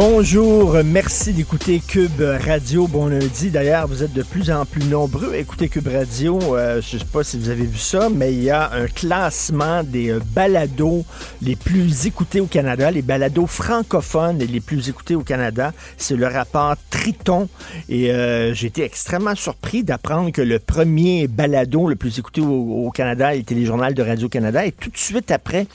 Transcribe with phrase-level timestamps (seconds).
[0.00, 2.86] Bonjour, merci d'écouter Cube Radio.
[2.86, 3.50] Bon lundi.
[3.50, 6.38] D'ailleurs, vous êtes de plus en plus nombreux à écouter Cube Radio.
[6.54, 8.86] Euh, je ne sais pas si vous avez vu ça, mais il y a un
[8.86, 11.04] classement des euh, balados
[11.42, 15.72] les plus écoutés au Canada, les balados francophones les plus écoutés au Canada.
[15.96, 17.48] C'est le rapport Triton.
[17.88, 22.88] Et euh, j'ai été extrêmement surpris d'apprendre que le premier balado le plus écouté au,
[22.94, 24.64] Canada était les journaux de Radio-Canada.
[24.64, 25.66] Et tout de suite après,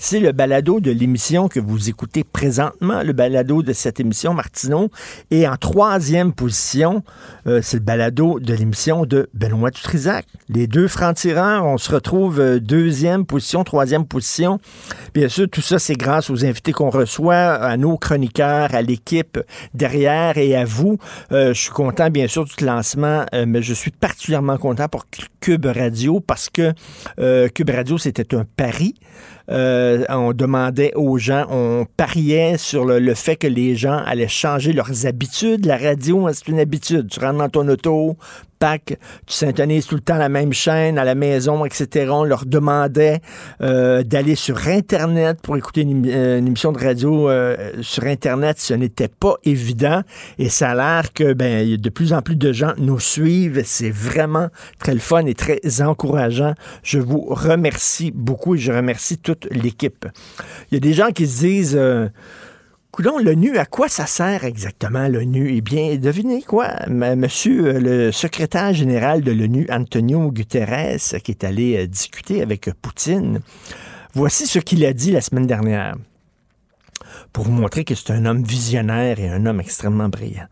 [0.00, 4.90] c'est le balado de l'émission que vous écoutez présentement, le balado de cette émission, Martineau.
[5.32, 7.02] Et en troisième position,
[7.48, 10.24] euh, c'est le balado de l'émission de Benoît Dutrisac.
[10.48, 14.60] Les deux francs-tireurs, on se retrouve euh, deuxième position, troisième position.
[15.14, 19.40] Bien sûr, tout ça, c'est grâce aux invités qu'on reçoit, à nos chroniqueurs, à l'équipe
[19.74, 20.98] derrière et à vous.
[21.32, 25.06] Euh, je suis content, bien sûr, du lancement, mais je suis particulièrement content pour
[25.40, 26.72] Cube Radio parce que
[27.48, 28.94] Cube Radio, c'était un pari.
[29.50, 34.28] Euh, on demandait aux gens, on pariait sur le, le, fait que les gens allaient
[34.28, 35.64] changer leurs habitudes.
[35.64, 37.08] La radio, hein, c'est une habitude.
[37.08, 38.16] Tu rentres dans ton auto,
[38.58, 42.10] pack, tu syntonises tout le temps la même chaîne à la maison, etc.
[42.10, 43.20] On leur demandait
[43.60, 48.58] euh, d'aller sur Internet pour écouter une, une émission de radio euh, sur Internet.
[48.58, 50.02] Ce n'était pas évident
[50.38, 53.62] et ça a l'air que ben, de plus en plus de gens nous suivent.
[53.64, 54.48] C'est vraiment
[54.78, 56.54] très le fun et très encourageant.
[56.82, 60.06] Je vous remercie beaucoup et je remercie toute l'équipe.
[60.70, 61.76] Il y a des gens qui se disent...
[61.78, 62.08] Euh,
[62.98, 65.54] Coudon, l'ONU, à quoi ça sert exactement l'ONU?
[65.54, 66.84] Eh bien, devinez quoi?
[66.88, 73.38] Monsieur le secrétaire général de l'ONU, Antonio Guterres, qui est allé discuter avec Poutine,
[74.14, 75.94] voici ce qu'il a dit la semaine dernière
[77.32, 80.48] pour vous montrer que c'est un homme visionnaire et un homme extrêmement brillant.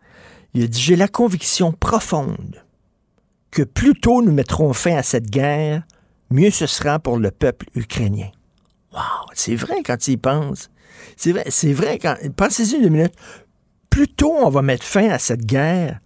[0.55, 2.63] Il a dit, j'ai la conviction profonde
[3.51, 5.83] que plus tôt nous mettrons fin à cette guerre,
[6.31, 8.31] mieux ce sera pour le peuple ukrainien.
[8.93, 10.71] Wow, c'est vrai quand il pense.
[11.16, 12.15] C'est vrai, c'est vrai quand.
[12.37, 13.15] Pensez-y une minute.
[13.91, 16.00] Plus tôt on va mettre fin à cette guerre,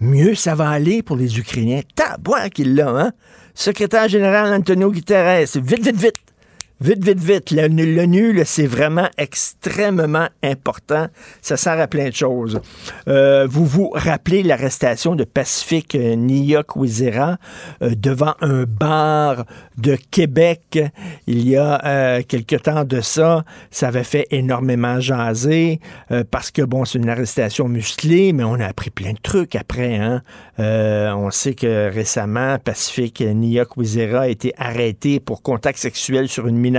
[0.00, 1.82] mieux ça va aller pour les Ukrainiens.
[1.94, 3.12] Tabois qu'il l'a, hein?
[3.54, 6.16] Secrétaire général Antonio Guterres, vite, vite, vite.
[6.82, 7.50] Vite, vite, vite.
[7.50, 11.08] L'ONU, c'est vraiment extrêmement important.
[11.42, 12.58] Ça sert à plein de choses.
[13.06, 17.36] Euh, vous vous rappelez l'arrestation de Pacifique euh, Niyok-Wizera
[17.82, 19.44] euh, devant un bar
[19.76, 20.78] de Québec
[21.26, 23.44] il y a euh, quelque temps de ça.
[23.70, 25.80] Ça avait fait énormément jaser
[26.10, 29.54] euh, parce que, bon, c'est une arrestation musclée, mais on a appris plein de trucs
[29.54, 29.96] après.
[29.96, 30.22] Hein?
[30.58, 36.69] On sait que récemment, Pacifique Niyok-Wizera a été arrêté pour contact sexuel sur une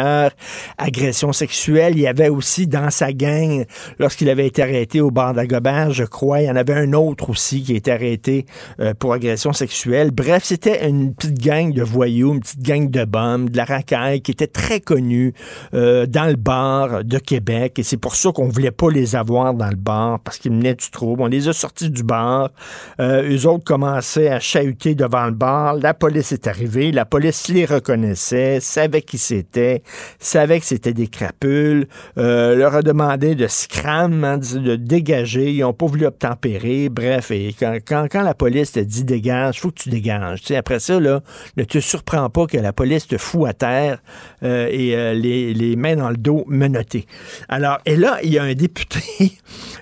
[0.78, 1.94] agression sexuelle.
[1.96, 3.66] Il y avait aussi dans sa gang,
[4.00, 7.30] lorsqu'il avait été arrêté au bar d'Agobert, je crois, il y en avait un autre
[7.30, 8.46] aussi qui a été arrêté
[8.80, 10.12] euh, pour agression sexuelle.
[10.12, 14.22] Bref, c'était une petite gang de voyous, une petite gang de bombes, de la racaille
[14.22, 15.34] qui était très connue
[15.74, 17.80] euh, dans le bar de Québec.
[17.80, 20.76] Et c'est pour ça qu'on voulait pas les avoir dans le bar parce qu'ils menaient
[20.76, 21.22] du trouble.
[21.22, 22.52] On les a sortis du bar.
[23.00, 25.76] Euh, eux autres commençaient à chahuter devant le bar.
[25.76, 26.92] La police est arrivée.
[26.92, 29.81] La police les reconnaissait, savait qui c'était.
[30.20, 31.88] Savaient que c'était des crapules,
[32.18, 37.32] euh, leur a demandé de scram, hein, de, dégager, ils n'ont pas voulu obtempérer, bref,
[37.32, 37.56] et
[37.86, 40.42] quand, la police te dit dégage, faut que tu dégages.
[40.52, 41.22] Après ça, là,
[41.58, 44.02] ne te surprends pas que la police te fout à terre
[44.44, 47.06] euh, et euh, les, mains dans le dos menottées.
[47.50, 49.00] Alors, et là, il y a un député,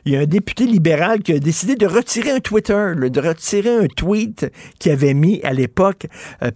[0.06, 3.75] il y a un député libéral qui a décidé de retirer un Twitter, de retirer
[3.75, 6.07] un tweet qu'il avait mis à l'époque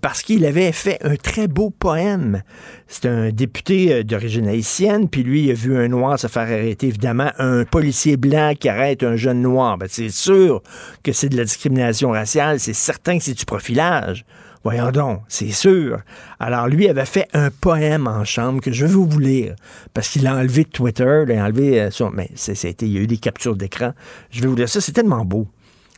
[0.02, 2.44] parce qu'il avait fait un très beau poème.
[2.88, 6.88] C'est un député euh, d'origine haïtienne, puis lui, a vu un noir se faire arrêter.
[6.88, 9.78] Évidemment, un policier blanc qui arrête un jeune noir.
[9.78, 10.62] Ben, c'est sûr
[11.04, 12.60] que c'est de la discrimination raciale.
[12.60, 14.26] C'est certain que c'est du profilage.
[14.64, 16.00] Voyons donc, c'est sûr.
[16.40, 19.56] Alors, lui avait fait un poème en chambre que je vais vous lire,
[19.94, 22.12] parce qu'il a enlevé de Twitter, il a enlevé euh, son...
[22.12, 23.92] Mais c'était, il y a eu des captures d'écran.
[24.32, 25.48] Je vais vous lire ça, c'est tellement beau.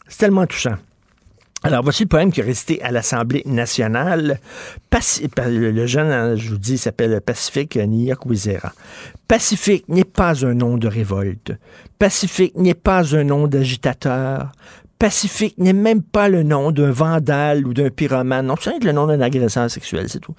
[0.07, 0.77] C'est tellement touchant.
[1.65, 4.39] Alors, voici le poème qui est resté à l'Assemblée nationale.
[5.47, 8.71] Le jeune, hein, je vous dis, s'appelle Pacifique Niyakwizera.
[9.27, 11.53] Pacifique n'est pas un nom de révolte.
[11.97, 14.51] Pacifique n'est pas un nom d'agitateur.
[14.99, 18.45] Pacifique n'est même pas le nom d'un vandale ou d'un pyromane.
[18.45, 20.35] Non, c'est le nom d'un agresseur sexuel, c'est tout.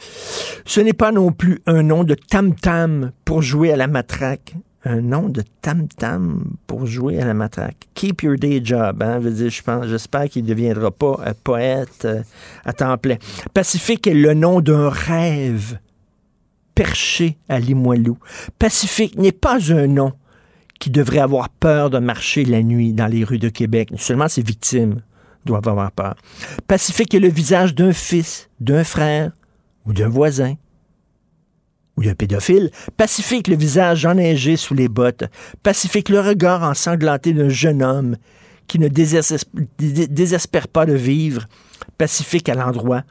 [0.64, 4.54] Ce n'est pas non plus un nom de tam-tam pour jouer à la matraque.
[4.88, 7.88] Un nom de tam-tam pour jouer à la matraque.
[7.94, 9.02] Keep your day job.
[9.02, 9.18] Hein?
[9.18, 9.50] Veut dire,
[9.82, 12.22] j'espère qu'il ne deviendra pas un poète euh,
[12.64, 13.16] à temps plein.
[13.52, 15.80] Pacifique est le nom d'un rêve
[16.76, 18.16] perché à Limoilou.
[18.60, 20.12] Pacifique n'est pas un nom
[20.78, 23.90] qui devrait avoir peur de marcher la nuit dans les rues de Québec.
[23.96, 25.02] Seulement ses victimes
[25.44, 26.14] doivent avoir peur.
[26.68, 29.32] Pacifique est le visage d'un fils, d'un frère
[29.84, 30.54] ou d'un voisin
[31.96, 32.70] ou d'un pédophile.
[32.96, 35.24] Pacifique, le visage enneigé sous les bottes.
[35.62, 38.16] Pacifique, le regard ensanglanté d'un jeune homme
[38.66, 41.46] qui ne désespère, pas de vivre.
[41.98, 43.02] Pacifique à l'endroit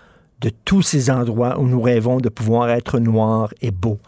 [0.42, 4.00] de tous ces endroits où nous rêvons de pouvoir être noirs et beaux.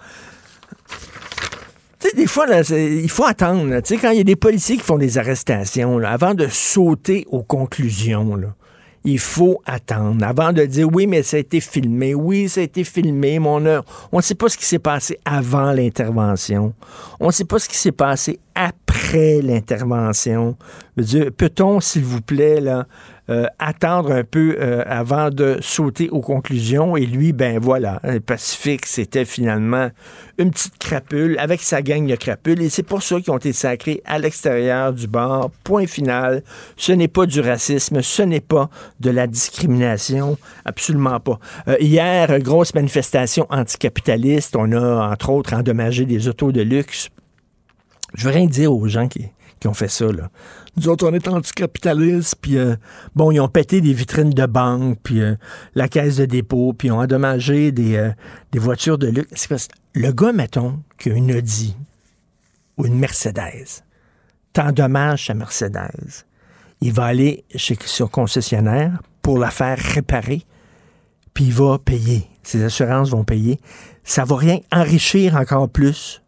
[2.00, 3.66] Tu sais, des fois, il faut attendre.
[3.66, 3.82] là.
[3.82, 8.36] Quand il y a des policiers qui font des arrestations, avant de sauter aux conclusions,
[8.36, 8.54] là,
[9.10, 10.26] il faut attendre.
[10.26, 12.14] Avant de dire oui, mais ça a été filmé.
[12.14, 13.82] Oui, ça a été filmé, mais on a-
[14.12, 16.74] on ne sait pas ce qui s'est passé avant l'intervention.
[17.22, 20.58] On ne sait pas ce qui s'est passé après l'intervention.
[21.38, 22.86] Peut-on, s'il vous plaît, là,
[23.60, 26.96] attendre un peu euh, avant de sauter aux conclusions.
[26.96, 29.90] Et lui, ben voilà, le Pacifique, c'était finalement
[30.38, 32.62] une petite crapule avec sa gang de crapules.
[32.62, 35.50] Et c'est pour ça qu'ils ont été sacrés à l'extérieur du bar.
[35.64, 36.44] Point final.
[36.78, 38.70] Ce n'est pas du racisme, ce n'est pas
[39.00, 40.38] de la discrimination.
[40.64, 41.40] Absolument pas.
[41.68, 44.56] Euh, hier, grosse manifestation anticapitaliste.
[44.56, 47.10] On a, entre autres, endommagé des autos de luxe.
[48.14, 49.26] Je veux rien dire aux gens qui,
[49.60, 50.30] qui ont fait ça, là.
[50.76, 52.76] Nous autres, on est anticapitalistes, puis euh,
[53.16, 55.36] bon, ils ont pété des vitrines de banque, puis euh,
[55.74, 58.12] la caisse de dépôt, puis ils ont endommagé des, euh,
[58.56, 59.50] voitures de luxe.
[59.96, 61.76] Le gars, mettons, qui a une Audi
[62.78, 63.84] ou une Mercedes,
[64.54, 66.26] t'endommages sa Mercedes.
[66.82, 70.44] Il va aller chez son concessionnaire pour la faire réparer,
[71.34, 72.28] puis il va payer.
[72.44, 73.60] Ses assurances vont payer.
[74.04, 76.22] Ça va rien enrichir encore plus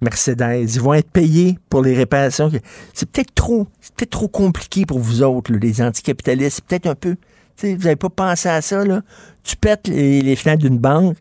[0.00, 0.74] Mercedes.
[0.74, 2.50] Ils vont être payés pour les réparations.
[2.92, 3.64] C'est peut-être trop,
[3.96, 6.56] peut-être trop compliqué pour vous autres, les anticapitalistes.
[6.56, 7.16] C'est peut-être un peu.
[7.62, 9.02] vous n'avez pas pensé à ça, là?
[9.42, 11.16] Tu pètes les, les fenêtres d'une banque,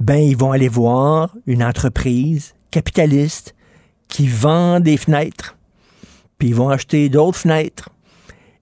[0.00, 3.54] ben ils vont aller voir une entreprise capitaliste
[4.08, 5.56] qui vend des fenêtres,
[6.38, 7.90] puis ils vont acheter d'autres fenêtres.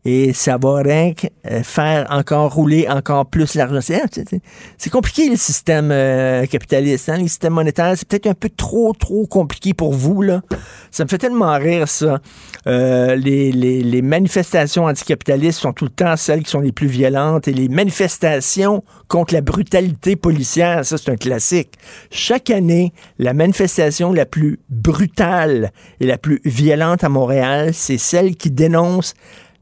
[0.06, 3.80] Et ça va rien que, euh, faire encore rouler encore plus l'argent.
[3.80, 7.94] C'est, compliqué le système euh, capitaliste, hein, le système monétaire.
[7.96, 10.20] C'est peut-être un peu trop, trop compliqué pour vous.
[10.20, 10.42] Là.
[10.90, 12.20] Ça me fait tellement rire, ça.
[12.66, 16.86] Euh, les, les, les manifestations anticapitalistes sont tout le temps celles qui sont les plus
[16.86, 17.48] violentes.
[17.48, 21.72] Et les manifestations contre la brutalité policière, ça c'est un classique.
[22.10, 28.36] Chaque année, la manifestation la plus brutale et la plus violente à Montréal, c'est celle
[28.36, 29.14] qui dénonce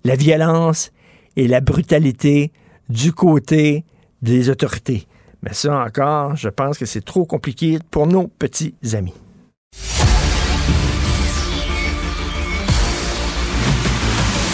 [0.05, 0.93] la violence
[1.37, 2.53] et la brutalité
[2.89, 3.85] du côté
[4.21, 5.07] des autorités.
[5.43, 9.15] Mais ça encore, je pense que c'est trop compliqué pour nos petits amis.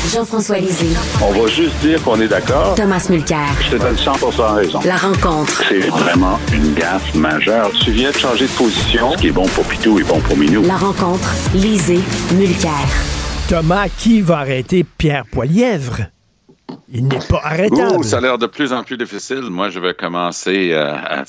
[0.08, 0.96] Jean-François Lisée.
[1.20, 2.74] On va juste dire qu'on est d'accord.
[2.74, 3.46] Thomas Mulcair.
[3.60, 4.12] Je te donne 100
[4.54, 4.80] raison.
[4.86, 5.62] La rencontre.
[5.68, 7.70] C'est vraiment une gaffe majeure.
[7.84, 9.12] Tu viens de changer de position.
[9.12, 10.62] Ce qui est bon pour Pitou est bon pour Minou.
[10.62, 11.34] La rencontre.
[11.54, 12.00] Lisée.
[12.34, 13.17] Mulcair.
[13.48, 16.08] Thomas, qui va arrêter Pierre Poilièvre?
[16.92, 17.96] Il n'est pas arrêtable.
[17.96, 19.40] Ouh, ça a l'air de plus en plus difficile.
[19.40, 21.24] Moi, je vais commencer euh, à,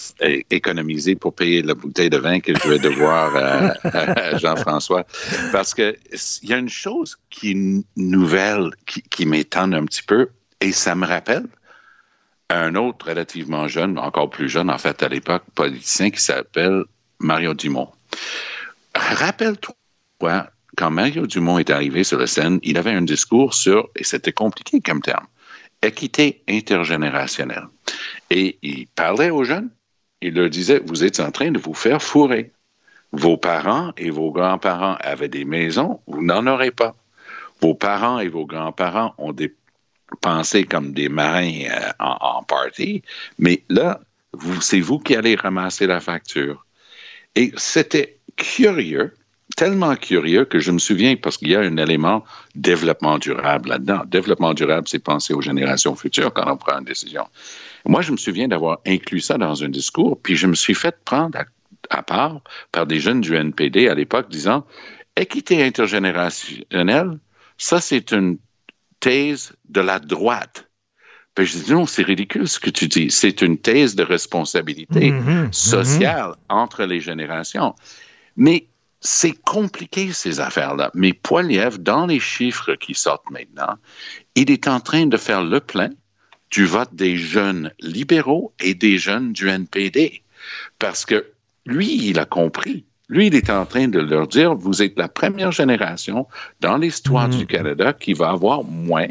[0.49, 5.05] économiser pour payer la bouteille de vin que je vais devoir euh, à Jean-François.
[5.53, 5.95] Parce que
[6.43, 10.27] il y a une chose qui nouvelle qui, qui m'étonne un petit peu,
[10.59, 11.45] et ça me rappelle
[12.49, 16.83] un autre relativement jeune, encore plus jeune en fait à l'époque, politicien qui s'appelle
[17.19, 17.91] Mario Dumont.
[18.93, 20.49] Rappelle-toi,
[20.79, 24.31] quand Mario Dumont est arrivé sur la scène, il avait un discours sur, et c'était
[24.31, 25.27] compliqué comme terme,
[25.83, 27.67] équité intergénérationnelle.
[28.29, 29.71] Et il parlait aux jeunes,
[30.21, 32.53] il leur disait, vous êtes en train de vous faire fourrer.
[33.11, 36.95] Vos parents et vos grands-parents avaient des maisons, vous n'en aurez pas.
[37.59, 39.53] Vos parents et vos grands-parents ont des
[40.21, 43.01] pensées comme des marins euh, en, en party,
[43.37, 43.99] mais là,
[44.61, 46.65] c'est vous qui allez ramasser la facture.
[47.35, 49.13] Et c'était curieux,
[49.55, 52.23] tellement curieux que je me souviens, parce qu'il y a un élément
[52.55, 54.01] développement durable là-dedans.
[54.07, 57.25] Développement durable, c'est penser aux générations futures quand on prend une décision.
[57.85, 60.95] Moi, je me souviens d'avoir inclus ça dans un discours, puis je me suis fait
[61.03, 61.45] prendre à,
[61.89, 62.41] à part
[62.71, 64.65] par des jeunes du NPD à l'époque disant
[65.15, 67.19] équité intergénérationnelle,
[67.57, 68.37] ça c'est une
[68.99, 70.67] thèse de la droite.
[71.35, 73.11] Ben, je dis non, c'est ridicule ce que tu dis.
[73.11, 77.75] C'est une thèse de responsabilité Mhm, sociale entre les générations.
[78.35, 78.67] Mais
[79.01, 80.91] c'est compliqué, ces affaires-là.
[80.93, 83.75] Mais Poiliev, dans les chiffres qui sortent maintenant,
[84.35, 85.89] il est en train de faire le plein
[86.51, 90.23] du vote des jeunes libéraux et des jeunes du NPD.
[90.79, 91.25] Parce que
[91.65, 92.85] lui, il a compris.
[93.07, 96.27] Lui, il est en train de leur dire, vous êtes la première génération
[96.59, 99.07] dans l'histoire du Canada qui va avoir moins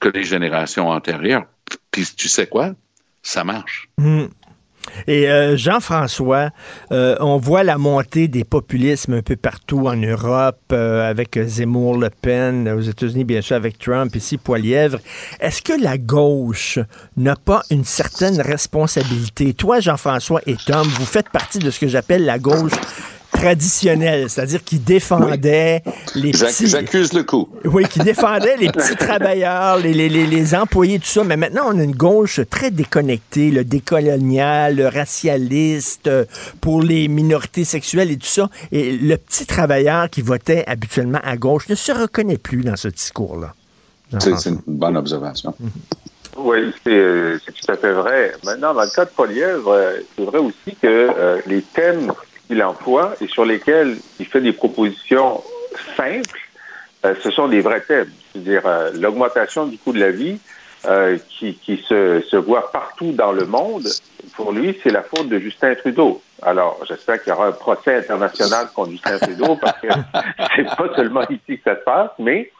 [0.00, 1.46] que les générations antérieures.
[1.90, 2.74] Puis tu sais quoi?
[3.22, 3.88] Ça marche.
[3.98, 4.28] Mhm.
[5.06, 6.50] Et euh, Jean-François,
[6.92, 11.98] euh, on voit la montée des populismes un peu partout en Europe, euh, avec Zemmour,
[11.98, 14.98] Le Pen, aux États-Unis, bien sûr, avec Trump, ici, Poilièvre.
[15.40, 16.78] Est-ce que la gauche
[17.16, 19.54] n'a pas une certaine responsabilité?
[19.54, 22.72] Toi, Jean-François et Tom, vous faites partie de ce que j'appelle la gauche
[23.32, 25.82] traditionnelle, c'est-à-dire qui défendait
[26.14, 26.66] les petits...
[26.66, 27.48] J'accuse le coup.
[27.64, 31.24] Oui, qui défendait les petits travailleurs, les, les, les, les employés, tout ça.
[31.24, 36.24] Mais maintenant, on a une gauche très déconnectée, le décolonial, le racialiste, euh,
[36.60, 38.48] pour les minorités sexuelles et tout ça.
[38.72, 42.88] Et le petit travailleur qui votait habituellement à gauche ne se reconnaît plus dans ce
[42.88, 43.54] discours-là.
[44.18, 45.54] C'est c'est une bonne observation.
[46.36, 48.32] Oui, c'est euh, c'est tout à fait vrai.
[48.44, 52.12] Maintenant, dans le cas de Polièvre, euh, c'est vrai aussi que euh, les thèmes
[52.48, 55.42] qu'il emploie et sur lesquels il fait des propositions
[55.96, 56.40] simples,
[57.04, 58.10] euh, ce sont des vrais thèmes.
[58.32, 60.38] C'est-à-dire euh, l'augmentation du coût de la vie
[60.86, 63.86] euh, qui, se, voit partout dans le monde.
[64.34, 66.20] Pour lui, c'est la faute de Justin Trudeau.
[66.42, 69.88] Alors, j'espère qu'il y aura un procès international contre Justin Trudeau parce que
[70.56, 72.50] c'est pas seulement ici que ça se passe, mais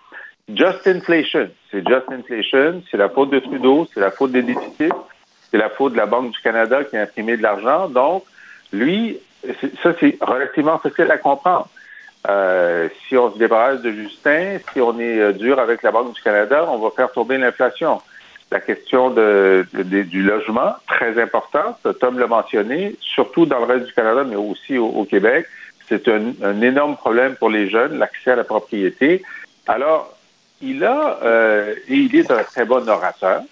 [0.54, 1.50] Just inflation.
[1.71, 2.83] C'est just inflation.
[2.90, 3.87] C'est la faute de Trudeau.
[3.92, 4.95] C'est la faute des déficits.
[5.50, 7.88] C'est la faute de la Banque du Canada qui a imprimé de l'argent.
[7.88, 8.25] Donc,
[8.73, 9.18] lui,
[9.83, 11.68] ça, c'est relativement facile à comprendre.
[12.28, 16.14] Euh, si on se débarrasse de Justin, si on est euh, dur avec la Banque
[16.14, 18.02] du Canada, on va faire tomber l'inflation.
[18.50, 23.92] La question de, du logement, très importante, Tom l'a mentionné, surtout dans le reste du
[23.92, 25.47] Canada, mais aussi au, au Québec.
[25.88, 29.23] C'est un, un énorme problème pour les jeunes, l'accès à la propriété.
[29.66, 30.14] Alors,
[30.61, 33.42] il a, euh, et il est un très bon orateur,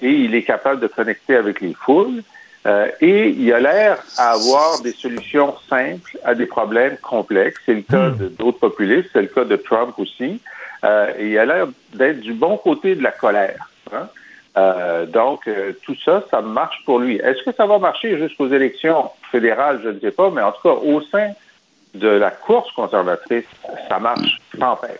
[0.00, 2.22] et il est capable de connecter avec les foules,
[2.66, 7.60] euh, et il a l'air à avoir des solutions simples à des problèmes complexes.
[7.66, 10.40] C'est le cas de- d'autres populistes, c'est le cas de Trump aussi,
[10.84, 13.68] euh, et il a l'air d'être du bon côté de la colère.
[13.92, 14.08] hein.
[14.58, 17.16] Euh, donc, euh, tout ça, ça marche pour lui.
[17.16, 19.80] Est-ce que ça va marcher jusqu'aux élections fédérales?
[19.82, 21.30] Je ne sais pas, mais en tout cas, au sein
[21.94, 23.46] de la course conservatrice,
[23.88, 24.90] ça marche sans peine.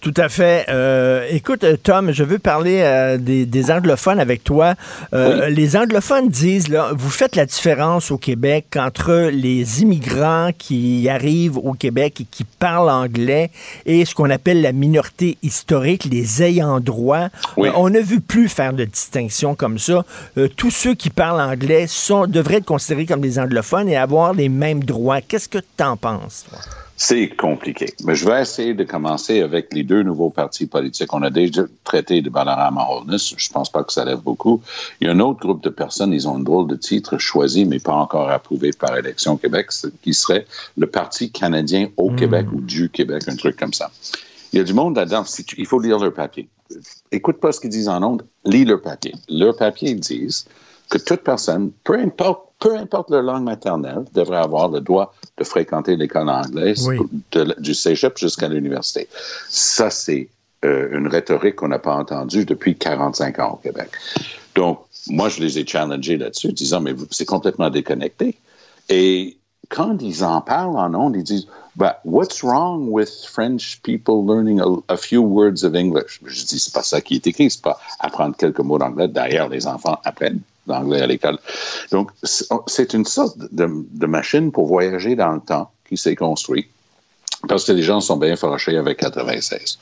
[0.00, 0.64] Tout à fait.
[0.70, 4.74] Euh, écoute, euh, Tom, je veux parler euh, des, des anglophones avec toi.
[5.12, 11.06] Euh, Les anglophones disent, là, vous faites la différence au Québec entre les immigrants qui
[11.10, 13.50] arrivent au Québec et qui parlent anglais
[13.84, 17.28] et ce qu'on appelle la minorité historique, les ayants droit.
[17.58, 17.68] Oui.
[17.74, 20.06] On ne veut plus faire de distinction comme ça.
[20.38, 24.32] Euh, tous ceux qui parlent anglais sont, devraient être considérés comme des anglophones et avoir
[24.32, 25.20] les mêmes droits.
[25.20, 26.46] Qu'est-ce que tu en penses?
[26.48, 26.58] toi?
[27.02, 27.94] C'est compliqué.
[28.04, 31.14] Mais je vais essayer de commencer avec les deux nouveaux partis politiques.
[31.14, 33.32] On a déjà traité de Balarama Holness.
[33.38, 34.60] Je pense pas que ça lève beaucoup.
[35.00, 37.64] Il y a un autre groupe de personnes, ils ont un drôle de titre choisi,
[37.64, 39.70] mais pas encore approuvé par Élection Québec,
[40.02, 43.90] qui serait le Parti canadien au Québec ou du Québec, un truc comme ça.
[44.52, 45.24] Il y a du monde là-dedans.
[45.56, 46.50] Il faut lire leur papier.
[47.10, 49.14] Écoute pas ce qu'ils disent en ondes, lis leur papier.
[49.30, 50.44] Leur papier, ils disent
[50.90, 55.44] que toute personne, peu importe, peu importe leur langue maternelle, devrait avoir le droit de
[55.44, 56.98] fréquenter l'école anglaise Oui.
[57.32, 59.08] de- du cégep jusqu'à l'université.
[59.48, 60.28] Ça, c'est
[60.62, 63.88] euh, une rhétorique qu'on n'a pas entendue depuis 45 ans au Québec.
[64.54, 68.36] Donc, moi, je les ai challengés là-dessus, disant, mais c'est complètement déconnecté.
[68.90, 69.38] Et
[69.70, 74.60] quand ils en parlent en ondes, ils disent, bah, what's wrong with French people learning
[74.60, 76.20] a, a few words of English?
[76.26, 79.08] Je dis, c'est pas ça qui est écrit, c'est pas apprendre quelques mots d'anglais.
[79.08, 81.38] D'ailleurs, les enfants apprennent d'anglais à l'école.
[81.90, 86.68] Donc, c'est une sorte de, de machine pour voyager dans le temps qui s'est construite
[87.48, 89.78] parce que les gens sont bien fâchés avec 96.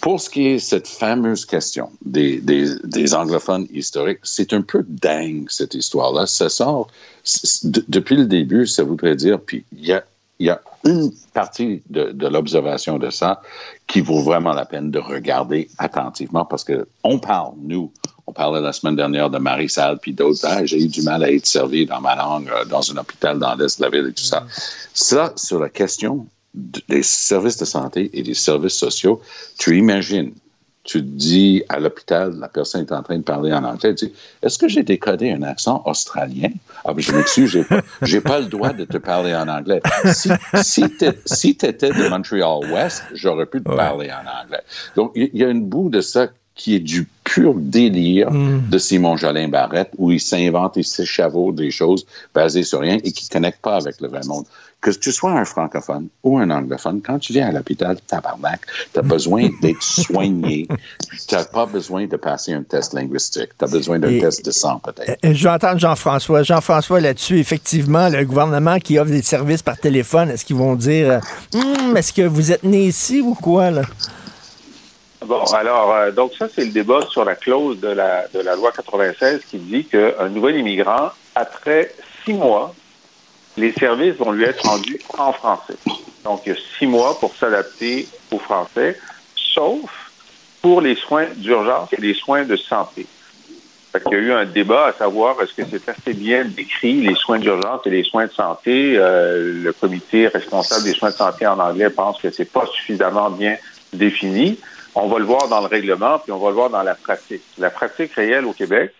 [0.00, 5.74] Pour ce qui est cette fameuse question des, anglophones historiques, c'est un peu dingue, cette
[5.74, 6.26] histoire-là.
[6.26, 6.88] Ça sort,
[7.62, 10.04] depuis le début, ça voudrait dire, puis il y a,
[10.40, 13.42] y a une partie de, de l'observation de ça
[13.86, 17.92] qui vaut vraiment la peine de regarder attentivement parce que on parle, nous,
[18.26, 20.40] on parlait la semaine dernière de Marie Salle puis d'autres.
[20.44, 23.38] Ah, j'ai eu du mal à être servi dans ma langue euh, dans un hôpital
[23.38, 24.46] dans l'Est de la ville et tout ça.
[24.94, 29.20] Ça, sur la question des services de santé et des services sociaux,
[29.58, 30.32] tu imagines,
[30.84, 34.12] tu dis à l'hôpital, la personne est en train de parler en anglais, tu dis,
[34.42, 36.48] est-ce que j'ai décodé un accent australien?
[36.84, 39.82] Ah, ben, je m'excuse, j'ai pas, j'ai pas le droit de te parler en anglais.
[40.12, 40.30] Si,
[41.26, 44.62] si tu étais de Montreal West, j'aurais pu te parler en anglais.
[44.94, 48.68] Donc, il y, a une bout de ça qui est du pur délire mm.
[48.70, 53.12] de Simon Jolin Barrette, où il s'invente et s'échavaude des choses basées sur rien et
[53.12, 54.46] qui ne connectent pas avec le vrai monde.
[54.80, 58.60] Que tu sois un francophone ou un anglophone, quand tu viens à l'hôpital, tabarnak,
[58.92, 60.66] tu as besoin d'être soigné.
[61.28, 63.50] tu n'as pas besoin de passer un test linguistique.
[63.58, 65.18] Tu as besoin d'un test de sang, peut-être.
[65.24, 66.42] Euh, je vais entendre Jean-François.
[66.42, 71.20] Jean-François, là-dessus, effectivement, le gouvernement qui offre des services par téléphone, est-ce qu'ils vont dire
[71.54, 73.82] hum, est-ce que vous êtes né ici ou quoi, là?
[75.26, 79.40] Bon, alors, euh, donc ça, c'est le débat sur la clause de la, loi 96
[79.50, 81.92] qui dit qu'un nouvel immigrant, après
[82.24, 82.72] six mois,
[83.56, 85.74] les services vont lui être rendus en français.
[86.22, 89.00] Donc, il y a six mois pour s'adapter au français,
[89.34, 89.90] sauf
[90.62, 93.06] pour les soins d'urgence et les soins de santé.
[93.94, 97.14] il y a eu un débat à savoir est-ce que c'est assez bien décrit les
[97.16, 98.96] soins d'urgence et les soins de santé.
[98.96, 103.30] Euh, le comité responsable des soins de santé en anglais pense que c'est pas suffisamment
[103.30, 103.56] bien
[103.92, 104.58] défini.
[104.96, 107.42] On va le voir dans le règlement, puis on va le voir dans la pratique.
[107.58, 108.92] La pratique réelle au Québec,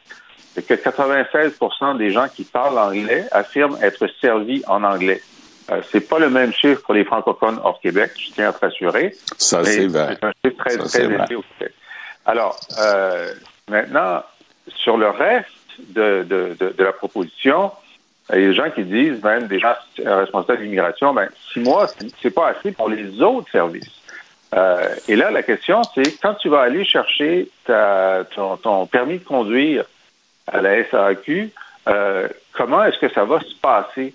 [0.54, 5.22] c'est que 96% des gens qui parlent anglais affirment être servis en anglais.
[5.70, 8.64] Euh, c'est pas le même chiffre pour les francophones hors Québec, je tiens à te
[8.64, 9.14] rassurer.
[9.38, 10.16] Ça, c'est vrai.
[10.20, 11.74] C'est un chiffre très, très élevé au Québec.
[12.26, 13.32] Alors, euh,
[13.68, 14.22] maintenant,
[14.68, 15.48] sur le reste
[15.78, 17.72] de, de, de, de la proposition,
[18.32, 19.74] il y a des gens qui disent, même des gens
[20.04, 21.86] responsables de l'immigration, ben, six mois,
[22.20, 23.90] c'est pas assez pour les autres services.
[24.54, 28.24] Euh, et là, la question, c'est quand tu vas aller chercher ta,
[28.62, 29.84] ton, permis de conduire
[30.46, 31.50] à la SAQ,
[31.88, 34.14] euh, comment est-ce que ça va se passer?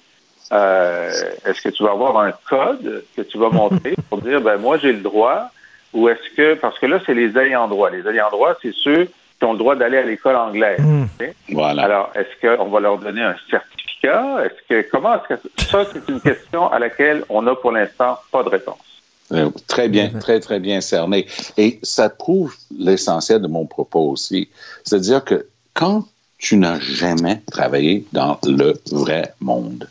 [0.53, 1.11] Euh,
[1.45, 4.77] est-ce que tu vas avoir un code que tu vas montrer pour dire, ben moi
[4.77, 5.49] j'ai le droit,
[5.93, 7.89] ou est-ce que, parce que là, c'est les ayants droit.
[7.89, 9.05] Les ayants droit, c'est ceux
[9.37, 10.79] qui ont le droit d'aller à l'école anglaise.
[10.79, 11.05] Mmh.
[11.49, 11.83] Voilà.
[11.83, 14.45] Alors, est-ce qu'on va leur donner un certificat?
[14.45, 18.19] Est-ce que, comment est-ce que, ça, c'est une question à laquelle on n'a pour l'instant
[18.31, 18.90] pas de réponse.
[19.31, 21.27] Euh, très bien, très, très bien cerné.
[21.57, 24.49] Et ça prouve l'essentiel de mon propos aussi.
[24.83, 26.05] C'est-à-dire que quand
[26.37, 29.87] tu n'as jamais travaillé dans le vrai monde,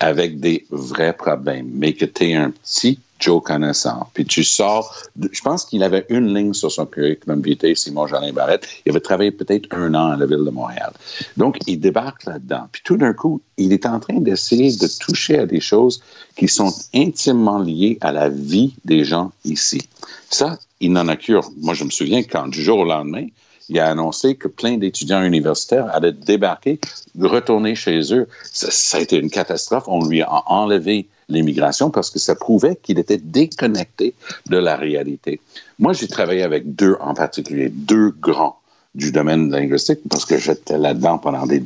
[0.00, 4.08] avec des vrais problèmes, mais que tu es un petit Joe connaissant.
[4.14, 8.32] Puis tu sors, je pense qu'il avait une ligne sur son curriculum vitae, Simon Jolin
[8.32, 8.66] Barrette.
[8.84, 10.92] Il avait travaillé peut-être un an à la ville de Montréal.
[11.36, 12.68] Donc, il débarque là-dedans.
[12.72, 16.02] Puis tout d'un coup, il est en train d'essayer de toucher à des choses
[16.36, 19.82] qui sont intimement liées à la vie des gens ici.
[20.28, 21.48] Ça, il n'en a cure.
[21.60, 23.26] Moi, je me souviens quand du jour au lendemain,
[23.72, 26.78] il a annoncé que plein d'étudiants universitaires allaient débarquer,
[27.18, 28.28] retourner chez eux.
[28.52, 29.84] Ça, a été une catastrophe.
[29.86, 34.12] On lui a enlevé l'immigration parce que ça prouvait qu'il était déconnecté
[34.46, 35.40] de la réalité.
[35.78, 38.58] Moi, j'ai travaillé avec deux en particulier, deux grands
[38.94, 41.64] du domaine linguistique parce que j'étais là-dedans pendant des,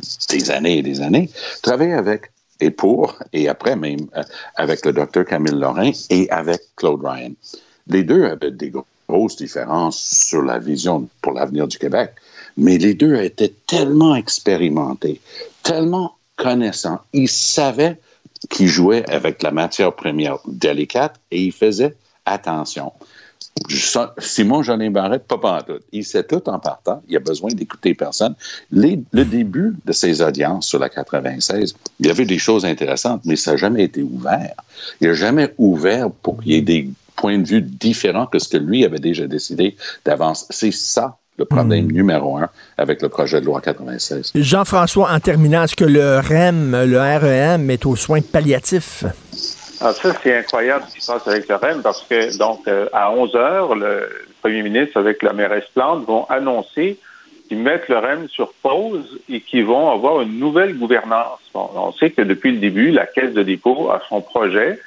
[0.51, 1.29] années et des années.
[1.61, 4.23] Travailler avec et pour, et après même, euh,
[4.55, 7.33] avec le docteur Camille Lorrain et avec Claude Ryan.
[7.89, 8.71] Les deux avaient des
[9.09, 12.13] grosses différences sur la vision pour l'avenir du Québec,
[12.57, 15.21] mais les deux étaient tellement expérimentés,
[15.63, 17.01] tellement connaissants.
[17.13, 17.99] Ils savaient
[18.51, 22.93] qui jouait avec la matière première délicate et il faisait attention.
[24.19, 25.81] Simon Jolin Barrette, pas tout.
[25.93, 27.03] Il sait tout en partant.
[27.09, 28.35] Il a besoin d'écouter personne.
[28.71, 33.37] le début de ses audiences sur la 96, il y avait des choses intéressantes, mais
[33.37, 34.55] ça n'a jamais été ouvert.
[35.01, 38.49] Il n'a jamais ouvert pour qu'il y ait des points de vue différents que ce
[38.49, 40.47] que lui avait déjà décidé d'avance.
[40.51, 41.93] C'est ça le problème hmm.
[41.93, 42.49] numéro un
[42.79, 44.33] avec le projet de loi 96.
[44.35, 49.05] Jean-François, en terminant, est-ce que le REM, le REM est aux soins palliatifs?
[49.81, 52.89] Ah, ça, c'est incroyable ce qui se passe avec le REM parce que, donc, euh,
[52.93, 54.09] à 11 heures, le
[54.41, 56.99] premier ministre avec la mairesse Plante vont annoncer
[57.49, 61.41] qu'ils mettent le REM sur pause et qu'ils vont avoir une nouvelle gouvernance.
[61.55, 64.81] on sait que depuis le début, la Caisse de dépôt a son projet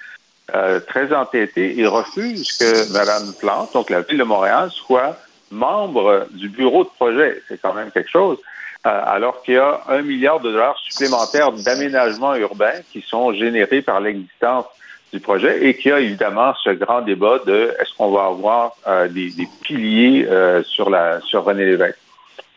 [0.56, 5.18] euh, très entêté et refuse que Mme Plante, donc la Ville de Montréal, soit
[5.52, 7.42] membre du bureau de projet.
[7.48, 8.38] C'est quand même quelque chose.
[8.86, 13.82] euh, alors qu'il y a un milliard de dollars supplémentaires d'aménagement urbain qui sont générés
[13.82, 14.66] par l'existence
[15.12, 18.74] du projet et qu'il y a évidemment ce grand débat de est-ce qu'on va avoir
[18.88, 20.28] euh, des, des, piliers
[20.64, 21.98] sur la sur René Lévesque.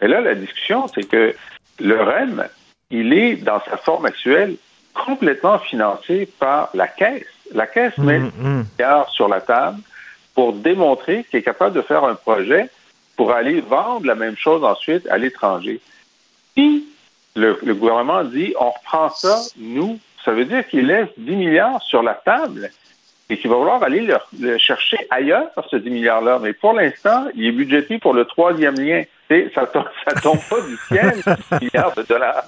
[0.01, 1.35] Et là, la discussion, c'est que
[1.81, 2.47] le REM,
[2.91, 4.57] il est dans sa forme actuelle
[4.95, 7.27] complètement financé par la Caisse.
[7.55, 8.65] La Caisse met Mmh, mmh.
[8.79, 9.79] milliards sur la table
[10.35, 12.71] pour démontrer qu'il est capable de faire un projet
[13.17, 15.81] pour aller vendre la même chose ensuite à l'étranger.
[16.57, 16.87] Si
[17.37, 21.83] le, le gouvernement dit on reprend ça, nous, ça veut dire qu'il laisse 10 milliards
[21.83, 22.71] sur la table
[23.33, 26.39] et qu'il va vouloir aller le, le chercher ailleurs, ce 10 milliards-là.
[26.43, 29.03] Mais pour l'instant, il est budgété pour le troisième lien.
[29.55, 31.15] Ça tombe, ça tombe pas du ciel,
[31.61, 32.45] 10 milliards de dollars.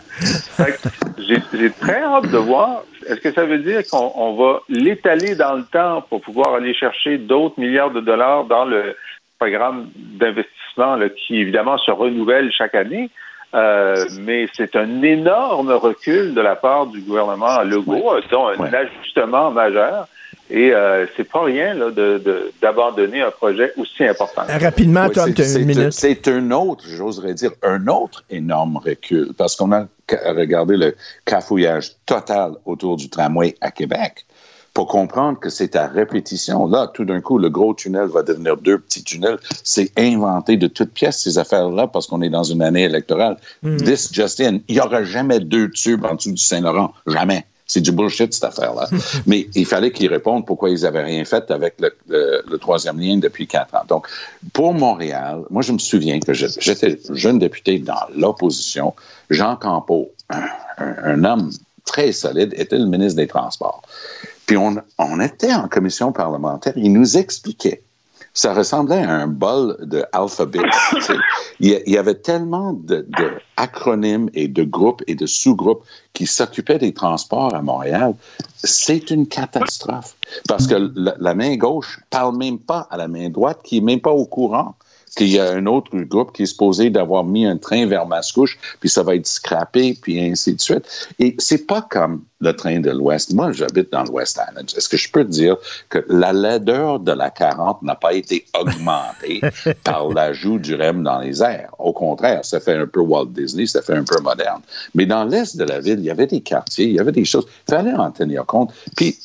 [1.18, 2.82] J'ai très hâte de voir.
[3.08, 6.74] Est-ce que ça veut dire qu'on on va l'étaler dans le temps pour pouvoir aller
[6.74, 8.94] chercher d'autres milliards de dollars dans le
[9.38, 13.08] programme d'investissement qui, évidemment, se renouvelle chaque année?
[13.54, 18.74] Euh, mais c'est un énorme recul de la part du gouvernement Legault, dont un Ouais.
[18.74, 20.08] ajustement majeur.
[20.56, 24.42] Et euh, c'est pas rien là, de- de- d'abandonner un projet aussi important.
[24.46, 25.92] Rapidement, Oui, Tom, c'est- tu as c'est une un- minute.
[25.92, 31.92] C'est un autre, j'oserais dire, un autre énorme recul, parce qu'on a regardé le cafouillage
[32.06, 34.26] total autour du tramway à Québec
[34.74, 36.68] pour comprendre que c'est à répétition.
[36.68, 39.38] Là, tout d'un coup, le gros tunnel va devenir deux petits tunnels.
[39.64, 43.38] C'est inventé de toutes pièces, ces affaires-là, parce qu'on est dans une année électorale.
[43.78, 44.58] This just in.
[44.68, 46.92] Il n'y aura jamais deux tubes en dessous du Saint-Laurent.
[47.08, 47.44] Jamais.
[47.74, 48.88] C'est du bullshit, cette affaire-là.
[49.26, 53.00] Mais il fallait qu'ils répondent pourquoi ils n'avaient rien fait avec le, le- le troisième
[53.00, 53.82] lien depuis quatre ans.
[53.88, 54.06] Donc,
[54.52, 58.94] pour Montréal, moi, je me souviens que j'étais jeune député dans l'opposition.
[59.28, 60.46] Jean Campeau, un,
[60.78, 61.50] un- un homme
[61.84, 63.82] très solide, était le ministre des Transports.
[64.46, 67.82] Puis on, on était en commission parlementaire, il nous expliquait.
[68.36, 70.58] Ça ressemblait à un bol de alphabet.
[71.60, 75.24] il, y a- il y avait tellement de, de acronymes et de groupes et de
[75.26, 78.14] sous-groupes qui s'occupaient des transports à Montréal.
[78.56, 80.16] C'est une catastrophe.
[80.48, 83.80] Parce que la, la main gauche parle même pas à la main droite qui est
[83.80, 84.74] même pas au courant
[85.14, 88.58] qu'il y a un autre groupe qui est supposé d'avoir mis un train vers Mascouche,
[88.80, 90.84] puis ça va être scrappé, puis ainsi de suite.
[91.18, 93.32] Et c'est pas comme le train de l'Ouest.
[93.32, 94.70] Moi, j'habite dans l'West Island.
[94.76, 95.56] Est-ce que je peux te dire
[95.88, 99.40] que la laideur de la 40 n'a pas été augmentée
[99.84, 101.74] par l'ajout du REM dans les airs?
[101.78, 104.60] Au contraire, ça fait un peu Walt Disney, ça fait un peu moderne.
[104.94, 107.24] Mais dans l'Est de la ville, il y avait des quartiers, il y avait des
[107.24, 107.46] choses.
[107.68, 108.72] Il fallait en tenir compte.
[108.96, 109.18] Puis,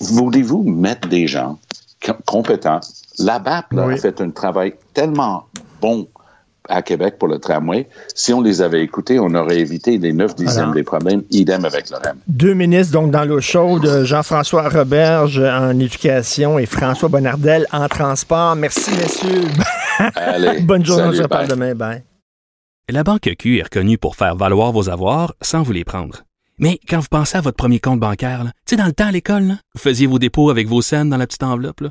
[0.00, 1.58] voulez-vous mettre des gens
[2.04, 2.80] com- compétents?
[3.24, 3.94] La BAP là, Oui.
[3.94, 5.46] a fait un travail tellement
[5.80, 6.08] bon
[6.68, 7.88] à Québec pour le tramway.
[8.14, 10.74] Si on les avait écoutés, on aurait évité les 9 dixièmes Alors.
[10.74, 11.22] des problèmes.
[11.30, 12.18] Idem avec le REM.
[12.28, 18.54] Deux ministres donc dans l'eau chaude, Jean-François Roberge en éducation et François Bonnardel en transport.
[18.56, 19.48] Merci, messieurs.
[20.14, 21.74] Allez, Bonne journée, on se reparle demain.
[21.74, 22.02] Bye.
[22.88, 26.22] La Banque Q est reconnue pour faire valoir vos avoirs sans vous les prendre.
[26.58, 29.12] Mais quand vous pensez à votre premier compte bancaire, tu sais, dans le temps à
[29.12, 31.80] l'école, vous faisiez vos dépôts avec vos scènes dans la petite enveloppe.
[31.80, 31.90] là.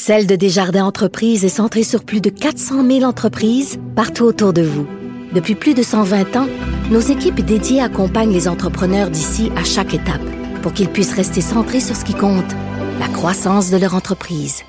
[0.00, 4.62] Celle de Desjardins Entreprises est centrée sur plus de 400 000 entreprises partout autour de
[4.62, 4.86] vous.
[5.34, 6.46] Depuis plus de 120 ans,
[6.92, 10.22] nos équipes dédiées accompagnent les entrepreneurs d'ici à chaque étape
[10.62, 12.54] pour qu'ils puissent rester centrés sur ce qui compte,
[13.00, 14.62] la croissance de leur entreprise.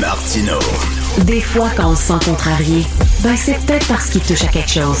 [0.00, 0.58] Martino.
[1.26, 2.86] Des fois, quand on se sent contrarié,
[3.22, 5.00] ben c'est peut-être parce qu'il touche à quelque chose.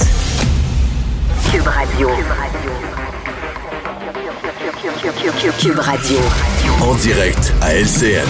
[1.50, 2.08] Cube Radio.
[2.08, 2.93] Cube Radio.
[6.80, 8.24] En direct à LCN.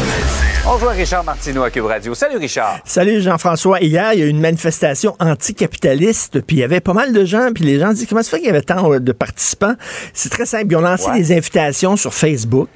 [0.66, 2.16] On à Richard Martineau à Cube Radio.
[2.16, 2.80] Salut Richard.
[2.84, 3.80] Salut Jean-François.
[3.80, 7.24] Hier, il y a eu une manifestation anticapitaliste, puis il y avait pas mal de
[7.24, 9.74] gens, puis les gens disent comment ça fait qu'il y avait tant euh, de participants?
[10.14, 10.66] C'est très simple.
[10.70, 11.18] Ils ont lancé Ouais.
[11.20, 12.68] des invitations sur Facebook.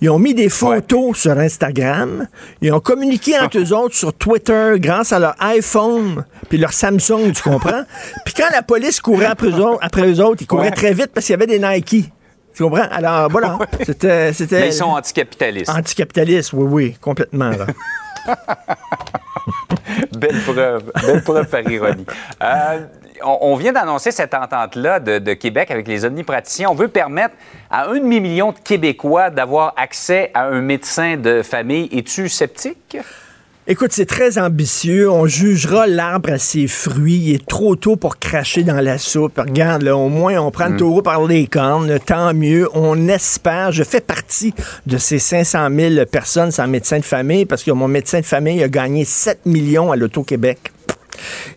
[0.00, 2.26] Ils ont mis des photos sur Instagram.
[2.60, 7.30] Ils ont communiqué entre eux autres sur Twitter grâce à leur iPhone puis leur Samsung,
[7.36, 7.82] tu comprends?
[8.24, 10.74] puis quand la police courait après eux autres, après eux autres ils couraient Ouais.
[10.74, 12.10] très vite parce qu'il y avait des Nike.
[12.58, 12.88] Tu comprends?
[12.90, 15.70] Alors voilà, c'était c'était Mais ils sont anticapitalistes.
[15.70, 17.50] anticapitaliste, oui, oui, complètement.
[17.50, 17.66] là.
[20.18, 22.04] Belle preuve, belle preuve par ironie.
[22.42, 22.80] Euh,
[23.24, 26.68] on, on vient d'annoncer cette entente-là de, de Québec avec les omnipraticiens.
[26.68, 27.36] On veut permettre
[27.70, 31.88] à un demi-million de Québécois d'avoir accès à un médecin de famille.
[31.92, 32.96] Es-tu sceptique?
[33.70, 35.10] Écoute, c'est très ambitieux.
[35.10, 37.20] On jugera l'arbre à ses fruits.
[37.22, 39.36] Il est trop tôt pour cracher dans la soupe.
[39.36, 41.98] Regarde, là, au moins, on prend le taureau par les cornes.
[41.98, 42.66] Tant mieux.
[42.72, 43.70] On espère.
[43.72, 44.54] Je fais partie
[44.86, 48.62] de ces 500 000 personnes sans médecin de famille parce que mon médecin de famille
[48.62, 50.72] a gagné 7 millions à l'Auto-Québec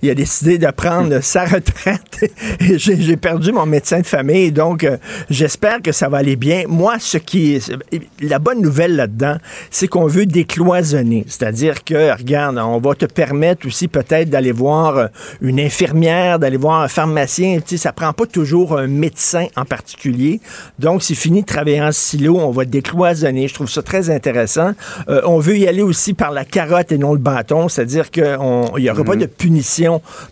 [0.01, 4.51] il a décidé de prendre sa retraite et j'ai perdu mon médecin de famille.
[4.51, 4.97] Donc, euh,
[5.29, 6.63] j'espère que ça va aller bien.
[6.67, 7.71] Moi, ce qui est
[8.19, 9.37] la bonne nouvelle là-dedans,
[9.69, 11.25] c'est qu'on veut décloisonner.
[11.27, 15.07] C'est-à-dire que, regarde, on va te permettre aussi peut-être d'aller voir euh,
[15.41, 17.59] une infirmière, d'aller voir un pharmacien.
[17.59, 20.39] Tu sais, ça prend pas toujours un médecin en particulier.
[20.79, 22.37] Donc, c'est fini de travailler en silo.
[22.39, 23.47] On va décloisonner.
[23.47, 24.71] Je trouve ça très intéressant.
[25.09, 27.69] Euh, on veut y aller aussi par la carotte et non le bâton.
[27.69, 29.21] C'est-à-dire qu'il n'y aura pas mhm.
[29.21, 29.60] de punition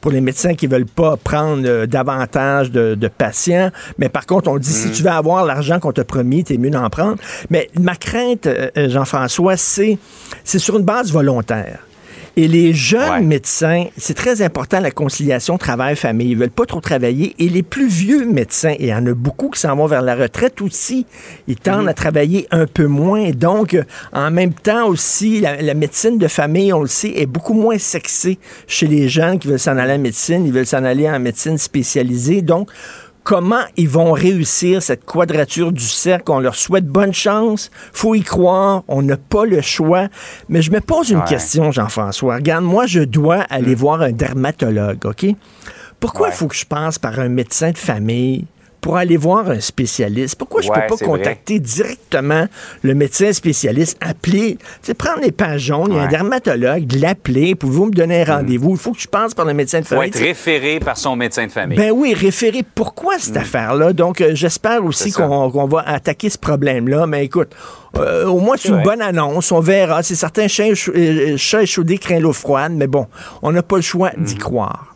[0.01, 3.71] pour les médecins qui veulent pas prendre euh, davantage de, patients.
[3.97, 4.91] Mais par contre, on dit, si mm.
[4.91, 7.17] tu veux avoir l'argent qu'on t'a promis, t'es mieux d'en prendre.
[7.49, 9.97] Mais ma crainte, euh, Jean-François, c'est,
[10.43, 11.79] c'est sur une base volontaire.
[12.41, 16.29] Et les jeunes médecins, c'est très important la conciliation travail-famille.
[16.29, 17.35] Ils veulent pas trop travailler.
[17.37, 20.01] Et les plus vieux médecins, et il y en a beaucoup qui s'en vont vers
[20.01, 21.05] la retraite aussi,
[21.49, 21.89] ils tendent mhm.
[21.89, 23.31] à travailler un peu moins.
[23.31, 23.77] Donc,
[24.13, 28.39] en même temps aussi, la, médecine de famille, on le sait, est beaucoup moins sexée
[28.67, 30.45] chez les jeunes qui veulent s'en aller en médecine.
[30.45, 32.41] Ils veulent s'en aller en médecine spécialisée.
[32.41, 32.69] Donc,
[33.29, 36.31] comment ils vont réussir cette quadrature du cercle?
[36.31, 37.69] On leur souhaite bonne chance.
[37.93, 38.83] faut y croire.
[38.87, 40.07] On n'a pas le choix.
[40.49, 42.37] Mais je me pose une question, Jean-François.
[42.37, 43.79] Regarde, moi, je dois aller hmm.
[43.79, 45.27] voir un dermatologue, OK?
[45.99, 48.47] Pourquoi il faut que je passe par un médecin de famille?
[48.81, 50.35] Pour aller voir un spécialiste?
[50.35, 52.47] Pourquoi je ne peux pas contacter directement
[52.81, 54.57] le médecin spécialiste, appeler,
[54.97, 58.37] prendre les pages jaunes, il y a un dermatologue, l'appeler, pouvez-vous me donner un mm.
[58.37, 58.71] rendez-vous?
[58.71, 60.09] Il faut que je passe par le médecin de famille.
[60.09, 61.77] être référé par son médecin de famille.
[61.77, 62.63] Ben oui, référé.
[62.75, 63.39] Pourquoi cette mm.
[63.39, 63.93] affaire-là?
[63.93, 67.07] Donc, euh, j'espère aussi qu'on va attaquer ce problème-là.
[67.07, 67.55] Mais écoute,
[67.97, 69.51] euh, au moins, c'est une bonne annonce.
[69.51, 70.03] On verra.
[70.03, 73.07] C'est certain, chat, euh, chat échaudé craint l'eau froide, mais bon,
[73.41, 74.39] on n'a pas le choix d'y mm.
[74.39, 74.88] croire.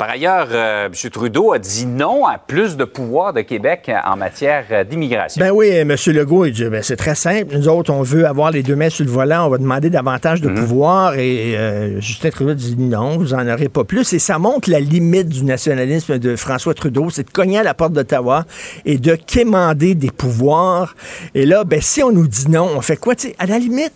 [0.00, 1.10] Par ailleurs, euh, M.
[1.10, 5.44] Trudeau a dit non à plus de pouvoir de Québec en matière euh, d'immigration.
[5.44, 5.94] Ben oui, M.
[6.06, 7.54] Legault, il dit ben, c'est très simple.
[7.54, 10.40] Nous autres, on veut avoir les deux mains sur le volant, on va demander davantage
[10.40, 10.54] de mhm.
[10.54, 11.16] pouvoir.
[11.16, 14.14] Et euh, Justin Trudeau dit non, vous n'en aurez pas plus.
[14.14, 17.74] Et ça montre la limite du nationalisme de François Trudeau, c'est de cogner à la
[17.74, 18.46] porte d'Ottawa
[18.86, 20.94] et de quémander des pouvoirs.
[21.34, 23.12] Et là, ben, si on nous dit non, on fait quoi?
[23.38, 23.92] à la limite,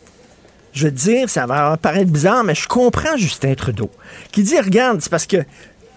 [0.75, 3.91] je veux dire, ça va paraître bizarre, mais je comprends Justin Trudeau,
[4.33, 5.39] qui dit, regarde, c'est parce que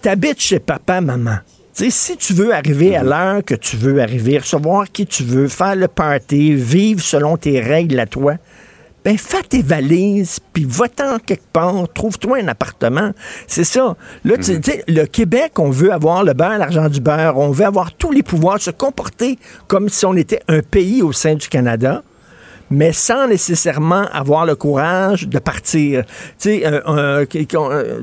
[0.02, 1.38] t'habites chez papa, maman.
[1.72, 3.08] si tu veux arriver à mhm.
[3.08, 7.60] l'heure que tu veux arriver, recevoir qui tu veux, faire le party, vivre selon tes
[7.60, 8.34] règles à toi,
[9.04, 13.12] ben fais tes valises, puis va-t'en quelque part, trouve-toi un appartement.
[13.46, 13.96] C'est ça.
[14.24, 14.62] Là, tu mhm.
[14.62, 18.10] sais, le Québec, on veut avoir le beurre, l'argent du beurre, on veut avoir tous
[18.10, 22.02] les pouvoirs, se comporter comme si on était un pays au sein du Canada
[22.70, 26.04] mais sans nécessairement avoir le courage de partir.
[26.38, 27.24] Tu sais, euh,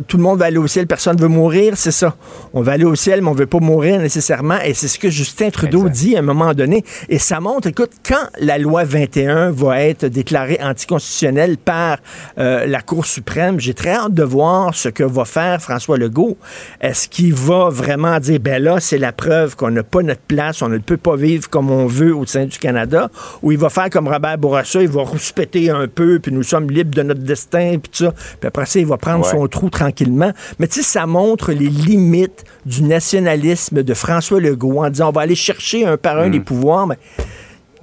[0.07, 2.15] tout le monde va aller au ciel, personne ne veut mourir, c'est ça.
[2.53, 4.59] On va aller au ciel, mais on ne veut pas mourir nécessairement.
[4.61, 6.83] Et c'est ce que Justin Trudeau dit à un moment donné.
[7.09, 11.97] Et ça montre, écoute, quand la loi 21 va être déclarée anticonstitutionnelle par
[12.37, 16.37] euh, la Cour suprême, j'ai très hâte de voir ce que va faire François Legault.
[16.81, 20.61] Est-ce qu'il va vraiment dire, ben là, c'est la preuve qu'on n'a pas notre place,
[20.61, 23.09] on ne peut pas vivre comme on veut au sein du Canada,
[23.41, 26.43] ou il va faire comme Robert Bourassa ça, il va rouspéter un peu, puis nous
[26.43, 28.11] sommes libres de notre destin, puis tout ça.
[28.11, 30.31] Puis après ça, il va prendre son trou tranquillement.
[30.59, 35.11] Mais tu sais, ça montre les limites du nationalisme de François Legault en disant on
[35.11, 36.43] va aller chercher un par un les hmm.
[36.43, 36.87] pouvoirs.
[36.87, 36.97] Mais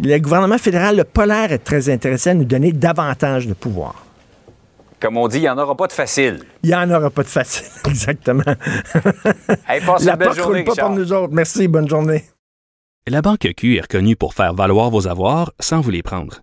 [0.02, 4.04] le gouvernement fédéral n'a pas l'air être très intéressé à nous donner davantage de pouvoir.
[5.00, 6.40] Comme on dit, il n'y en aura pas de facile.
[6.62, 8.44] Il n'y en aura pas de facile, exactement.
[9.68, 11.32] hey, passe La une belle journée, pas pour nous autres.
[11.32, 12.24] Merci, bonne journée.
[13.08, 16.42] La Banque Q est reconnue pour faire valoir vos avoirs sans vous les prendre.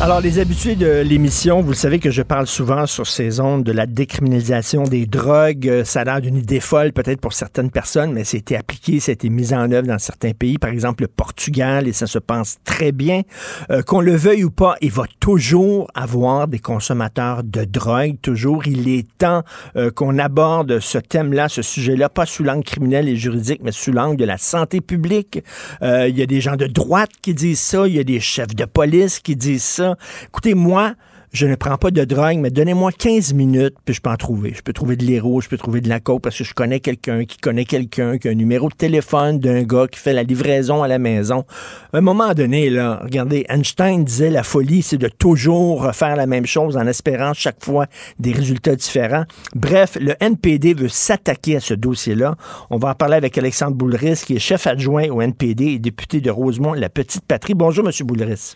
[0.00, 3.62] Alors, les habitués de l'émission, vous le savez que je parle souvent sur ces ondes
[3.62, 5.68] de la décriminalisation des drogues.
[5.68, 9.12] Euh, ça a l'air d'une idée folle peut-être pour certaines personnes, mais été appliqué, ça
[9.12, 12.18] a été mis en œuvre dans certains pays, par exemple le Portugal, et ça se
[12.18, 13.22] pense très bien.
[13.70, 18.16] Euh, qu'on le veuille ou pas, il va toujours avoir des consommateurs de drogue.
[18.20, 19.42] Toujours, il est temps
[19.76, 23.92] euh, qu'on aborde ce thème-là, ce sujet-là, pas sous l'angle criminel et juridique, mais sous
[23.92, 25.42] l'angle de la santé publique.
[25.80, 28.54] Il y a des gens de droite qui disent ça, il y a des chefs
[28.54, 29.83] de police qui disent ça.
[30.28, 30.94] Écoutez, moi,
[31.34, 34.52] je ne prends pas de drogue, mais donnez-moi 15 minutes, puis je peux en trouver.
[34.54, 36.78] Je peux trouver de l'héros, je peux trouver de la coke, parce que je connais
[36.78, 40.22] quelqu'un qui connaît quelqu'un, qui a un numéro de téléphone d'un gars qui fait la
[40.22, 41.44] livraison à la maison.
[41.92, 46.26] À un moment donné, là, regardez, Einstein disait la folie, c'est de toujours faire la
[46.26, 47.86] même chose en espérant chaque fois
[48.20, 49.24] des résultats différents.
[49.56, 52.36] Bref, le NPD veut s'attaquer à ce dossier-là.
[52.70, 56.20] On va en parler avec Alexandre Boulris, qui est chef adjoint au NPD et député
[56.20, 57.54] de Rosemont, la petite patrie.
[57.54, 58.54] Bonjour, Monsieur Boulris.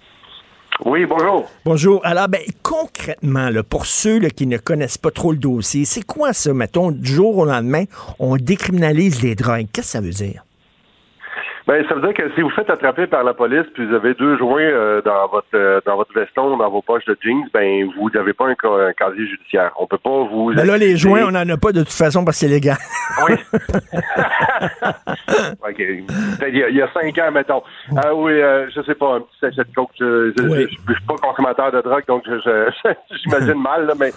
[0.85, 1.51] Oui, bonjour.
[1.65, 2.01] Bonjour.
[2.05, 6.33] Alors, ben, concrètement, là, pour ceux qui ne connaissent pas trop le dossier, c'est quoi
[6.33, 7.85] ça, mettons, du jour au lendemain,
[8.21, 9.67] on décriminalise les drogues?
[9.73, 10.45] Qu'est-ce que ça veut dire?
[11.69, 14.15] Ben, ça veut dire que si vous faites attraper par la police puis vous avez
[14.15, 17.87] deux joints euh, dans votre euh, dans votre veston, dans vos poches de jeans, ben
[17.95, 18.55] vous n'avez pas un,
[18.95, 19.73] casier judiciaire.
[19.79, 20.55] On peut pas vous.
[20.55, 22.79] Ben là, les joints, on n'en a pas de toute façon parce que c'est légal.
[23.29, 23.35] Oui.
[25.69, 25.79] OK.
[26.49, 27.63] Il y, a, cinq ans, mettons.
[27.97, 29.91] Ah oui, euh, je sais pas, un petit sachet de coke.
[29.99, 32.25] Je, je, suis pas consommateur de drogue, donc
[33.25, 34.13] j'imagine mal, là, mais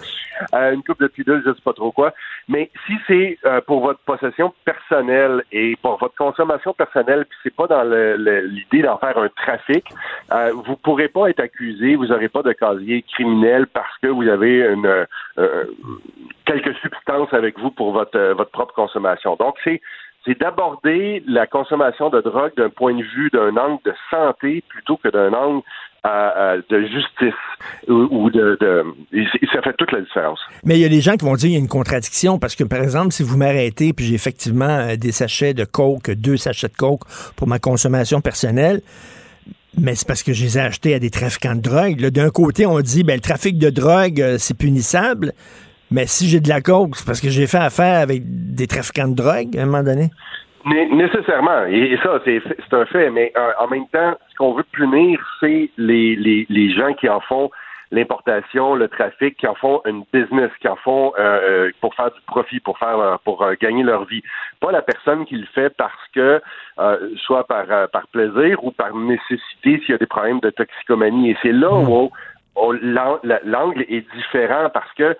[0.54, 2.14] euh, une coupe de pilules, je sais pas trop quoi.
[2.48, 7.82] Mais si c'est pour votre possession personnelle et pour votre consommation personnelle, c'est pas dans
[7.84, 9.84] l'idée d'en faire un trafic.
[10.32, 14.28] Euh, vous pourrez pas être accusé, vous n'aurez pas de casier criminel parce que vous
[14.28, 15.06] avez une
[15.38, 15.64] euh,
[16.44, 19.36] quelques substances avec vous pour votre votre propre consommation.
[19.36, 19.80] Donc c'est
[20.24, 24.96] c'est d'aborder la consommation de drogue d'un point de vue d'un angle de santé plutôt
[24.96, 25.62] que d'un angle
[26.04, 27.34] de justice
[27.86, 28.58] ou, de,
[29.52, 30.40] ça fait toute la différence.
[30.64, 32.56] Mais il y a des gens qui vont dire qu'il y a une contradiction parce
[32.56, 36.36] que par exemple si vous m'arrêtez puis j'ai effectivement euh, des sachets de coke, deux
[36.36, 37.02] sachets de coke
[37.36, 38.80] pour ma consommation personnelle.
[39.78, 41.96] Mais c'est parce que je les ai achetés à des trafiquants de drogue.
[41.96, 45.32] D'un côté, on dit ben le trafic de drogue, euh, c'est punissable.
[45.92, 49.08] Mais si j'ai de la coke, c'est parce que j'ai fait affaire avec des trafiquants
[49.08, 50.10] de drogue à un moment donné.
[50.64, 51.64] Nécessairement.
[51.68, 52.40] Et ça, c'est
[52.72, 53.10] un fait.
[53.10, 57.08] Mais euh, en même temps, ce qu'on veut punir, c'est les, les, les gens qui
[57.08, 57.50] en font
[57.90, 62.10] l'importation, le trafic, qui en font une business, qui en font euh, euh pour faire
[62.10, 64.22] du profit, pour faire pour gagner leur vie.
[64.60, 66.40] Pas la personne qui le fait parce que
[67.16, 71.32] soit par par plaisir ou par nécessité s'il y a des problèmes de toxicomanie.
[71.32, 71.88] Et c'est là hmm.
[71.88, 72.10] où
[72.54, 75.16] l'angle est différent parce que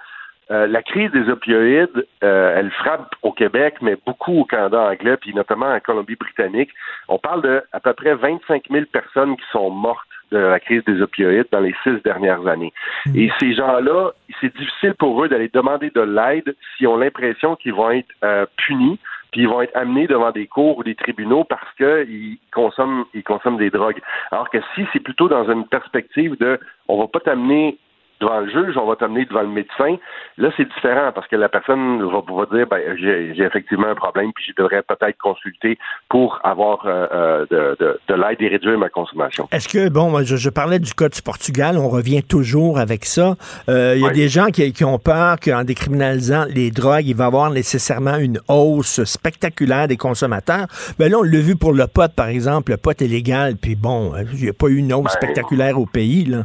[0.50, 5.16] euh, la crise des opioïdes, euh, elle frappe au Québec, mais beaucoup au Canada anglais,
[5.16, 6.70] puis notamment en Colombie-Britannique.
[7.09, 10.83] On parle de à peu près 25 000 personnes qui sont mortes de la crise
[10.85, 12.72] des opioïdes dans les six dernières années.
[13.07, 13.16] Hmm.
[13.16, 17.74] Et ces gens-là, c'est difficile pour eux d'aller demander de l'aide s'ils ont l'impression qu'ils
[17.74, 18.98] vont être euh, punis,
[19.31, 23.22] puis ils vont être amenés devant des cours ou des tribunaux parce qu'ils consomment, ils
[23.22, 24.00] consomment des drogues.
[24.31, 27.78] Alors que si c'est plutôt dans une perspective de on va pas t'amener
[28.20, 29.96] devant le juge, on va t'amener devant le médecin.
[30.38, 34.33] Là, c'est différent parce que la personne va pouvoir dire ben, j'ai effectivement un problème,
[34.35, 38.88] puis je devrais peut-être consulter pour avoir euh, euh, de, de, l'aide et réduire ma
[38.88, 39.48] consommation.
[39.53, 43.37] Est-ce que, bon, je, parlais du cas du Portugal, on revient toujours avec ça.
[43.68, 47.16] Euh, il y a des gens qui, qui ont peur qu'en décriminalisant les drogues, il
[47.16, 50.66] va y avoir nécessairement une hausse spectaculaire des consommateurs.
[50.98, 52.72] Mais ben là, on l'a vu pour le pot, par exemple.
[52.72, 55.79] Le pot est légal, puis bon, il n'y a pas eu une hausse ben, spectaculaire
[55.79, 56.44] au pays, là.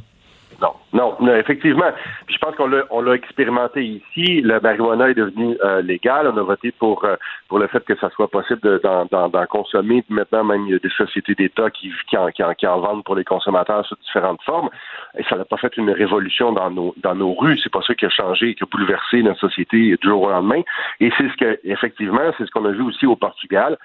[0.60, 0.74] Non,
[1.20, 1.92] non, effectivement.
[2.28, 4.42] je pense qu'on l'a, on l'a expérimenté ici.
[4.42, 6.32] Le marijuana est devenu euh, légal.
[6.34, 7.16] On a voté pour euh,
[7.48, 10.04] pour le fait que ça soit possible d'en, consommer.
[10.10, 13.16] Maintenant, même il y a des sociétés d'État qui, qui, en, qui, en, vendent pour
[13.16, 14.70] les consommateurs sous différentes formes.
[15.18, 17.60] Et ça n'a pas fait une révolution dans nos dans nos rues.
[17.64, 20.62] C'est pas ça qui a changé, qui a bouleversé notre société du jour au lendemain.
[21.00, 23.78] Et c'est ce que, effectivement, c'est ce qu'on a vu aussi au Portugal.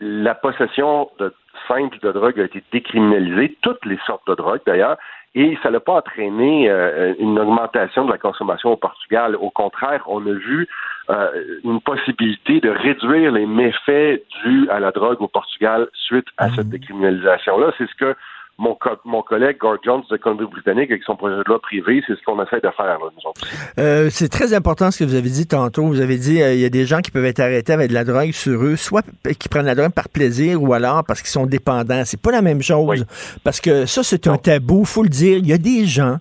[0.00, 1.32] La possession de
[1.68, 4.96] simple de drogue a été décriminalisée, toutes les sortes de drogue d'ailleurs,
[5.36, 9.36] et ça n'a pas entraîné euh, une augmentation de la consommation au Portugal.
[9.36, 10.66] Au contraire, on a vu
[11.10, 16.48] euh, une possibilité de réduire les méfaits dus à la drogue au Portugal suite à
[16.48, 16.70] cette mmh.
[16.70, 17.70] décriminalisation-là.
[17.76, 18.16] C'est ce que
[18.58, 22.14] mon, co- mon collègue Gord Jones de Colombie-Britannique avec son projet de loi privé, c'est
[22.14, 23.40] ce qu'on essaie de faire, là, nous autres.
[23.78, 25.84] Euh, c'est très important ce que vous avez dit tantôt.
[25.86, 27.94] Vous avez dit euh, il y a des gens qui peuvent être arrêtés avec de
[27.94, 29.04] la drogue sur eux, soit
[29.38, 32.02] qui prennent la drogue par plaisir ou alors parce qu'ils sont dépendants.
[32.04, 33.04] C'est pas la même chose.
[33.44, 35.38] Parce que ça, c'est un tabou, faut le dire.
[35.38, 36.16] Il y a des gens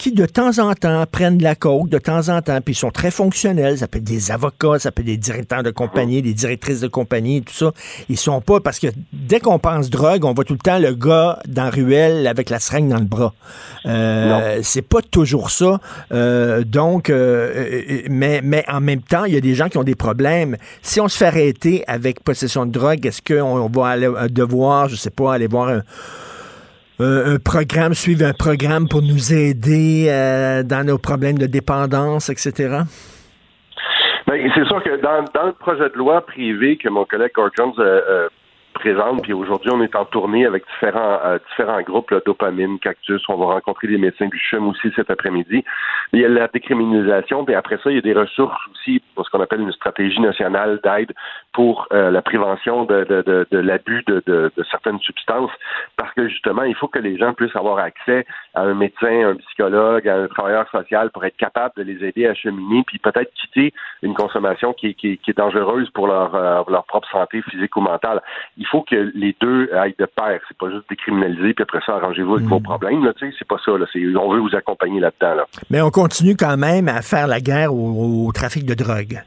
[0.00, 2.78] qui, de temps en temps, prennent de la coke, de temps en temps, puis ils
[2.78, 3.76] sont très fonctionnels.
[3.76, 6.88] Ça peut être des avocats, ça peut être des directeurs de compagnie, des directrices de
[6.88, 7.72] compagnie, tout ça.
[8.08, 10.94] Ils sont pas, parce que dès qu'on pense drogue, on voit tout le temps le
[10.94, 13.34] gars dans la ruelle avec la seringue dans le bras.
[13.84, 15.80] Euh, c'est pas toujours ça.
[16.12, 19.76] Euh, donc, euh, euh, mais, mais en même temps, il y a des gens qui
[19.76, 20.56] ont des problèmes.
[20.80, 24.96] Si on se fait arrêter avec possession de drogue, est-ce qu'on va aller, devoir, je
[24.96, 25.82] sais pas, aller voir un,
[27.00, 32.28] un, un programme, suivre un programme pour nous aider euh, dans nos problèmes de dépendance,
[32.28, 32.84] etc.?
[34.26, 37.72] Ben, c'est sûr que dans, le projet de loi privé que mon collègue Gord Jones
[37.80, 38.28] euh, euh,
[38.74, 43.36] présente, puis aujourd'hui on est en tournée avec différents euh, différents groupes, Dopamine, Cactus, on
[43.36, 45.64] va rencontrer des médecins du CHUM aussi cet après-midi.
[46.12, 49.26] Il y a la décriminalisation, puis après ça, il y a des ressources aussi pour
[49.26, 51.12] ce qu'on appelle une stratégie nationale d'aide
[51.52, 55.50] pour euh, la prévention de, de, de, de l'abus de, de, de certaines substances,
[55.96, 58.24] parce que justement, il faut que les gens puissent avoir accès
[58.54, 62.26] à un médecin, un psychologue, à un travailleur social pour être capable de les aider
[62.26, 63.72] à cheminer, puis peut-être quitter
[64.02, 67.76] une consommation qui, est- qui, qui est dangereuse pour leur, euh, leur propre santé physique
[67.76, 68.22] ou mentale.
[68.56, 70.40] Il faut que les deux aillent de pair.
[70.48, 73.04] C'est pas juste décriminaliser puis après ça arrangez-vous avec vos problèmes.
[73.04, 73.72] Là, tu sais, c'est pas ça.
[73.76, 73.86] Là.
[73.92, 75.34] C'est, on veut vous accompagner là-dedans.
[75.34, 75.44] Là.
[75.70, 79.20] Mais on continue quand même à faire la guerre au, au trafic de drogue.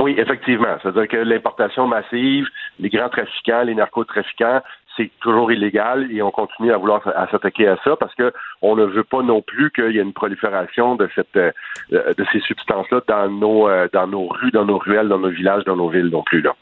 [0.00, 0.76] Oui, effectivement.
[0.82, 2.46] C'est-à-dire que l'importation massive,
[2.78, 4.60] les grands trafiquants, les narcotrafiquants,
[4.96, 8.74] c'est toujours illégal et on continue à vouloir à s'attaquer à ça parce que on
[8.76, 11.52] ne veut pas non plus qu'il y ait une prolifération de cette euh,
[11.90, 15.64] de ces substances-là dans nos euh, dans nos rues, dans nos ruelles, dans nos villages,
[15.64, 16.54] dans nos villes non plus là.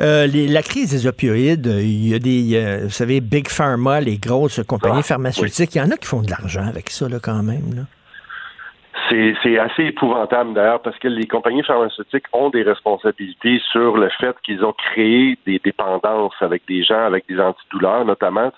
[0.00, 4.00] Euh, les- la crise des opioïdes, il y a des, euh, vous savez, Big Pharma,
[4.00, 7.08] les grosses compagnies Ah, pharmaceutiques, il y en a qui font de l'argent avec ça,
[7.08, 7.74] là, quand même.
[7.74, 7.82] Là.
[9.08, 14.34] C'est, assez épouvantable d'ailleurs parce que les compagnies pharmaceutiques ont des responsabilités sur le fait
[14.42, 18.50] qu'ils ont créé des dépendances avec des gens avec des antidouleurs notamment.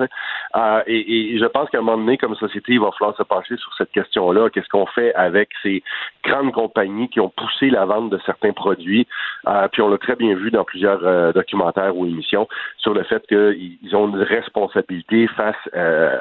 [0.57, 3.23] Euh, et, et je pense qu'à un moment donné, comme société, il va falloir se
[3.23, 4.51] pencher sur cette question-là.
[4.51, 5.83] Qu'est-ce qu'on fait avec ces
[6.25, 9.07] grandes compagnies qui ont poussé la vente de certains produits?
[9.47, 13.03] Euh, puis on l'a très bien vu dans plusieurs euh, documentaires ou émissions sur le
[13.05, 16.17] fait qu'ils ont une responsabilité face euh,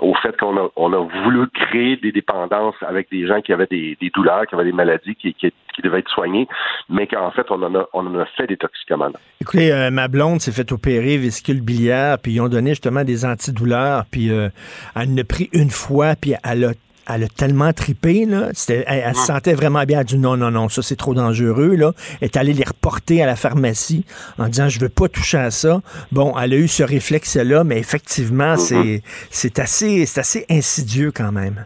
[0.00, 3.66] au fait qu'on a, on a voulu créer des dépendances avec des gens qui avaient
[3.70, 6.48] des, des douleurs, qui avaient des maladies qui, qui, qui devaient être soignées,
[6.88, 9.12] mais qu'en fait, on en a, on en a fait des toxicomanes.
[9.40, 13.24] Écoutez, euh, ma blonde s'est fait opérer vésicule biliaire, puis ils ont donné justement des
[13.24, 14.48] antidouleurs, puis euh,
[14.94, 16.72] elle en a pris une fois, puis elle a
[17.08, 18.50] elle a tellement tripé, là.
[18.68, 19.98] Elle, elle se sentait vraiment bien.
[19.98, 21.92] Elle a dit non, non, non, ça c'est trop dangereux, là.
[22.20, 24.04] Elle est allée les reporter à la pharmacie
[24.38, 25.82] en disant je veux pas toucher à ça.
[26.10, 31.64] Bon, elle a eu ce réflexe-là, mais effectivement, c'est assez, c'est assez insidieux quand même.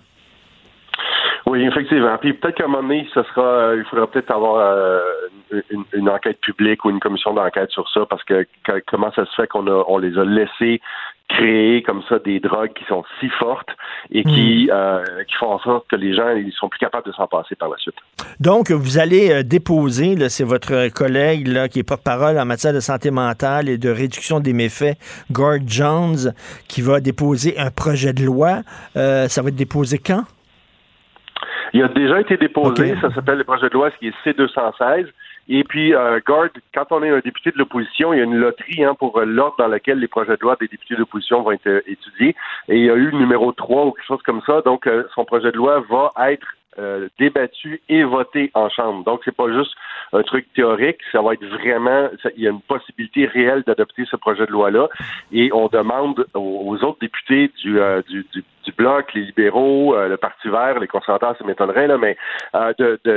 [1.47, 2.17] Oui, effectivement.
[2.19, 5.01] Puis peut-être qu'à un moment donné, ce sera, euh, il faudra peut-être avoir euh,
[5.71, 9.25] une, une enquête publique ou une commission d'enquête sur ça, parce que que- comment ça
[9.25, 10.81] se fait qu'on a, on les a laissés
[11.29, 13.69] créer comme ça des drogues qui sont si fortes
[14.11, 17.13] et qui, euh, qui font en sorte que les gens ils sont plus capables de
[17.13, 17.95] s'en passer par la suite.
[18.41, 22.73] Donc, vous allez euh, déposer, là, c'est votre collègue là, qui est porte-parole en matière
[22.73, 24.99] de santé mentale et de réduction des méfaits,
[25.31, 26.33] Gord Jones,
[26.67, 28.63] qui va déposer un projet de loi.
[28.97, 30.25] Euh, ça va être déposé quand?
[31.73, 35.07] Il a déjà été déposé, ça s'appelle le projet de loi, ce qui est C216.
[35.49, 38.37] Et puis, euh, Gord, quand on est un député de l'opposition, il y a une
[38.37, 41.43] loterie hein, pour euh, l'ordre dans lequel les projets de loi des députés de l'opposition
[41.43, 42.37] vont être euh, étudiés.
[42.69, 44.61] Et il y a eu le numéro 3 ou quelque chose comme ça.
[44.63, 46.47] Donc, euh, son projet de loi va être
[46.79, 49.03] euh, débattu et voté en Chambre.
[49.05, 49.73] Donc, c'est pas juste
[50.13, 54.17] un truc théorique, ça va être vraiment, il y a une possibilité réelle d'adopter ce
[54.17, 54.89] projet de loi-là.
[55.33, 59.95] Et on demande aux, aux autres députés du, euh, du, du, du Bloc, les libéraux,
[59.95, 62.17] euh, le Parti vert, les conservateurs, ça m'étonnerait, là, mais
[62.55, 62.73] euh,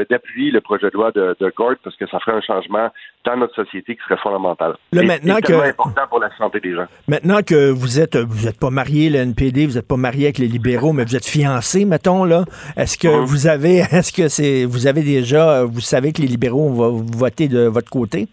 [0.10, 2.90] d'appuyer le projet de loi de, de Gord parce que ça ferait un changement
[3.26, 4.76] dans notre société qui serait fondamental.
[4.92, 6.86] Là, maintenant et que- important pour la santé des gens.
[7.08, 10.38] Maintenant que vous êtes, vous êtes pas marié, le NPD, vous êtes pas marié avec
[10.40, 12.44] les libéraux, mais vous êtes fiancé, mettons, là.
[12.76, 13.26] Est-ce que Mhm.
[13.26, 17.48] vous avez, est-ce que c'est, vous avez déjà, vous savez que les libéraux vont voter
[17.48, 18.28] de votre côté?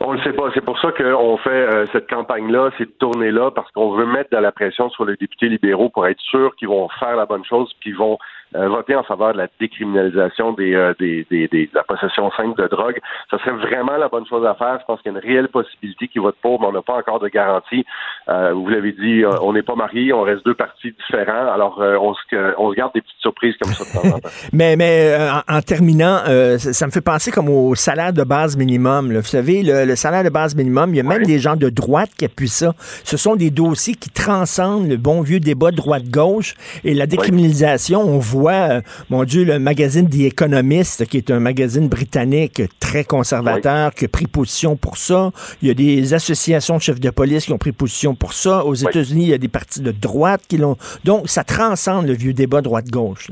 [0.00, 0.48] On le sait pas.
[0.54, 4.36] C'est pour ça qu'on fait euh, cette campagne-là, cette tournée-là, parce qu'on veut mettre de
[4.36, 7.72] la pression sur les députés libéraux pour être sûr qu'ils vont faire la bonne chose,
[7.80, 8.18] puis ils vont
[8.54, 12.60] voter en faveur de la décriminalisation des, euh, des, des, des- de la possession simple
[12.62, 12.98] de drogue.
[13.30, 14.78] Ça serait vraiment la bonne chose à faire.
[14.80, 16.94] Je pense qu'il y a une réelle possibilité qu'ils votent pour, mais on n'a pas
[16.96, 17.84] encore de garantie.
[18.28, 21.52] Euh, vous l'avez dit, euh, on n'est pas mariés, on reste deux partis différents.
[21.52, 22.20] Alors, euh, on, se,
[22.58, 24.28] on se garde des petites surprises comme ça de temps en temps.
[24.52, 28.12] Mais, mais euh, en, en terminant, euh, ça, ça me fait penser comme au salaire
[28.12, 29.12] de base minimum.
[29.12, 29.20] là.
[29.20, 31.68] Vous savez, le, le salaire de base minimum, il y a même des gens de
[31.68, 32.72] droite qui appuient ça.
[33.04, 38.00] Ce sont des dossiers qui transcendent le bon vieux débat droite-gauche et la décriminalisation.
[38.00, 38.80] On voit, euh,
[39.10, 44.08] mon Dieu, le magazine The Economist, qui est un magazine britannique très conservateur, qui a
[44.08, 45.30] pris position pour ça.
[45.62, 48.64] Il y a des associations de chefs de police qui ont pris position pour ça.
[48.64, 50.76] Aux États-Unis, il y a des partis de droite qui l'ont.
[51.04, 53.30] Donc, ça transcende le vieux débat droite-gauche.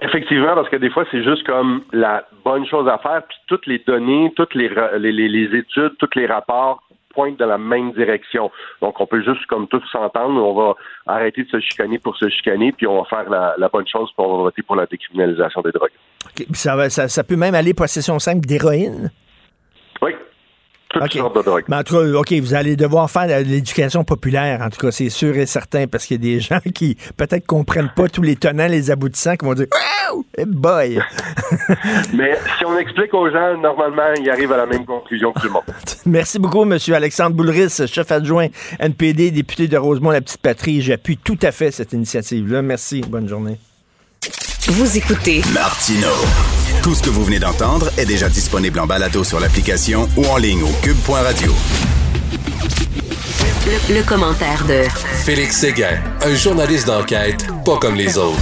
[0.00, 3.66] Effectivement, parce que des fois, c'est juste comme la bonne chose à faire, puis toutes
[3.66, 6.82] les données, toutes les, ra- les, les- les études, tous les rapports
[7.12, 8.50] pointent dans la même direction.
[8.80, 10.74] Donc, on peut juste comme tous s'entendre, on va
[11.06, 14.26] arrêter de se chicaner pour se chicaner, puis on va faire la, bonne chose, puis
[14.26, 15.90] on va voter pour la décriminalisation des drogues.
[16.52, 19.10] Ça, ça peut même aller possession simple d'héroïne?
[20.94, 21.00] Oui.
[21.02, 21.64] Toutes sortes de drogues.
[21.68, 24.90] Mais en tout cas, OK, vous allez devoir faire de l'éducation populaire, en tout cas,
[24.90, 28.22] c'est sûr et certain, parce qu'il y a des gens qui peut-être comprennent pas tous
[28.22, 30.24] les tenants, les aboutissants, qui vont dire Wow!
[30.36, 31.00] Eh boy!
[32.14, 35.46] Mais si on explique aux gens, normalement, ils arrivent à la même conclusion que tout
[35.46, 35.62] le monde.
[36.06, 36.78] Merci beaucoup, M.
[36.94, 40.82] Alexandre Boulris, chef adjoint NPD, député de Rosemont-la-Petite-Patrie.
[40.82, 42.62] J'appuie tout à fait cette initiative-là.
[42.62, 43.02] Merci.
[43.02, 43.58] Bonne journée.
[44.68, 46.08] Vous écoutez Martino.
[46.82, 50.36] Tout ce que vous venez d'entendre est déjà disponible en balado sur l'application ou en
[50.36, 51.52] ligne au cube.radio.
[53.66, 54.82] le, le commentaire de
[55.24, 58.38] Félix Séguin, un journaliste d'enquête pas comme les autres.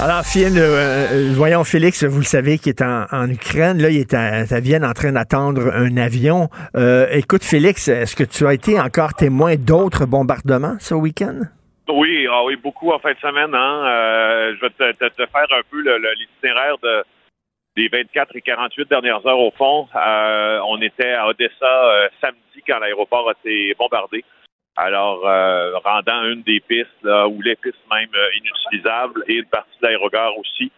[0.00, 3.80] Alors, Phil, euh, euh, voyons Félix, vous le savez, qui est en, en Ukraine.
[3.80, 6.48] Là, il est à, à Vienne en train d'attendre un avion.
[6.76, 11.40] Euh, écoute, Félix, est-ce que tu as été encore témoin d'autres bombardements ce week-end?
[11.88, 13.54] Oui, ah oui, beaucoup en fin de semaine.
[13.54, 13.84] Hein.
[13.86, 17.04] Euh, je vais te, te- te faire un peu l'itinéraire de,
[17.76, 19.88] des 24 et 48 dernières heures au fond.
[19.94, 24.24] Euh, on était à Odessa euh, samedi quand l'aéroport a été bombardé.
[24.76, 29.78] Alors, euh, rendant une des pistes, là, ou les pistes même inutilisables, et une partie
[29.82, 30.70] de l'aérogare aussi.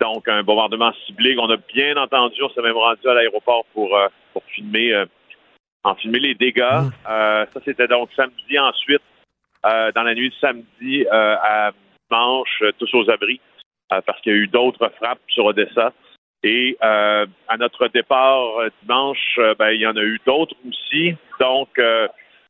[0.00, 1.36] Donc, un bombardement ciblé.
[1.38, 3.96] On a bien entendu, on s'est même rendu à l'aéroport pour,
[4.32, 5.04] pour filmer,
[5.84, 6.82] en filmer les dégâts.
[7.08, 8.58] Euh, ça, c'était donc samedi.
[8.58, 9.02] Ensuite,
[9.62, 11.70] dans la nuit de samedi à
[12.10, 13.40] dimanche, tous aux abris,
[13.88, 15.92] parce qu'il y a eu d'autres frappes sur Odessa.
[16.42, 20.54] Et euh, à notre départ euh, dimanche, euh, ben, il y en a eu d'autres
[20.68, 21.14] aussi.
[21.40, 22.06] Donc, euh,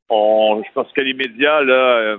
[0.08, 2.16] on, je pense que les médias, là,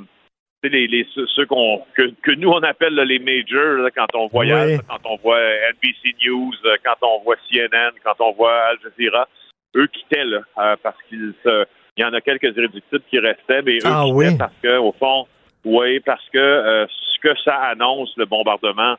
[0.63, 1.05] sais, les, les,
[1.35, 4.85] ceux qu'on, que, que nous, on appelle là, les majors, là, quand on voyage, Oui.
[4.89, 6.53] quand on voit NBC News,
[6.83, 9.27] quand on voit CNN, quand on voit Al Jazeera,
[9.75, 10.41] eux quittaient là,
[10.81, 11.65] parce qu'ils se-
[11.97, 14.37] il y en a quelques irréductibles qui restaient, mais eux Ah quittaient oui?
[14.37, 15.27] parce que, au fond,
[15.65, 18.95] oui, parce que euh, ce que ça annonce, le bombardement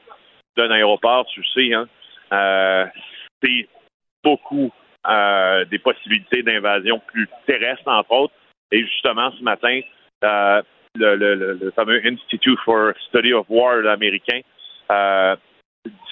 [0.56, 1.86] d'un aéroport, tu sais, hein,
[3.42, 3.68] c'est
[4.24, 4.70] beaucoup
[5.06, 8.34] euh, des possibilités d'invasion plus terrestre, entre autres.
[8.72, 9.80] Et justement, ce matin,
[10.24, 10.62] euh,
[10.94, 14.40] le, le- fameux Institute for Study of War américain
[14.90, 15.36] euh,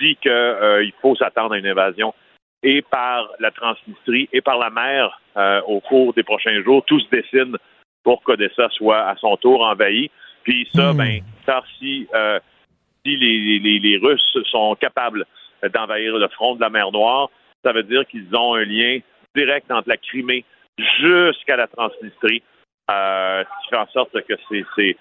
[0.00, 2.14] dit qu'il faut s'attendre à une invasion
[2.62, 6.84] et par la Transnistrie et par la mer euh, au cours des prochains jours.
[6.86, 7.56] Tout se dessine
[8.04, 10.10] pour qu'Odessa soit à son tour envahi.
[10.44, 12.38] Puis ça, ben, ça, si, euh,
[13.04, 15.26] si les, les- les Russes sont capables
[15.62, 17.30] d'envahir le front de la mer Noire,
[17.64, 18.98] ça veut dire qu'ils ont un lien
[19.34, 20.44] direct entre la Crimée
[21.00, 22.42] jusqu'à la Transnistrie,
[22.90, 24.96] euh, ce qui fait en sorte que c'est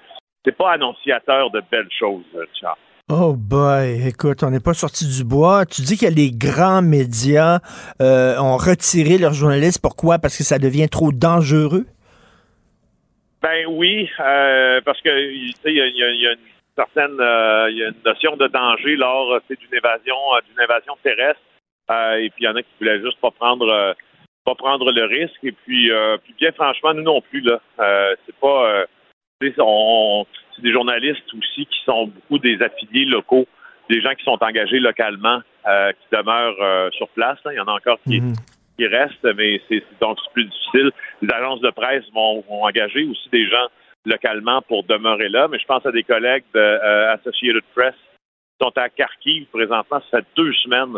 [0.45, 2.23] c'est pas annonciateur de belles choses,
[2.59, 2.77] Charles.
[3.11, 5.65] Oh boy, écoute, on n'est pas sorti du bois.
[5.65, 7.59] Tu dis que les grands médias
[8.01, 9.79] euh, ont retiré leurs journalistes.
[9.79, 10.17] Pourquoi?
[10.17, 11.85] Parce que ça devient trop dangereux?
[13.43, 16.37] Ben oui, euh, parce que tu sais, il y a, y a une
[16.75, 20.59] certaine euh, il y a une notion de danger lors euh, d'une invasion euh, d'une
[20.59, 21.41] invasion terrestre.
[21.89, 23.95] Et puis il y en a qui voulaient juste pas prendre
[24.45, 25.43] pas prendre le risque.
[25.43, 27.59] Et puis, euh, puis bien franchement, nous non plus là.
[27.79, 28.85] Euh, c'est pas euh,
[29.59, 33.45] on- c'est des journalistes aussi qui sont beaucoup des affiliés locaux,
[33.89, 37.37] des gens qui sont engagés localement, qui demeurent sur place.
[37.43, 37.53] là.
[37.53, 38.19] Il y en a encore qui,
[38.77, 40.91] qui restent, mais c'est donc plus difficile.
[41.21, 43.67] Les agences de presse vont, vont engager aussi des gens
[44.05, 48.65] localement pour demeurer là, mais je pense à des collègues de euh, Associated Press qui
[48.65, 50.01] sont à Kharkiv présentement.
[50.11, 50.97] Ça fait deux semaines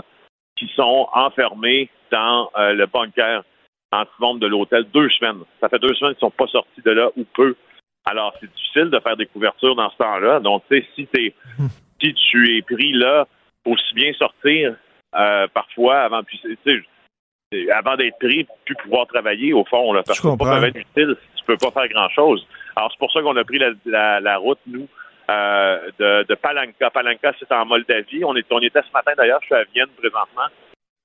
[0.57, 3.43] qu'ils sont enfermés dans euh, le bunker
[3.91, 4.85] anti-bombe de l'hôtel.
[4.93, 5.43] Deux semaines.
[5.59, 7.55] Ça fait deux semaines qu'ils sont pas sortis de là ou peu.
[8.05, 10.39] Alors, c'est difficile de faire des couvertures dans ce temps-là.
[10.39, 11.07] Donc, tu sais, si,
[12.01, 13.27] si tu es pris là,
[13.65, 14.75] aussi bien sortir
[15.15, 16.21] euh, parfois avant,
[17.73, 19.93] avant d'être pris, puis pouvoir travailler au fond.
[19.93, 22.45] Là, parce que pas peuvent être utile si tu peux pas faire grand-chose.
[22.77, 24.87] Alors, c'est pour ça qu'on a pris la, route, nous,
[25.31, 26.91] euh, de, Palanka.
[26.91, 28.23] Palanka, c'est en Moldavie.
[28.23, 30.45] On, est, on était ce matin, d'ailleurs, je suis à Vienne présentement.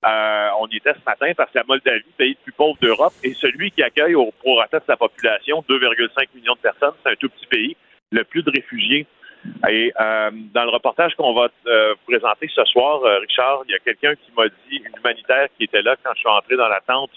[0.04, 3.14] Euh, on y était ce matin parce que la Moldavie, pays le plus pauvre d'Europe,
[3.24, 7.14] et celui qui accueille au prorata de sa population 2,5 millions de personnes, c'est un
[7.14, 7.76] tout petit pays,
[8.10, 9.06] le plus de réfugiés.
[9.70, 13.78] Et euh, dans le reportage qu'on va vous présenter ce soir, Richard, il y a
[13.78, 16.82] quelqu'un qui m'a dit, une humanitaire qui était là quand je suis entré dans la
[16.82, 17.10] tente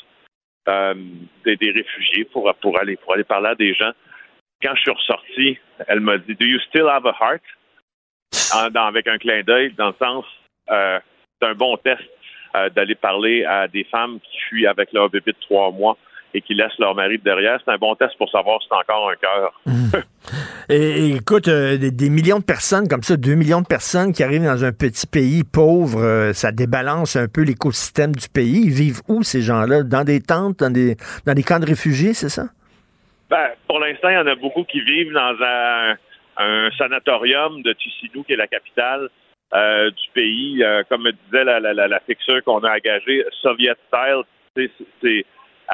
[1.43, 3.91] des, des réfugiés pour, pour aller pour aller parler à des gens.
[4.66, 5.57] Quand je suis ressorti,
[5.88, 7.41] elle m'a dit Do you still have a heart?
[8.55, 10.26] En- dans- avec un clin d'œil, dans le sens
[10.72, 10.99] euh,
[11.39, 12.01] c'est un bon test
[12.55, 15.97] euh, d'aller parler à des femmes qui fuient avec leur bébé de trois mois
[16.34, 17.59] et qui laissent leur mari derrière.
[17.63, 19.61] C'est un bon test pour savoir si c'est encore un cœur.
[20.68, 20.76] Et,
[21.11, 24.24] et écoute, euh, des, des millions de personnes comme ça, 2 millions de personnes qui
[24.24, 28.63] arrivent dans un petit pays pauvre, euh, ça débalance un peu l'écosystème du pays.
[28.66, 29.84] Ils vivent où ces gens-là?
[29.84, 30.95] Dans des tentes, dans des,
[31.28, 32.45] dans des camps de réfugiés, c'est ça?
[33.30, 35.95] Ben, pour l'instant, il y en a beaucoup qui vivent dans un,
[36.38, 39.09] un sanatorium de Chisinau, qui est la capitale
[39.53, 40.63] euh, du pays.
[40.63, 44.21] Euh, comme me disait la, la, la, la fixeur qu'on a engagée, Soviet style,
[44.55, 45.26] c'est,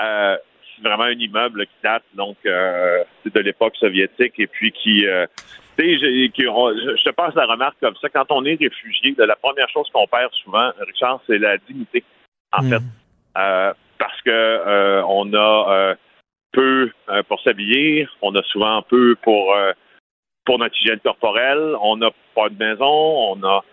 [0.01, 0.37] euh,
[0.75, 5.05] c'est vraiment un immeuble qui date donc c'est de l'époque soviétique et puis qui,
[5.81, 8.09] je te passe la remarque comme ça.
[8.09, 12.03] Quand on est réfugié, de la première chose qu'on perd souvent, Richard, c'est la dignité,
[12.51, 12.81] en fait.
[13.37, 15.95] Euh, parce que euh, on a
[16.51, 19.71] peu euh, pour s'habiller, on a souvent peu pour euh,
[20.45, 23.63] pour notre hygiène corporelle, on n'a pas de maison, on a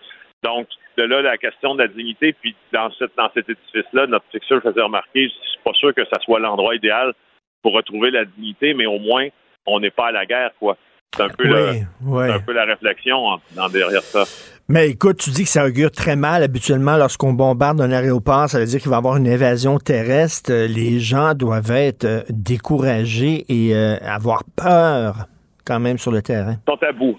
[0.43, 0.67] donc
[0.97, 2.33] de là la question de la dignité.
[2.33, 6.05] Puis dans cette dans cet édifice-là, notre fixeur faisait remarquer, je suis pas sûr que
[6.05, 7.13] ça soit l'endroit idéal
[7.61, 9.27] pour retrouver la dignité, mais au moins
[9.65, 10.77] on n'est pas à la guerre, quoi.
[11.15, 12.23] C'est un peu Oui, le- oui.
[12.27, 14.23] c'est un peu la réflexion en, en derrière ça.
[14.71, 18.47] Mais écoute, tu dis que ça augure très mal habituellement lorsqu'on bombarde un aéroport.
[18.49, 20.51] Ça veut dire qu'il va y avoir une invasion terrestre.
[20.53, 25.25] Euh, Les gens doivent être euh, découragés et euh, avoir peur
[25.65, 26.57] quand même sur le terrain.
[26.67, 27.17] sont à bout.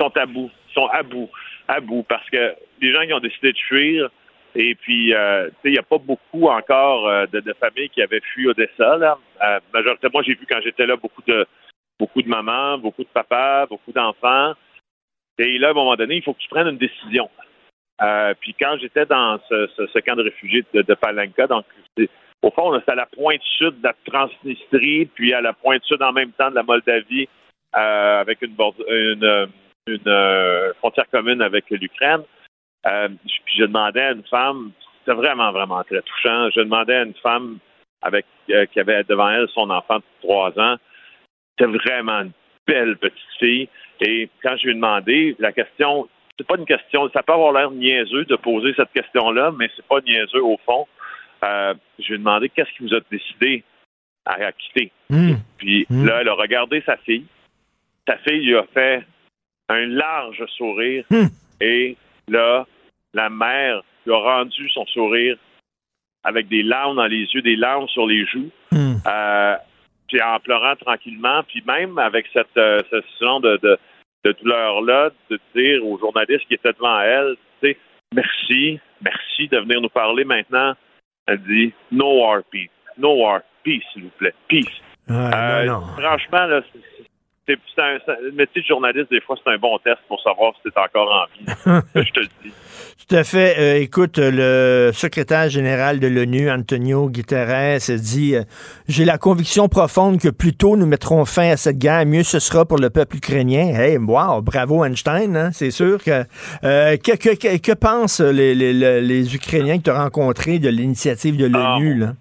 [0.00, 0.50] sont à bout.
[0.74, 1.30] sont à bout.
[1.68, 2.04] À bout.
[2.08, 4.10] Parce que les gens qui ont décidé de fuir,
[4.56, 8.22] et puis, euh, tu sais, il n'y a pas beaucoup encore de, familles qui avaient
[8.34, 8.96] fui Odessa.
[8.96, 9.18] Là.
[9.72, 11.46] Majoritairement, j'ai vu quand j'étais là beaucoup de
[12.00, 14.54] beaucoup de mamans, beaucoup de papas, beaucoup d'enfants.
[15.38, 17.30] Et là, à un moment donné, il faut que tu prennes une décision.
[18.00, 21.64] Euh, puis quand j'étais dans ce, camp de réfugiés de, de Palenka, donc
[22.42, 26.00] au fond, c'est à la pointe sud de la Transnistrie, puis à la pointe sud
[26.02, 27.28] en même temps de la Moldavie,
[27.76, 28.54] euh, avec une,
[28.88, 32.22] une, euh, frontière commune avec l'Ukraine.
[32.84, 34.70] Puis je demandais à une femme,
[35.00, 36.50] c'était vraiment, vraiment très touchant.
[36.50, 37.58] Je demandais à une femme
[38.02, 40.76] avec qui avait devant elle son enfant de trois ans.
[41.58, 42.32] C'était vraiment une
[42.68, 43.68] belle petite fille.
[44.00, 47.52] Et quand je lui ai demandé, la question, c'est pas une question, ça peut avoir
[47.52, 50.86] l'air niaiseux de poser cette question-là, mais c'est pas niaiseux au fond.
[51.44, 53.64] Euh, je lui ai demandé qu'est-ce qui vous a décidé
[54.24, 54.92] à, à quitter?
[55.56, 57.24] Puis là, elle a regardé sa fille.
[58.06, 59.04] Sa fille lui a fait
[59.68, 61.04] un large sourire.
[61.60, 61.96] Et
[62.28, 62.66] là,
[63.14, 65.36] la mère lui a rendu son sourire
[66.24, 68.50] avec des larmes dans les yeux, des larmes sur les joues.
[69.06, 69.56] Euh,
[70.08, 73.78] puis en pleurant tranquillement, puis même avec cette, euh, ce genre de, de,
[74.24, 77.78] de douleur-là, de dire aux journalistes qui étaient devant elle, tu sais,
[78.14, 80.74] merci, merci de venir nous parler maintenant.
[81.26, 84.80] Elle dit No war peace, no war peace, s'il vous plaît, peace.
[85.10, 86.62] Euh, Franchement, là,
[87.78, 90.78] un, le métier de journaliste, des fois, c'est un bon test pour savoir si t'es
[90.80, 91.82] encore en vie.
[92.06, 92.52] Je te le dis.
[93.08, 93.54] Tout à fait.
[93.58, 98.42] Euh, écoute, le secrétaire général de l'ONU, Antonio Guterres, dit euh,
[98.88, 102.38] J'ai la conviction profonde que plus tôt nous mettrons fin à cette guerre, mieux ce
[102.38, 103.68] sera pour le peuple ukrainien.
[103.74, 106.24] Hey, wow, bravo Einstein, hein, c'est sûr que.
[106.64, 110.58] euh, que, que, que- que pensent les, les, les- les Ukrainiens que tu as rencontrés
[110.58, 111.94] de l'initiative de l'ONU?
[111.94, 112.14] là?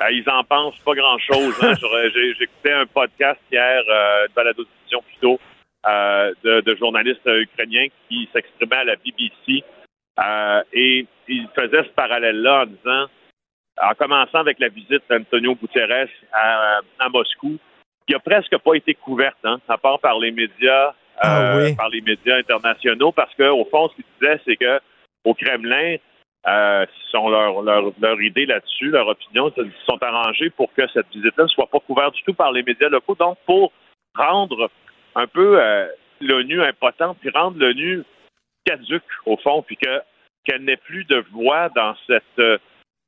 [0.00, 1.54] Euh, ils en pensent pas grand-chose.
[1.62, 1.72] hein.
[2.14, 5.38] J'ai j'écoutais un podcast hier, euh, de balado-diffusion plutôt,
[5.86, 9.62] euh, de, de journalistes euh, ukrainiens qui s'exprimaient à la BBC
[10.18, 13.06] euh, et ils faisaient ce parallèle-là en disant,
[13.82, 17.58] en commençant avec la visite d'Antonio Guterres à, à Moscou,
[18.06, 20.92] qui a presque pas été couverte, hein, à part par les médias,
[21.24, 24.80] euh, par les médias internationaux, parce que au fond, ce qu'ils disaient, c'est que
[25.24, 25.96] au Kremlin,
[26.46, 29.52] euh, sont leur, leur, leur idée là-dessus, leur opinion,
[29.88, 32.88] sont arrangés pour que cette visite-là ne soit pas couverte du tout par les médias
[32.88, 33.14] locaux.
[33.14, 33.72] Donc, pour
[34.14, 34.70] rendre
[35.14, 35.86] un peu euh,
[36.20, 38.02] l'ONU impotente, puis rendre l'ONU
[38.64, 40.00] caduque, au fond, puis que
[40.44, 42.58] qu'elle n'ait plus de voix dans cette euh,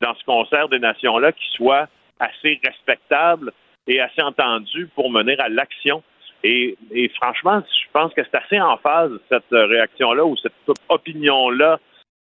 [0.01, 3.53] dans ce concert des nations-là qui soit assez respectable
[3.87, 6.03] et assez entendu pour mener à l'action.
[6.43, 10.53] Et, et franchement, je pense que c'est assez en phase, cette euh, réaction-là ou cette
[10.89, 11.78] opinion-là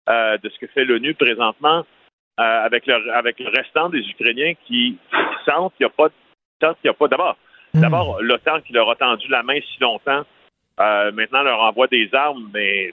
[0.09, 1.85] euh, de ce que fait l'ONU présentement
[2.39, 4.97] euh, avec, le, avec le restant des Ukrainiens qui,
[5.45, 6.09] sentent qu'il n'y a pas,
[6.61, 7.37] sentent qu'il y a pas d'abord.
[7.73, 10.23] D'abord, l'OTAN qui leur a tendu la main si longtemps
[10.79, 12.91] Euh, maintenant, leur envoie des armes, mais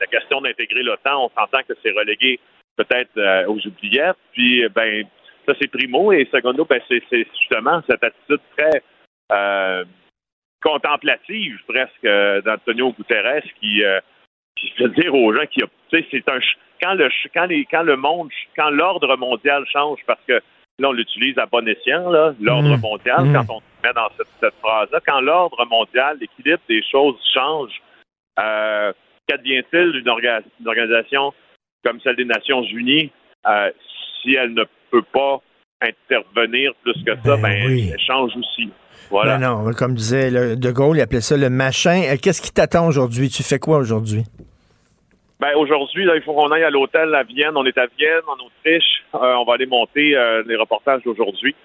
[0.00, 2.38] la question d'intégrer l'OTAN, on s'entend que c'est relégué
[2.76, 4.16] peut-être aux oubliettes.
[4.32, 5.06] Puis, ben,
[5.46, 6.12] ça, c'est primo.
[6.12, 8.82] Et secondo, ben, c'est justement cette attitude très
[9.32, 9.84] euh,
[10.62, 12.06] contemplative, presque,
[12.44, 13.82] d'Antonio Guterres qui,
[14.62, 16.38] qui fait dire aux gens qu'il c'est un
[16.80, 20.40] quand le quand les quand le monde quand l'ordre mondial change parce que
[20.78, 22.10] là on l'utilise à bon escient
[22.40, 22.80] l'ordre Mmh.
[22.80, 23.32] mondial Mmh.
[23.34, 27.16] quand on se met dans cette, cette phrase là quand l'ordre mondial l'équilibre des choses
[27.34, 27.70] change
[28.40, 28.92] euh,
[29.28, 31.32] qu'advient-il d'une orga- d'une organisation
[31.84, 33.10] comme celle des Nations Unies
[33.46, 33.70] euh,
[34.22, 35.40] si elle ne peut pas
[35.82, 38.70] intervenir plus que ça ben, elle change aussi
[39.10, 42.02] voilà Ben non, comme disait le- De Gaulle, il appelait ça le machin.
[42.08, 43.28] Euh, Qu'est-ce qui t'attend aujourd'hui?
[43.28, 44.22] Tu fais quoi aujourd'hui?
[45.42, 47.56] Ben aujourd'hui, là, il faut qu'on aille à l'hôtel à Vienne.
[47.56, 49.02] On est à Vienne, en Autriche.
[49.12, 51.56] Euh, on va aller monter euh, les reportages d'aujourd'hui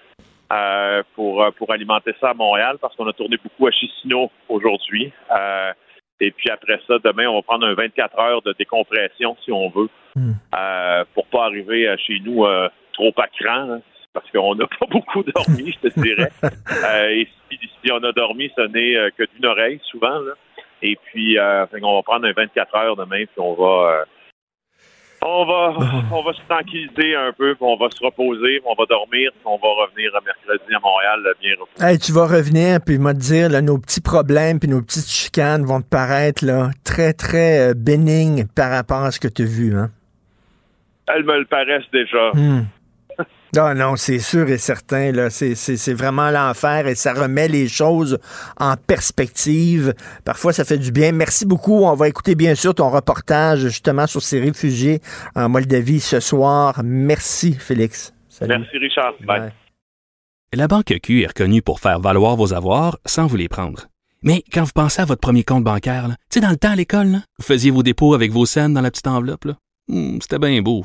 [0.52, 5.12] euh, pour pour alimenter ça à Montréal parce qu'on a tourné beaucoup à Chisinau aujourd'hui.
[6.20, 9.68] Et puis après ça, demain, on va prendre un 24 heures de décompression si on
[9.68, 12.44] veut, euh, pour pas arriver chez nous
[12.94, 13.74] trop à cran.
[13.74, 13.80] hein,
[14.12, 16.32] parce qu'on n'a pas beaucoup dormi, je te dirais.
[17.12, 20.18] Et si, si on a dormi, ce n'est que d'une oreille souvent.
[20.18, 20.32] Là.
[20.82, 24.04] Et puis, euh, qu'on va prendre un 24 heures demain, puis on va, euh,
[25.24, 25.74] on va,
[26.12, 29.30] on va se tranquilliser un peu, puis on va se reposer, puis on va dormir,
[29.32, 31.84] puis on va revenir mercredi à Montréal bien reposé.
[31.84, 35.64] Hey, tu vas revenir puis me dire là, nos petits problèmes puis nos petites chicanes
[35.64, 39.46] vont te paraître là, très très euh, bénignes par rapport à ce que tu as
[39.46, 39.90] vu hein.
[41.08, 42.32] Elles me le paraissent déjà.
[42.34, 42.66] Hmm.
[43.56, 45.10] Non, non, c'est sûr et certain.
[45.12, 48.18] Là, c'est, c'est, c'est vraiment l'enfer et ça remet les choses
[48.58, 49.94] en perspective.
[50.24, 51.12] Parfois, ça fait du bien.
[51.12, 51.84] Merci beaucoup.
[51.84, 55.00] On va écouter bien sûr ton reportage justement sur ces réfugiés
[55.34, 56.80] en Moldavie ce soir.
[56.84, 58.12] Merci, Félix.
[58.28, 58.58] Salut.
[58.58, 59.14] Merci Richard.
[59.26, 59.52] Bye.
[60.52, 63.86] La Banque Q est reconnue pour faire valoir vos avoirs sans vous les prendre.
[64.22, 66.76] Mais quand vous pensez à votre premier compte bancaire, tu sais, dans le temps à
[66.76, 69.44] l'école, là, vous faisiez vos dépôts avec vos scènes dans la petite enveloppe.
[69.44, 69.56] là.
[69.88, 70.84] Hmm, C'était bien beau.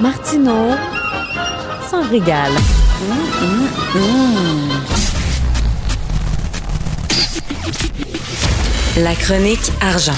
[0.00, 0.76] Martineau
[1.88, 2.52] s'en régale.
[8.96, 10.12] La chronique argent.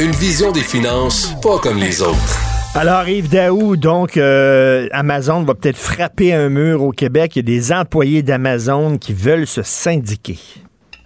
[0.00, 2.38] Une vision des finances pas comme les autres.
[2.74, 7.36] Alors, Yves Daou, donc, euh, Amazon va peut-être frapper un mur au Québec.
[7.36, 10.38] Il y a des employés d'Amazon qui veulent se syndiquer.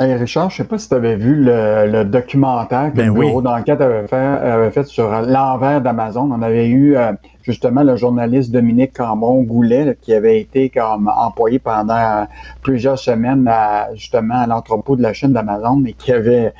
[0.01, 3.13] Hey Richard, je sais pas si tu avais vu le, le documentaire que Ben le
[3.13, 3.27] oui.
[3.27, 6.29] bureau d'enquête avait fait, avait fait sur l'envers d'Amazon.
[6.33, 7.13] On avait eu euh,
[7.45, 12.27] justement le journaliste Dominique Cambon-Goulet là, qui avait été comme employé pendant
[12.63, 16.53] plusieurs semaines à, justement à l'entrepôt de la chaîne d'Amazon et qui avait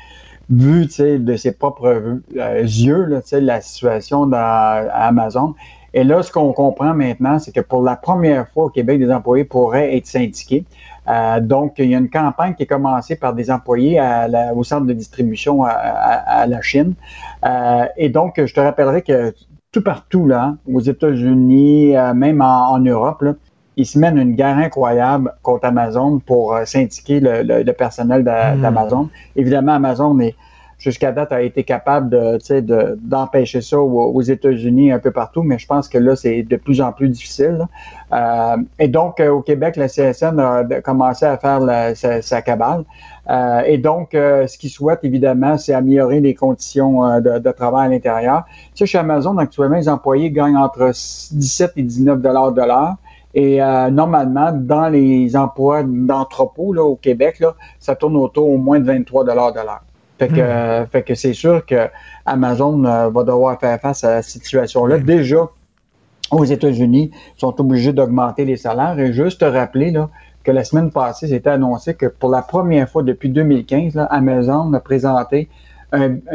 [0.49, 5.55] vu de ses propres euh, yeux la situation dans, à Amazon.
[5.93, 9.11] Et là, ce qu'on comprend maintenant, c'est que pour la première fois au Québec, des
[9.11, 10.65] employés pourraient être syndiqués.
[11.07, 14.01] Euh, donc, il y a une campagne qui est commencée par des employés
[14.55, 16.95] au centre de distribution à la Chine.
[17.45, 19.33] Euh, et donc, je te rappellerai que
[19.75, 23.33] tout partout, là, aux États-Unis, euh, même en, en Europe, là,
[23.75, 28.21] ils se mènent une guerre incroyable contre Amazon pour euh, syndiquer le, le- le personnel
[28.21, 28.61] Hmm.
[28.61, 29.09] d'Amazon.
[29.35, 30.33] Évidemment, Amazon est
[30.77, 35.67] jusqu'à date a été capable de, d'empêcher ça aux, États-Unis un peu partout, mais je
[35.67, 37.67] pense que là, c'est de plus en plus difficile.
[38.13, 41.61] Euh, et donc, euh, au Québec, la CSN a commencé à faire
[41.95, 42.83] sa, cabale.
[43.29, 47.87] Euh, et donc, euh, ce qu'ils souhaitent, évidemment, c'est améliorer les conditions euh, de, travail
[47.87, 48.43] à l'intérieur.
[48.75, 52.95] Tu sais, chez Amazon, actuellement, les employés gagnent entre 17 et 19 dollars de l'heure.
[53.33, 58.79] Et euh, normalement, dans les emplois d'entrepôt au Québec, là, ça tourne autour au moins
[58.79, 59.83] de 23 dollars de l'heure.
[60.17, 61.87] Fait que, euh, fait que c'est sûr que
[62.25, 64.97] Amazon euh, va devoir faire face à cette situation-là.
[64.99, 65.49] Déjà,
[66.31, 68.97] aux États-Unis, ils sont obligés d'augmenter les salaires.
[68.97, 70.09] Et juste te rappeler là,
[70.43, 74.71] que la semaine passée, c'était annoncé que pour la première fois depuis 2015, là, Amazon
[74.73, 75.49] a présenté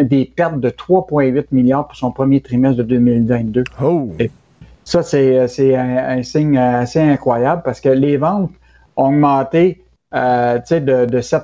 [0.01, 3.65] des pertes de 3,8 milliards pour son premier trimestre de 2022.
[3.83, 4.11] Oh!
[4.85, 8.51] ça, c'est un, signe assez incroyable parce que les ventes
[8.97, 11.43] ont augmenté de, de 7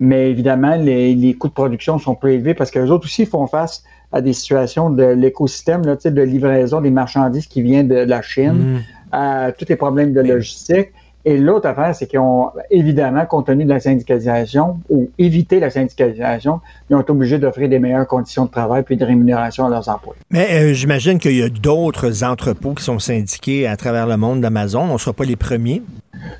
[0.00, 3.46] mais évidemment, les, coûts de production sont plus élevés parce que les autres aussi font
[3.46, 3.82] face
[4.12, 8.80] à des situations de l'écosystème, de livraison des marchandises qui viennent de, la Chine, mm.
[9.12, 10.88] à tous les problèmes de logistique.
[11.28, 15.68] Et l'autre affaire, c'est qu'ils ont, évidemment, compte tenu de la syndicalisation ou éviter la
[15.68, 19.68] syndicalisation, ils ont été obligés d'offrir des meilleures conditions de travail puis de rémunération à
[19.68, 20.18] leurs employés.
[20.30, 24.40] Mais euh, j'imagine qu'il y a d'autres entrepôts qui sont syndiqués à travers le monde
[24.40, 24.84] d'Amazon.
[24.88, 25.82] On ne sera pas les premiers.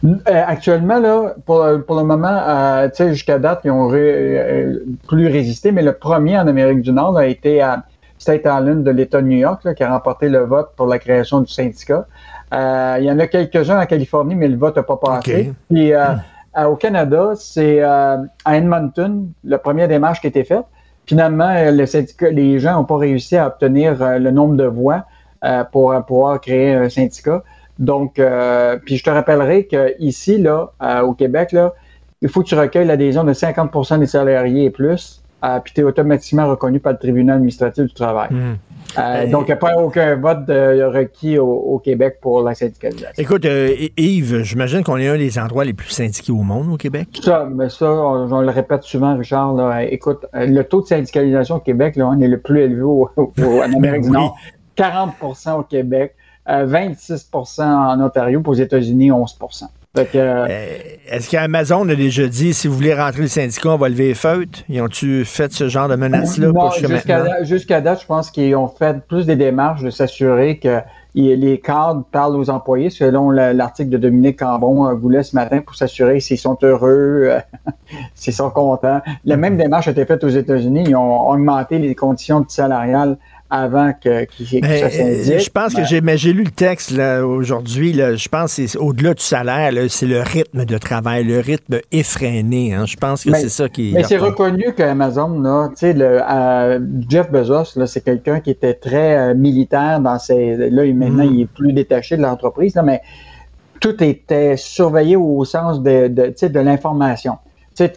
[0.06, 5.92] Euh, actuellement, là, pour, le moment, euh, jusqu'à date, ils ont plus résisté, mais le
[5.92, 7.84] premier en Amérique du Nord a été à
[8.18, 11.42] State Island de l'État de New York, qui a remporté le vote pour la création
[11.42, 12.06] du syndicat.
[12.52, 15.52] Euh, il y en a quelques-uns en Californie, mais le vote n'a pas passé.
[15.70, 16.14] Puis euh,
[16.56, 20.64] au Canada, c'est euh, à Edmonton, la première démarche qui a été faite.
[21.06, 25.06] Finalement, le syndicat, les gens n'ont pas réussi à obtenir le nombre de voix
[25.72, 27.42] pour pouvoir créer un syndicat.
[27.78, 28.20] Donc,
[28.84, 30.72] puis je te rappellerai qu'ici, là,
[31.02, 31.72] au Québec, là,
[32.20, 35.84] il faut que tu recueilles l'adhésion de 50% des salariés et plus, puis tu es
[35.84, 38.28] automatiquement reconnu par le tribunal administratif du travail.
[38.30, 38.56] Hmm.
[38.98, 43.12] Euh, donc, il n'y a pas aucun vote requis au, Québec pour la syndicalisation.
[43.16, 46.76] Écoute, euh, Yves, j'imagine qu'on est un des endroits les plus syndiqués au monde au
[46.76, 47.08] Québec.
[47.22, 49.56] Ça, mais ça, on, le répète souvent, Richard.
[49.82, 53.10] écoute, euh, le taux de syndicalisation au Québec, là, on est le plus élevé au,
[53.16, 54.36] en Amérique du Nord.
[54.74, 56.14] 40 au Québec,
[56.46, 59.66] 26% en Ontario, pour aux États-Unis, 11 euh,
[59.98, 64.14] est-ce qu'Amazon a déjà dit si vous voulez rentrer le syndicat, on va lever les
[64.14, 64.60] feutres?
[64.68, 66.52] Ils ont-tu fait ce genre de menace-là?
[67.42, 70.80] jusqu'à date, je pense qu'ils ont fait plus des démarches de s'assurer que
[71.14, 75.74] les cadres parlent aux employés, selon l'article de Dominique Cambon euh, voulait ce matin, pour
[75.74, 77.40] s'assurer s'ils sont heureux, euh,
[78.14, 79.00] s'ils sont contents.
[79.24, 80.84] La même démarche a été faite aux États-Unis.
[80.88, 83.16] Ils ont augmenté les conditions salariales
[83.50, 85.40] avant que, qu'il ça s'indique.
[85.40, 87.92] Je pense que j'ai, mais j'ai lu le texte là, aujourd'hui.
[87.92, 91.40] Là, je pense que c'est au-delà du salaire, là, c'est le rythme de travail, le
[91.40, 92.74] rythme effréné.
[92.74, 92.84] Hein.
[92.86, 93.92] Je pense que c'est ça qui.
[93.94, 99.16] Mais c'est reconnu qu'Amazon, là, le, euh, Jeff Bezos, là, c'est quelqu'un qui était très
[99.16, 100.56] euh, militaire dans ses.
[100.56, 101.34] Là, maintenant, mm.
[101.34, 103.00] il est plus détaché de l'entreprise, là, mais
[103.80, 107.38] tout était surveillé au sens de, de, de l'information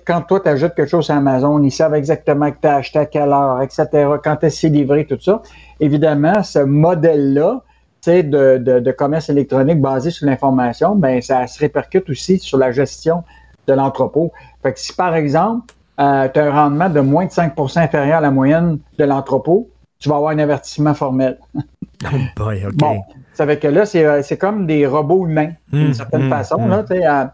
[0.05, 2.99] quand toi, tu ajoutes quelque chose à Amazon, ils savent exactement que tu as acheté
[2.99, 3.87] à quelle heure, etc.,
[4.23, 5.41] quand tu livré, tout ça.
[5.79, 7.61] Évidemment, ce modèle-là,
[8.07, 13.23] de, de, commerce électronique basé sur l'information, ben ça se répercute aussi sur la gestion
[13.67, 14.31] de l'entrepôt.
[14.63, 18.17] Fait que si, par exemple, euh, tu as un rendement de moins de 5% inférieur
[18.17, 19.69] à la moyenne de l'entrepôt,
[19.99, 21.37] tu vas avoir un avertissement formel.
[21.55, 22.73] oh boy, OK.
[22.73, 23.01] Bon,
[23.33, 26.67] ça fait que là, c'est, euh, comme des robots humains, d'une hum, certaine hum, façon.
[26.67, 27.25] Là, euh,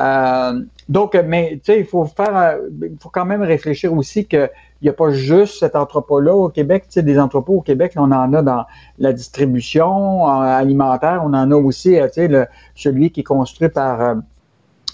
[0.00, 4.50] euh, donc, mais tu sais, il faut faire, il faut quand même réfléchir aussi qu'il
[4.82, 6.84] n'y a pas juste cet entrepôt-là au Québec.
[6.86, 8.64] Tu sais, des entrepôts au Québec, on en a dans
[8.98, 14.16] la distribution alimentaire, on en a aussi, tu sais, le, celui qui est construit par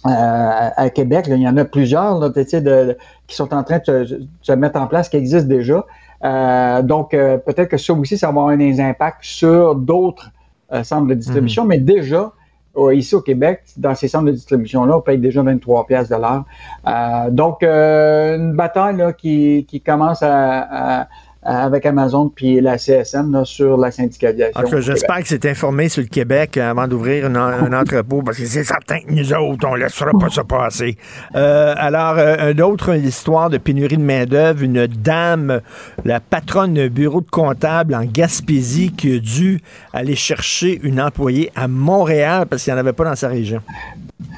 [0.04, 1.26] à Québec.
[1.28, 2.96] il y en a plusieurs là, tu sais, de,
[3.28, 5.84] qui sont en train de se, mettre en place, qui existent déjà.
[6.82, 10.32] donc, peut-être que ça aussi, ça va avoir un impact sur d'autres
[10.72, 11.68] euh, centres de distribution, mhm.
[11.68, 12.32] mais déjà,
[12.92, 16.44] ici au Québec, dans ces centres de distribution-là, on paye déjà 23 pièces de.
[16.86, 21.08] Euh, donc, euh, une bataille qui, qui commence à,
[21.44, 24.80] avec Amazon puis la CSN sur la syndicalisation.
[24.80, 29.00] j'espère que c'est informé sur le Québec avant d'ouvrir un, entrepôt, parce que c'est certain
[29.00, 30.96] que nous autres, on ne laissera pas ça passer.
[31.34, 35.60] Euh, alors, euh, une autre histoire de pénurie de main-d'œuvre, une dame,
[36.04, 39.60] la patronne d'un bureau de comptable en Gaspésie, qui a dû
[39.92, 43.60] aller chercher une employée à Montréal parce qu'il n'y en avait pas dans sa région.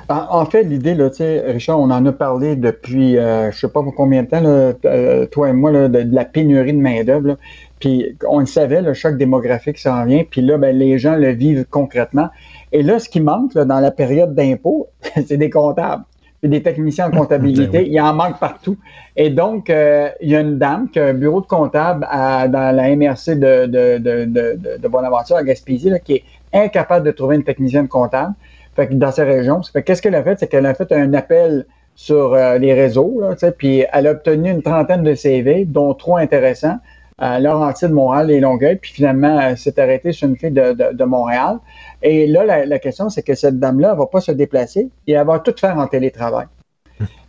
[0.08, 1.08] En, fait, l'idée, là,
[1.46, 5.26] Richard, on en a parlé depuis, euh, je sais pas pour combien de temps, euh,
[5.26, 7.38] toi et moi, de, la pénurie de main-d'œuvre.
[7.80, 11.30] Puis on le savait, le choc démographique s'en vient, puis là, ben, les gens le
[11.30, 12.28] vivent concrètement.
[12.72, 14.88] Et là, ce qui manque dans la période d'impôt,
[15.26, 16.04] c'est des comptables.
[16.42, 17.66] des techniciens en comptabilité.
[17.72, 18.76] Ben il y en manque partout.
[19.16, 22.76] Et donc, euh, il y a une dame qui a un bureau de comptable dans
[22.76, 27.44] la MRC de, de, de, de, Bonaventure à Gaspésie qui est incapable de trouver une
[27.44, 28.34] technicienne comptable.
[28.76, 30.38] Fait que dans ces régions, qu'est-ce qu'elle a fait?
[30.38, 34.50] C'est qu'elle a fait un appel sur euh, les réseaux, là, puis elle a obtenu
[34.50, 36.78] une trentaine de CV, dont trois intéressants,
[37.18, 41.04] à Laurentides, Montréal et Longueuil, puis finalement, elle s'est arrêtée sur une fille de, de,
[41.04, 41.58] Montréal.
[42.02, 45.12] Et là, la, la question, c'est que cette dame-là ne va pas se déplacer et
[45.12, 46.46] elle va tout faire en télétravail.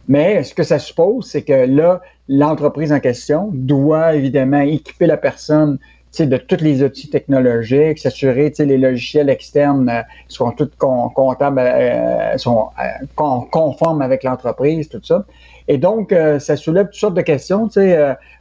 [0.08, 5.18] Mais ce que ça suppose, c'est que là, l'entreprise en question doit évidemment équiper la
[5.18, 5.80] personne
[6.24, 12.38] de tous les outils technologiques, s'assurer que les logiciels externes euh, sont tous comptables, euh,
[12.38, 15.26] sont euh, conformes avec l'entreprise, tout ça.
[15.68, 17.68] Et donc, ça soulève toutes sortes de questions.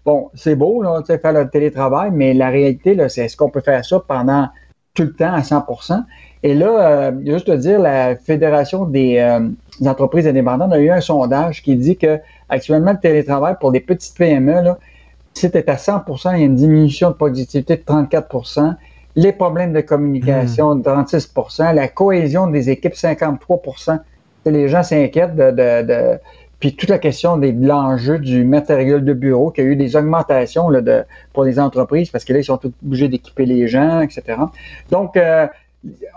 [0.05, 3.99] Bon, c'est beau, faire le télétravail, mais la réalité, c'est est-ce qu'on peut faire ça
[4.07, 4.49] pendant
[4.93, 6.05] tout le temps à 100%
[6.43, 9.39] Et là, juste te dire, la Fédération des,
[9.81, 12.20] des entreprises indépendantes a eu un sondage qui dit que
[12.51, 14.79] actuellement, le télétravail pour les petites PME, là,
[15.35, 18.76] si tu à 100 il y a une diminution de productivité de 34%
[19.16, 23.62] les problèmes de communication de 36% la cohésion des équipes 53
[24.47, 26.18] Les gens s'inquiètent de, de, de,
[26.59, 29.76] Puis toute la question des, de l'enjeu du matériel de bureau, qu'il y a eu
[29.76, 33.68] des augmentations là, de, pour les entreprises parce que là, ils sont obligés d'équiper les
[33.68, 34.22] gens, etc.
[34.91, 35.47] Donc, euh,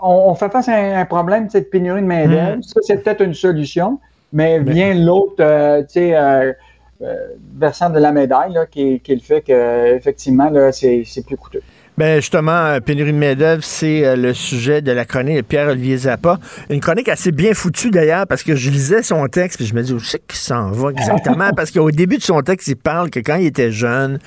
[0.02, 2.56] on, on, fait face à un, un problème de pénurie de main-d'œuvre.
[2.56, 2.62] Mm.
[2.62, 4.00] Ça, c'est peut-être une solution,
[4.32, 6.52] mais vient l'autre, euh, tu sais, euh,
[7.00, 11.62] versant de la médaille, là, qui, qui le fait qu'effectivement, c'est plus coûteux.
[11.98, 15.96] Ben justement, euh, pénurie de main-d'œuvre, c'est euh, le sujet de la chronique de Pierre-Olivier
[15.96, 16.38] Zappa.
[16.70, 19.82] Une chronique assez bien foutue d'ailleurs, parce que je lisais son texte, puis je me
[19.82, 21.50] dis, où c'est qu'il s'en va exactement?
[21.56, 24.20] parce qu'au début de son texte, il parle que quand il était jeune,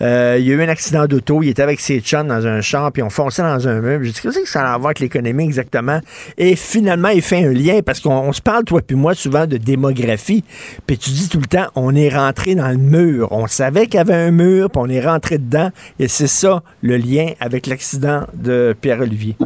[0.00, 2.62] euh, il y a eu un accident d'auto, il était avec ses chums dans un
[2.62, 4.06] champ, puis on fonçait dans un meuble.
[4.06, 6.00] Je dis, qu'est-ce que ça a à voir avec l'économie exactement?
[6.38, 9.58] Et finalement, il fait un lien, parce qu'on se parle, toi puis moi, souvent de
[9.58, 10.44] démographie,
[10.86, 13.28] puis tu dis tout le temps, on est rentré dans le mur.
[13.32, 15.68] On savait qu'il y avait un mur, puis on est rentré dedans,
[15.98, 19.36] et c'est ça, le lien avec l'accident de Pierre-Olivier.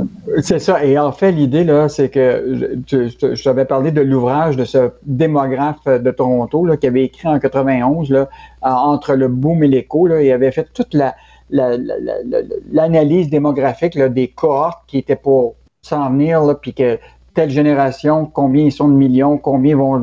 [0.43, 0.85] C'est ça.
[0.85, 5.85] Et en fait, l'idée, là, c'est que je, t'avais parlé de l'ouvrage de ce démographe
[5.85, 8.29] de Toronto qui avait écrit en 91, là,
[8.63, 10.09] entre le boom et l'écho.
[10.09, 11.15] Il avait fait toute la,
[11.51, 16.99] l'analyse démographique des cohortes qui étaient pour s'en venir, puis que
[17.35, 19.99] telle génération, combien ils sont de millions, combien vont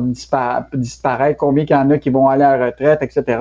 [0.74, 3.38] disparaître, combien il y en a qui vont aller à la retraite, etc.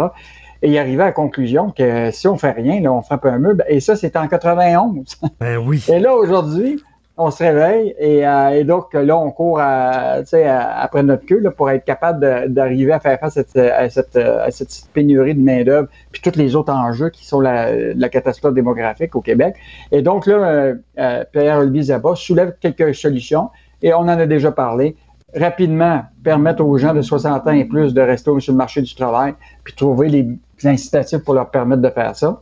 [0.61, 3.39] Et il arrivait à la conclusion que si on fait rien, là, on frappe un
[3.39, 3.63] meuble.
[3.67, 5.19] Et ça, c'était en 91.
[5.39, 5.85] Ben oui.
[5.87, 6.83] Et là, aujourd'hui,
[7.21, 11.39] on se réveille et, euh, et, donc là, on court à, à, après notre queue
[11.39, 15.35] là, pour être capable d'arriver à faire face à cette, à cette, à cette pénurie
[15.35, 19.55] de main-d'œuvre, puis tous les autres enjeux qui sont la, la, catastrophe démographique au Québec.
[19.91, 23.49] Et donc là, euh, euh, Pierre-Olivier Zabat soulève quelques solutions
[23.81, 24.95] et on en a déjà parlé
[25.35, 28.95] rapidement permettre aux gens de 60 ans et plus de rester sur le marché du
[28.95, 30.27] travail, puis trouver les
[30.65, 32.41] incitatifs pour leur permettre de faire ça.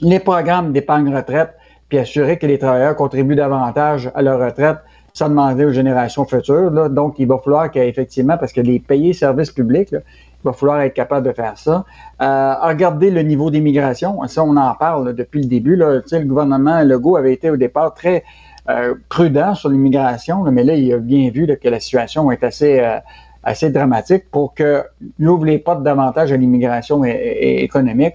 [0.00, 1.54] Les programmes d'épargne retraite,
[1.88, 4.78] puis assurer que les travailleurs contribuent davantage à leur retraite
[5.12, 6.70] sans demander aux générations futures.
[6.70, 6.88] Là.
[6.88, 10.00] Donc, il va falloir qu'effectivement, parce que les payer services publics, il
[10.44, 11.84] va falloir être capable de faire ça.
[12.20, 15.76] Euh, regarder le niveau d'immigration, ça, on en parle depuis le début.
[15.76, 16.00] Là.
[16.02, 18.24] Tu sais, le gouvernement Legault avait été au départ très
[18.68, 22.80] euh, prudent sur l'immigration, mais là, il a bien vu que la situation est assez,
[22.80, 22.98] euh,
[23.44, 24.84] assez dramatique pour qu'il
[25.18, 28.14] n'ouvre les portes davantage à l'immigration économique.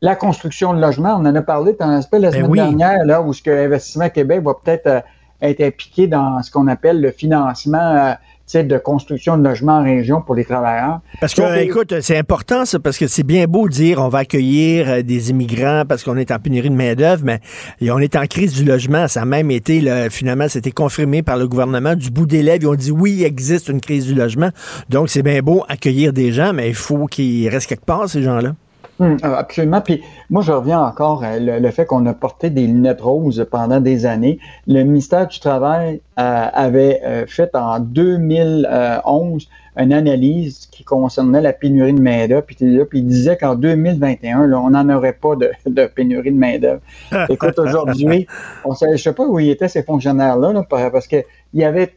[0.00, 3.22] La construction de logements, on en a parlé dans l'aspect la ben semaine dernière, là,
[3.22, 5.00] où ce que Investissement Québec va peut-être euh,
[5.40, 8.16] être impliqué dans ce qu'on appelle le financement
[8.54, 11.00] de construction de logements en région pour les travailleurs.
[11.20, 14.20] Parce que, écoute, c'est important ça, parce que c'est bien beau de dire on va
[14.20, 17.40] accueillir euh, des immigrants parce qu'on est en pénurie de main-d'œuvre, mais
[17.80, 19.08] on est en crise du logement.
[19.08, 21.94] Ça a même été, finalement, c'était confirmé par le gouvernement.
[21.94, 24.50] Du bout des lèvres, ils ont dit oui, il existe une crise du logement.
[24.88, 28.22] Donc, c'est bien beau accueillir des gens, mais il faut qu'ils restent quelque part, ces
[28.22, 28.54] gens-là.
[29.02, 29.80] Hum, euh, absolument.
[29.80, 30.00] Puis
[30.30, 34.06] moi, je reviens encore à le, fait qu'on a porté des lunettes roses pendant des
[34.06, 34.38] années.
[34.68, 41.52] Le ministère du Travail euh, avait euh, fait en 2011 une analyse qui concernait la
[41.52, 42.44] pénurie de main-d'œuvre.
[42.46, 46.38] Puis, puis il disait qu'en 2021, là, on n'en aurait pas de, de, pénurie de
[46.38, 46.80] main-d'œuvre.
[47.28, 48.28] Écoute, aujourd'hui,
[48.64, 51.24] on sait, je sais pas où ils étaient ces fonctionnaires-là, là, parce qu'il
[51.54, 51.92] y avait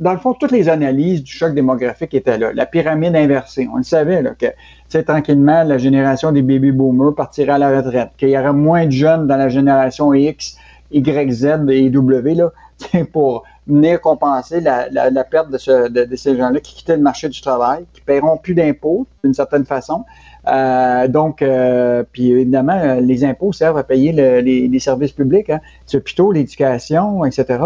[0.00, 2.52] dans le fond, toutes les analyses du choc démographique étaient là.
[2.52, 7.58] La pyramide inversée, on le savait, que tranquillement, la génération des baby boomers partirait à
[7.58, 10.56] la retraite, qu'il y aurait moins de jeunes dans la génération X,
[10.92, 12.52] Y, Z et W là,
[13.12, 17.40] pour venir compenser la, perte de, ce, de ces gens-là qui quittaient le marché du
[17.40, 20.04] travail, qui paieront plus d'impôts d'une certaine façon.
[20.50, 25.50] Euh, donc, euh, puis évidemment, les impôts servent à payer le, les, les, services publics,
[25.50, 27.64] hein, les hôpitaux, l'éducation, etc.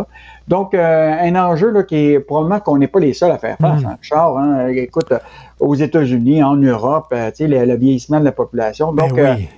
[0.49, 3.57] Donc, euh, un enjeu là, qui est probablement qu'on n'est pas les seuls à faire
[3.59, 3.83] face.
[3.83, 3.87] Mmh.
[3.87, 5.13] Hein, Charles, hein, écoute,
[5.61, 8.93] aux États-Unis, en Europe, tu sais, le, le, vieillissement de la population.
[8.93, 9.49] Donc, ben oui.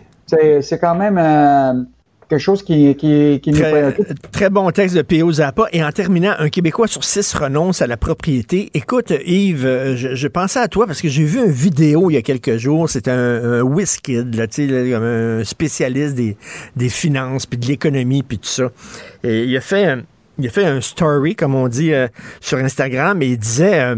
[0.60, 1.86] c'est quand même
[2.28, 5.32] quelque chose qui, qui, qui très, nous Très bon texte de P.O.
[5.32, 5.66] Zappa.
[5.72, 8.70] Et en terminant, un Québécois sur six renonce à la propriété.
[8.74, 12.16] Écoute, Yves, je, je pensais à toi parce que j'ai vu une vidéo il y
[12.16, 12.88] a quelques jours.
[12.88, 16.36] C'était un, un WizKid, là, comme un spécialiste des,
[16.76, 18.70] des finances, puis de l'économie, puis tout ça.
[19.22, 19.96] Et il a fait...
[20.36, 22.08] Il a fait un story, comme on dit, euh,
[22.40, 23.80] sur Instagram, et il disait...
[23.80, 23.96] Euh,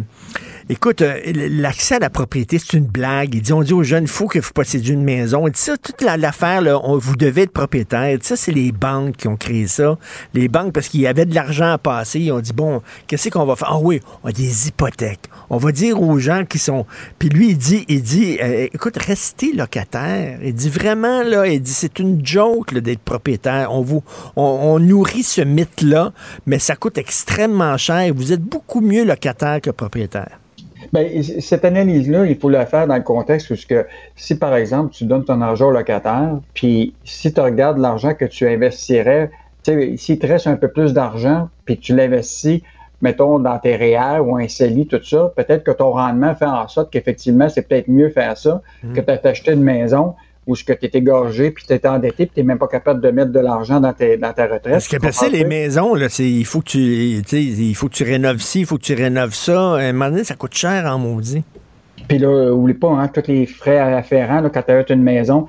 [0.68, 3.34] écoute, euh, l'accès à la propriété, c'est une blague.
[3.34, 5.46] Il dit, on dit aux jeunes, il faut que vous possédiez une maison.
[5.48, 8.18] Dit ça, toute l'affaire, on, vous devez être propriétaire.
[8.22, 9.98] Ça, c'est les banques qui ont créé ça.
[10.34, 13.28] Les banques, parce qu'il y avait de l'argent à passer, ils ont dit, bon, qu'est-ce
[13.28, 13.68] qu'on va faire?
[13.70, 15.28] Ah oui, on a des hypothèques.
[15.50, 16.86] On va dire aux gens qui sont...
[17.18, 20.38] Puis lui, il dit, il dit, euh, écoute, restez locataire.
[20.42, 23.72] Il dit vraiment, là, il dit, c'est une joke d'être propriétaire.
[23.72, 24.02] On vous,
[24.34, 26.12] on, nourrit ce mythe-là,
[26.46, 28.12] mais ça coûte extrêmement cher.
[28.14, 30.38] Vous êtes beaucoup mieux locataire que propriétaire.
[30.92, 34.92] Bien, cette analyse-là, il faut la faire dans le contexte où que si, par exemple,
[34.92, 39.30] tu donnes ton argent au locataire, puis si tu regardes l'argent que tu investirais,
[39.62, 42.62] tu sais, s'il te reste un peu plus d'argent, puis tu l'investis,
[43.02, 46.66] mettons, dans tes REER ou un CELI, tout ça, peut-être que ton rendement fait en
[46.68, 48.92] sorte qu'effectivement, c'est peut-être mieux faire ça mmh.
[48.94, 50.14] que de t'acheter une maison
[50.46, 52.68] où ce que tu es égorgé, puis tu es endetté, puis tu n'es même pas
[52.68, 54.72] capable de mettre de l'argent dans, dans ta retraite.
[54.72, 58.38] Parce que ça, les maisons, là, il faut que tu il faut que tu rénoves
[58.38, 59.74] ci, il faut que tu rénoves ça.
[59.74, 61.42] À un moment donné, ça coûte cher en maudit.
[62.08, 65.46] Puis là, oublie pas, hein, tous les frais afférents, là, quand tu as une maison,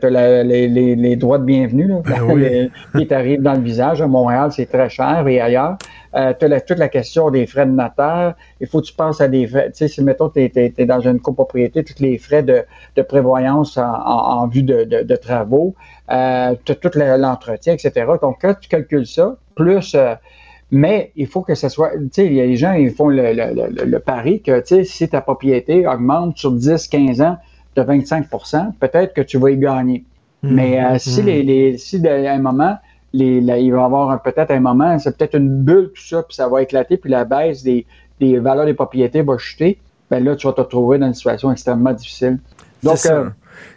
[0.00, 4.00] tu as les, les, droits de bienvenue là, ben qui t'arrivent dans le visage.
[4.00, 5.76] À Montréal, c'est très cher et ailleurs.
[6.14, 8.34] Euh, tu as toute la question des frais de notaire.
[8.60, 9.70] Il faut que tu penses à des frais.
[9.70, 12.64] Tu sais, si, mettons, tu es, dans une copropriété, tous les frais de,
[12.96, 15.74] de prévoyance en, vue de, de, travaux,
[16.10, 18.06] euh, tu as tout l'entretien, etc.
[18.20, 19.94] Donc, quand tu calcules ça, plus...
[19.94, 20.14] Euh,
[20.70, 23.98] mais il faut que ce soit, tu sais, les gens, ils font le, le, le,
[24.00, 27.36] pari que, tu sais, si ta propriété augmente sur 10, 15 ans,
[27.76, 30.04] de 25% peut-être que tu vas y gagner.
[30.42, 30.54] Hmm.
[30.54, 31.26] Mais euh, si, hmm.
[31.26, 32.76] les, les, si à un moment,
[33.12, 36.34] les, il va y avoir peut-être un moment, c'est peut-être une bulle, tout ça, puis
[36.34, 37.86] ça va éclater, puis la baisse des,
[38.20, 39.78] des valeurs des propriétés va chuter,
[40.10, 42.38] ben là, tu vas te retrouver dans une situation extrêmement difficile.
[42.82, 43.30] Donc, euh,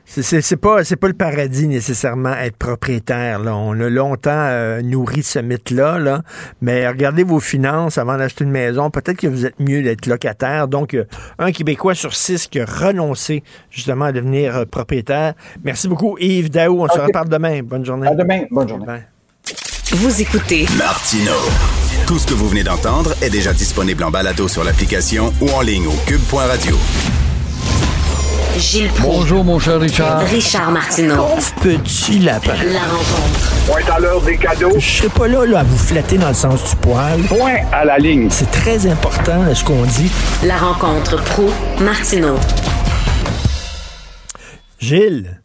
[0.06, 3.40] c'est pas, pas le paradis nécessairement être propriétaire.
[3.40, 3.56] Là.
[3.56, 6.22] On a longtemps euh, nourri ce mythe-là, là.
[6.62, 8.90] mais regardez vos finances avant d'acheter une maison.
[8.90, 10.68] Peut-être que vous êtes mieux d'être locataire.
[10.68, 11.06] Donc, euh,
[11.40, 15.34] un Québécois sur six qui a renoncé justement à devenir euh, propriétaire.
[15.64, 16.82] Merci beaucoup, Yves Daou.
[16.82, 17.62] On se reparle demain.
[17.64, 18.08] Bonne journée.
[18.08, 18.44] À demain.
[18.52, 19.02] Bonne journée.
[19.92, 21.32] Vous écoutez Martino.
[22.08, 25.62] Tout ce que vous venez d'entendre est déjà disponible en balado sur l'application ou en
[25.62, 26.76] ligne au cube.radio.
[28.58, 30.22] Gilles Bonjour, mon cher Richard.
[30.22, 31.28] Richard Martineau.
[31.62, 32.56] petit lapin.
[32.66, 33.54] La rencontre.
[33.68, 34.74] Point à l'heure des cadeaux.
[34.80, 37.22] Je serai pas là, là, à vous flatter dans le sens du poil.
[37.28, 38.30] Point à la ligne.
[38.32, 40.12] C'est très important, ce qu'on dit.
[40.44, 42.38] La rencontre pro martineau
[44.80, 45.40] Gilles?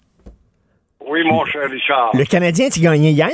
[1.06, 2.10] Oui, mon cher Richard.
[2.14, 3.28] Le Canadien, tu gagné hier?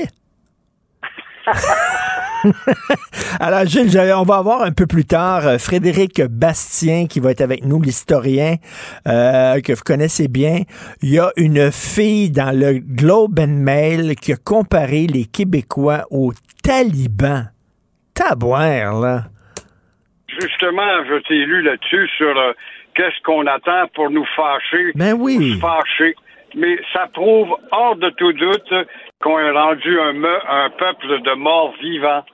[3.41, 7.41] Alors, Gilles, on va avoir un peu plus tard euh, Frédéric Bastien qui va être
[7.41, 8.57] avec nous, l'historien
[9.07, 10.63] euh, que vous connaissez bien.
[11.03, 16.05] Il y a une fille dans le Globe and Mail qui a comparé les Québécois
[16.11, 16.33] aux
[16.63, 17.51] talibans.
[18.15, 19.23] Taboire, là.
[20.41, 22.53] Justement, je t'ai lu là-dessus sur euh,
[22.95, 24.93] qu'est-ce qu'on attend pour nous fâcher.
[24.95, 25.59] Ben oui.
[25.61, 26.15] fâcher.
[26.55, 28.73] Mais ça prouve hors de tout doute
[29.21, 32.25] qu'on est rendu un, peuple de morts vivants.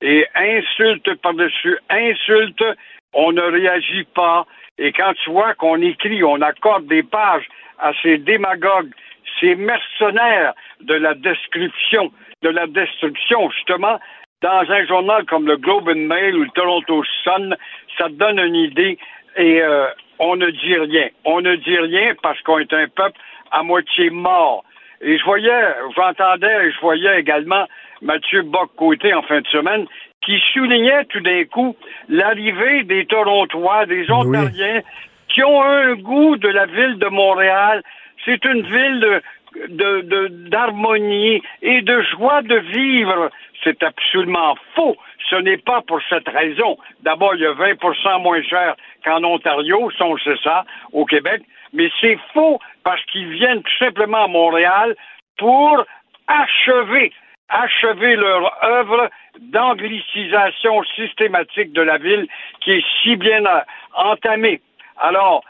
[0.00, 2.64] Et insulte par-dessus insulte,
[3.12, 4.46] on ne réagit pas.
[4.78, 7.46] Et quand tu vois qu'on écrit, on accorde des pages
[7.78, 8.90] à ces démagogues,
[9.38, 12.10] ces mercenaires de la description,
[12.42, 14.00] de la destruction, justement,
[14.42, 17.56] dans un journal comme le Globe and Mail ou le Toronto Sun,
[17.96, 18.98] ça donne une idée
[19.36, 19.86] et euh,
[20.18, 21.08] on ne dit rien.
[21.24, 23.18] On ne dit rien parce qu'on est un peuple
[23.52, 24.64] à moitié mort.
[25.02, 25.64] Et je voyais,
[25.96, 27.66] j'entendais, je voyais également
[28.00, 29.86] Mathieu Bock-Côté en fin de semaine
[30.24, 31.76] qui soulignait tout d'un coup
[32.08, 34.80] l'arrivée des Torontois, des Ontariens,
[35.28, 37.82] qui ont un goût de la ville de Montréal.
[38.24, 39.20] C'est une ville
[39.68, 43.30] de, d'harmonie et de joie de vivre.
[43.64, 44.96] C'est absolument faux.
[45.30, 46.78] Ce n'est pas pour cette raison.
[47.02, 51.42] D'abord, il y a 20 moins cher qu'en Ontario, si on sait ça, au Québec.
[51.72, 54.96] Mais c'est faux parce qu'ils viennent tout simplement à Montréal
[55.38, 55.84] pour
[56.26, 57.12] achever,
[57.48, 62.26] achever leur œuvre d'anglicisation systématique de la ville
[62.60, 63.60] qui est si bien euh,
[63.94, 64.60] entamée.
[64.98, 65.42] Alors,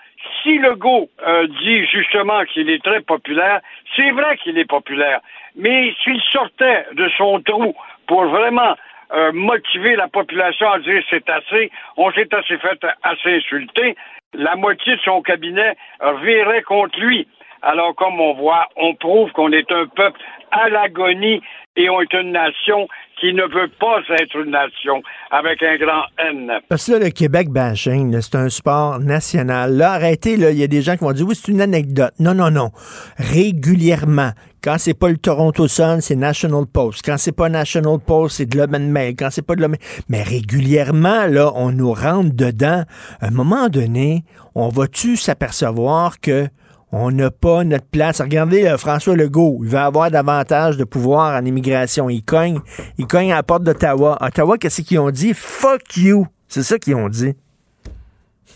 [0.42, 3.60] si Legault euh, dit justement qu'il est très populaire,
[3.96, 5.20] c'est vrai qu'il est populaire,
[5.56, 7.74] mais s'il sortait de son trou
[8.06, 8.76] pour vraiment
[9.12, 13.96] euh, motiver la population à dire c'est assez, on s'est assez fait assez insulter,
[14.34, 15.76] la moitié de son cabinet
[16.22, 17.28] virait contre lui.
[17.62, 20.18] Alors, comme on voit, on prouve qu'on est un peuple
[20.50, 21.40] à l'agonie
[21.76, 22.88] et on est une nation
[23.20, 25.00] qui ne veut pas être une nation
[25.30, 26.52] avec un grand N.
[26.68, 29.76] Parce que là, le Québec bashing, c'est un sport national.
[29.76, 32.12] Là, arrêtez, là, il y a des gens qui vont dire oui, c'est une anecdote.
[32.18, 32.70] Non, non, non.
[33.16, 34.32] Régulièrement,
[34.62, 37.02] quand c'est pas le Toronto Sun, c'est National Post.
[37.04, 39.14] Quand c'est pas National Post, c'est Globe and Mail.
[39.16, 39.76] Quand c'est pas Globe.
[40.08, 42.82] Mais régulièrement, là, on nous rentre dedans.
[43.20, 44.24] À un moment donné,
[44.56, 46.48] on va-tu s'apercevoir que
[46.92, 48.20] on n'a pas notre place.
[48.20, 52.10] Regardez euh, François Legault, il va avoir davantage de pouvoir en immigration.
[52.10, 52.58] Il cogne,
[52.98, 54.18] il cogne à la porte d'Ottawa.
[54.20, 55.32] Ottawa, qu'est-ce qu'ils ont dit?
[55.34, 56.26] Fuck you!
[56.48, 57.34] C'est ça qu'ils ont dit.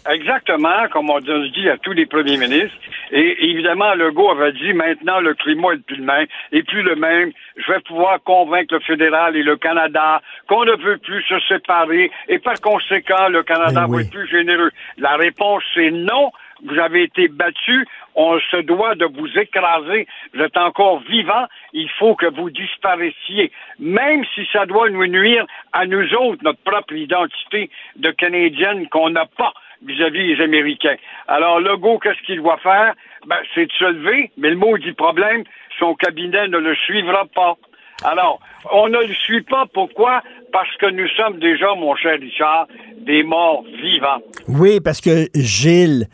[0.09, 2.77] Exactement, comme on dit à tous les premiers ministres.
[3.11, 6.97] Et évidemment, Legault avait dit maintenant le climat est plus le même, et plus le
[6.97, 7.33] même.
[7.57, 12.11] Je vais pouvoir convaincre le fédéral et le Canada qu'on ne veut plus se séparer,
[12.29, 14.71] et par conséquent, le Canada va être plus généreux.
[14.99, 16.31] La réponse c'est non.
[16.65, 21.89] Vous avez été battu, on se doit de vous écraser, vous êtes encore vivant, il
[21.99, 26.95] faut que vous disparaissiez, même si ça doit nous nuire à nous autres, notre propre
[26.95, 29.53] identité de Canadienne qu'on n'a pas
[29.83, 30.97] vis-à-vis des Américains.
[31.29, 32.95] Alors, Legault, qu'est-ce qu'il doit faire?
[33.27, 35.45] Ben, c'est de se lever, mais le mot dit problème,
[35.79, 37.57] son cabinet ne le suivra pas.
[38.05, 38.41] Alors,
[38.73, 39.65] on ne le suit pas.
[39.73, 40.23] Pourquoi?
[40.53, 42.67] Parce que nous sommes déjà, mon cher Richard,
[42.99, 44.21] des morts vivants.
[44.49, 46.07] Oui, parce que Gilles,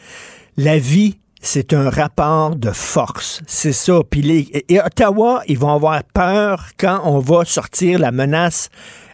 [0.57, 3.43] la vie, c'est un rapport de force.
[3.47, 4.01] C'est ça.
[4.09, 8.69] Puis les, et Ottawa, ils vont avoir peur quand on va sortir la menace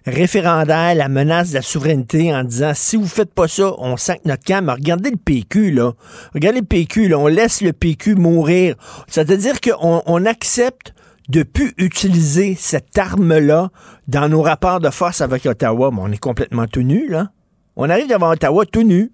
[0.04, 4.20] référendaire, la menace de la souveraineté en disant si vous faites pas ça, on sac
[4.24, 4.66] notre camp.
[4.70, 5.92] Regardez le PQ, là.
[6.34, 7.18] Regardez le PQ, là.
[7.18, 8.74] On laisse le PQ mourir.
[9.06, 10.94] C'est-à-dire qu'on on accepte
[11.28, 13.70] de plus utiliser cette arme-là
[14.06, 15.90] dans nos rapports de force avec Ottawa.
[15.92, 17.30] Mais on est complètement tout nu, là.
[17.76, 19.12] On arrive devant Ottawa tout nu.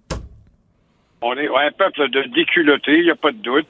[1.27, 3.67] On est un peuple de déculottés, il n'y a pas de doute.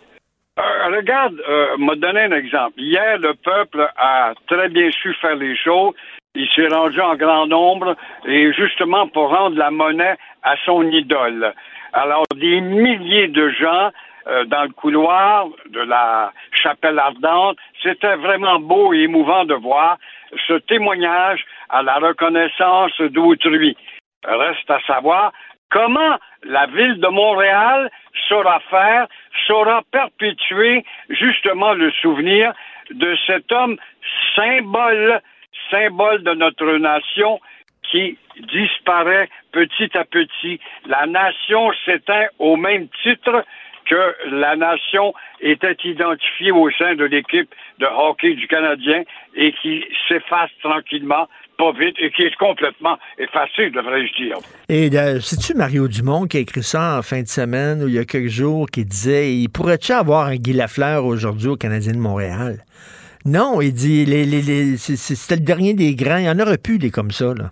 [0.58, 2.80] Euh, regarde, euh, m'a donné un exemple.
[2.80, 5.94] Hier, le peuple a très bien su faire les choses.
[6.34, 7.94] Il s'est rendu en grand nombre
[8.26, 11.54] et justement pour rendre la monnaie à son idole.
[11.92, 13.90] Alors, des milliers de gens
[14.26, 19.98] euh, dans le couloir de la chapelle ardente, c'était vraiment beau et émouvant de voir
[20.48, 23.76] ce témoignage à la reconnaissance d'autrui.
[24.24, 25.32] Reste à savoir
[25.74, 27.90] comment la ville de Montréal
[28.28, 29.06] saura faire,
[29.46, 32.52] saura perpétuer justement le souvenir
[32.90, 33.76] de cet homme
[34.36, 35.20] symbole
[35.70, 37.40] symbole de notre nation
[37.90, 38.16] qui
[38.52, 40.60] disparaît petit à petit.
[40.86, 43.44] La nation s'éteint au même titre
[43.86, 49.02] que la nation était identifiée au sein de l'équipe de hockey du Canadien
[49.34, 54.36] et qui s'efface tranquillement, pas vite, et qui est complètement effacée, devrais-je dire.
[54.68, 57.94] Et euh, c'est-tu Mario Dumont qui a écrit ça en fin de semaine ou il
[57.94, 61.92] y a quelques jours qui disait il pourrait-tu avoir un Guy Lafleur aujourd'hui au Canadien
[61.92, 62.64] de Montréal?
[63.26, 66.18] Non, il dit, les, les, c'était le dernier des grands.
[66.18, 67.50] Il y en aurait plus des comme ça, là.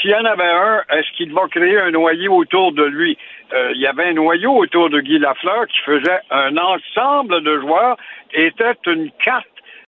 [0.00, 3.18] S'il y en avait un, est-ce qu'il va créer un noyau autour de lui?
[3.52, 7.60] Euh, il y avait un noyau autour de Guy Lafleur qui faisait un ensemble de
[7.60, 7.96] joueurs,
[8.32, 9.46] était une carte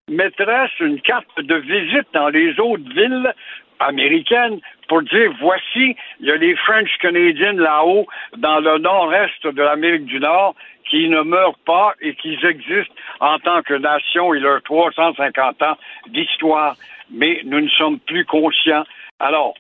[0.09, 3.33] maîtresse, une carte de visite dans les autres villes
[3.79, 8.07] américaines pour dire voici, il y a les French Canadiens là-haut,
[8.37, 10.55] dans le nord-est de l'Amérique du Nord,
[10.89, 15.77] qui ne meurent pas et qui existent en tant que nation et leurs 350 ans
[16.07, 16.75] d'histoire.
[17.11, 18.83] Mais nous ne sommes plus conscients.
[19.19, 19.53] Alors,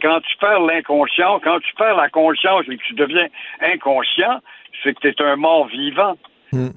[0.00, 3.26] quand tu perds l'inconscient, quand tu perds la conscience et que tu deviens
[3.60, 4.40] inconscient,
[4.82, 6.16] c'est que tu es un mort vivant.
[6.52, 6.70] Hmm.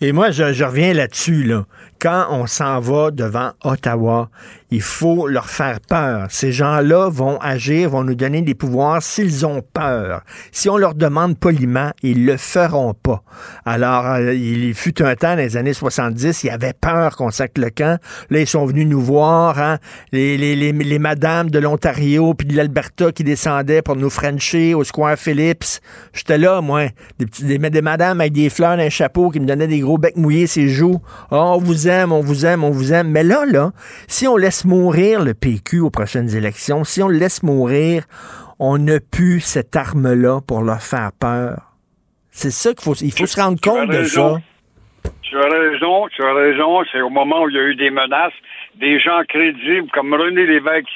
[0.00, 1.44] Et moi, je reviens là-dessus.
[1.44, 1.64] Là.
[2.04, 4.28] Quand on s'en va devant Ottawa,
[4.74, 6.26] il faut leur faire peur.
[6.30, 10.22] Ces gens-là vont agir, vont nous donner des pouvoirs s'ils ont peur.
[10.50, 13.22] Si on leur demande poliment, ils le feront pas.
[13.64, 17.30] Alors, euh, il fut un temps, dans les années 70, il y avait peur qu'on
[17.30, 18.00] sac le camp.
[18.30, 19.78] Là, ils sont venus nous voir, hein,
[20.10, 24.74] les, les, les, les madames de l'Ontario puis de l'Alberta qui descendaient pour nous frencher
[24.74, 25.80] au Square Phillips.
[26.12, 26.86] J'étais là, moi.
[27.20, 30.16] Des, des, des madames avec des fleurs d'un chapeau qui me donnaient des gros becs
[30.16, 31.00] mouillés ses joues.
[31.30, 33.08] Oh, on vous aime, on vous aime, on vous aime.
[33.10, 33.70] Mais là, là,
[34.08, 38.04] si on laisse mourir le PQ aux prochaines élections, si on le laisse mourir,
[38.58, 41.72] on n'a plus cette arme-là pour leur faire peur.
[42.30, 44.36] C'est ça qu'il faut, il faut se rendre compte de ça.
[45.22, 46.82] Tu as raison, tu as raison.
[46.90, 48.32] C'est au moment où il y a eu des menaces,
[48.76, 50.86] des gens crédibles comme René Lévesque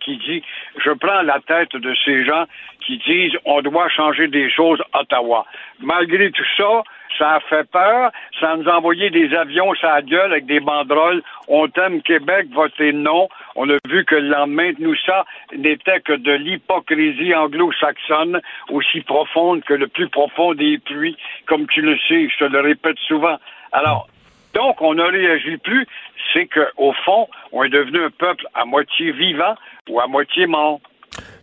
[0.00, 0.42] qui dit
[0.84, 2.44] Je prends la tête de ces gens
[2.86, 5.44] qui disent on doit changer des choses à Ottawa.
[5.80, 6.82] Malgré tout ça,
[7.18, 8.10] ça a fait peur.
[8.40, 11.22] Ça nous a envoyé des avions sur la gueule avec des banderoles.
[11.48, 13.28] On t'aime Québec, votez non.
[13.54, 15.24] On a vu que le lendemain de nous ça
[15.56, 18.40] n'était que de l'hypocrisie anglo-saxonne,
[18.70, 21.16] aussi profonde que le plus profond des pluies,
[21.46, 23.36] comme tu le sais, je te le répète souvent.
[23.72, 24.08] Alors,
[24.54, 25.86] donc, on ne réagit plus,
[26.32, 29.54] c'est qu'au fond, on est devenu un peuple à moitié vivant
[29.88, 30.80] ou à moitié mort.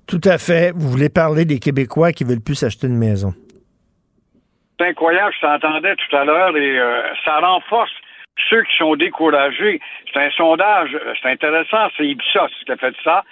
[0.08, 0.72] Tout à fait.
[0.76, 3.34] Vous voulez parler des Québécois qui veulent plus acheter une maison.
[4.78, 7.92] C'est incroyable, je t'entendais tout à l'heure et euh, ça renforce
[8.50, 9.80] ceux qui sont découragés.
[10.12, 13.24] C'est un sondage, euh, c'est intéressant, c'est Ipsos qui a fait ça.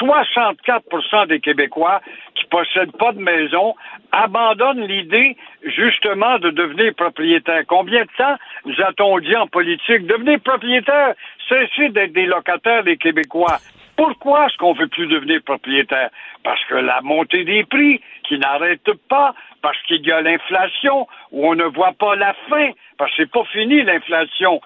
[0.00, 2.00] 64% des Québécois
[2.34, 3.74] qui possèdent pas de maison
[4.12, 7.62] abandonnent l'idée justement de devenir propriétaire.
[7.66, 11.14] Combien de temps nous a-t-on dit en politique, devenez propriétaire,
[11.48, 13.58] cessez d'être des locataires des Québécois.
[13.96, 16.10] Pourquoi est-ce qu'on ne veut plus devenir propriétaire?
[16.44, 19.34] Parce que la montée des prix qui n'arrête pas,
[19.66, 23.30] parce qu'il y a l'inflation où on ne voit pas la fin, parce que c'est
[23.32, 24.60] pas fini l'inflation.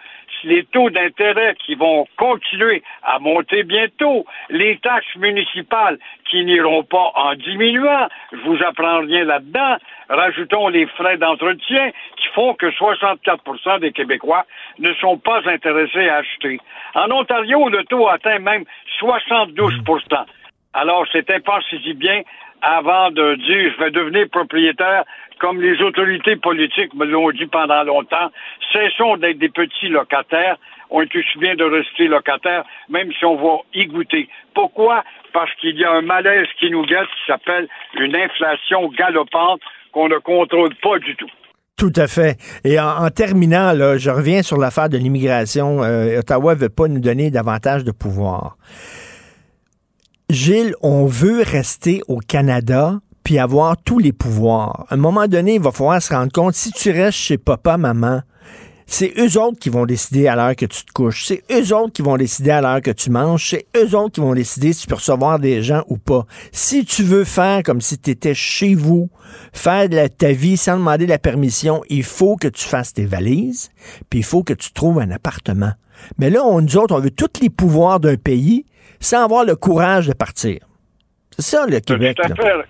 [0.44, 5.98] Les taux d'intérêt qui vont continuer à monter bientôt, les taxes municipales
[6.28, 9.78] qui n'iront pas en diminuant, je vous apprends rien là-dedans.
[10.10, 14.44] Rajoutons les frais d'entretien qui font que 64% des Québécois
[14.80, 16.60] ne sont pas intéressés à acheter.
[16.94, 18.64] En Ontario, le taux atteint même
[19.00, 20.26] 72%
[20.72, 22.22] alors, c'est pensez bien
[22.62, 25.04] avant de dire je vais devenir propriétaire,
[25.38, 28.30] comme les autorités politiques me l'ont dit pendant longtemps.
[28.72, 30.56] Cessons d'être des petits locataires.
[30.90, 34.28] On est aussi bien de rester locataires, même si on va y goûter.
[34.54, 35.04] Pourquoi?
[35.32, 37.68] Parce qu'il y a un malaise qui nous guette qui s'appelle
[37.98, 39.60] une inflation galopante
[39.92, 41.30] qu'on ne contrôle pas du tout.
[41.80, 42.36] Tout à fait.
[42.64, 45.82] Et en, terminant, je reviens sur l'affaire de l'immigration.
[45.82, 48.58] Euh, Ottawa ne veut pas nous donner davantage de pouvoir.
[50.30, 54.86] Gilles, on veut rester au Canada puis avoir tous les pouvoirs.
[54.88, 57.76] À un moment donné, il va falloir se rendre compte, si tu restes chez papa,
[57.76, 58.22] maman,
[58.86, 61.26] c'est eux autres qui vont décider à l'heure que tu te couches.
[61.26, 63.50] C'est eux autres qui vont décider à l'heure que tu manges.
[63.50, 66.26] C'est eux autres qui vont décider si tu peux recevoir des gens ou pas.
[66.50, 69.08] Si tu veux faire comme si tu étais chez vous,
[69.52, 73.70] faire de ta vie sans demander la permission, il faut que tu fasses tes valises,
[74.10, 75.72] puis il faut que tu trouves un appartement.
[76.18, 78.64] Mais là, on, nous autres, on veut tous les pouvoirs d'un pays,
[79.00, 80.58] sans avoir le courage de partir.
[81.30, 82.16] C'est ça, le Québec.
[82.16, 82.64] Tout à fait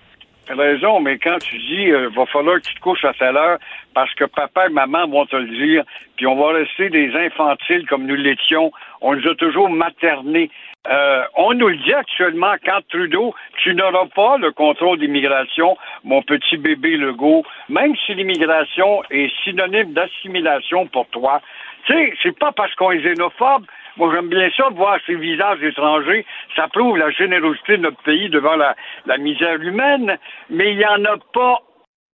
[0.53, 3.37] raison, mais quand tu dis il euh, va falloir que tu te couches à telle
[3.37, 3.57] heure
[3.93, 5.83] parce que papa et maman vont te le dire,
[6.15, 8.71] puis on va rester des infantiles comme nous l'étions,
[9.01, 10.49] on nous a toujours maternés.
[10.89, 16.21] Euh, on nous le dit actuellement, quand Trudeau, tu n'auras pas le contrôle d'immigration, mon
[16.23, 21.41] petit bébé Legault, même si l'immigration est synonyme d'assimilation pour toi.
[21.85, 23.65] Tu sais, c'est pas parce qu'on est xénophobe
[23.97, 26.25] moi, j'aime bien ça voir ces visages étrangers.
[26.55, 30.17] Ça prouve la générosité de notre pays devant la, misère humaine,
[30.49, 31.59] mais il n'y en a pas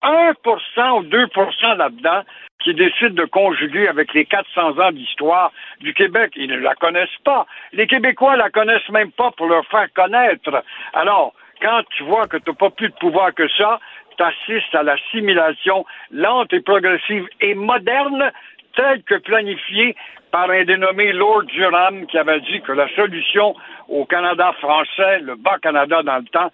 [0.03, 2.23] 1% ou 2% là-dedans
[2.63, 6.33] qui décident de conjuguer avec les 400 ans d'histoire du Québec.
[6.37, 7.47] Ils ne la connaissent pas.
[7.73, 10.63] Les Québécois la connaissent même pas pour leur faire connaître.
[10.93, 13.81] Alors, quand tu vois que tu n'as pas plus de pouvoir que ça,
[14.17, 18.31] tu assistes à l'assimilation lente et progressive et moderne
[18.77, 19.97] telle que planifiée
[20.31, 23.55] par un dénommé Lord Durham qui avait dit que la solution
[23.89, 26.51] au Canada français, le Bas-Canada dans le temps,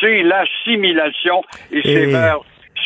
[0.00, 1.42] c'est l'assimilation
[1.72, 2.38] et, c'est vers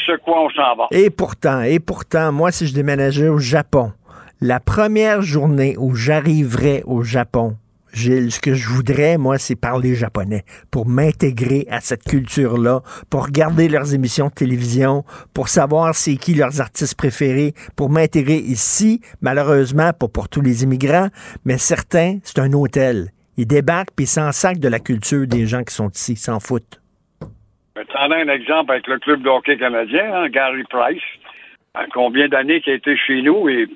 [0.07, 0.87] ce quoi on s'en va.
[0.91, 3.93] Et pourtant, et pourtant, moi, si je déménageais au Japon,
[4.41, 7.57] la première journée où j'arriverais au Japon,
[7.93, 13.69] ce que je voudrais, moi, c'est parler japonais pour m'intégrer à cette culture-là, pour regarder
[13.69, 15.05] leurs émissions de télévision,
[15.35, 20.65] pour savoir c'est qui leurs artistes préférés, pour m'intégrer ici, malheureusement, pas pour tous les
[20.65, 21.09] immigrants,
[21.45, 23.09] mais certains, c'est un hôtel.
[23.37, 26.81] Ils débarquent puis s'en sacent de la culture des gens qui sont ici, s'en foutent.
[27.93, 31.03] T'en as un exemple avec le club de hockey canadien, hein, Gary Price,
[31.93, 33.69] combien d'années qu'il a été chez nous et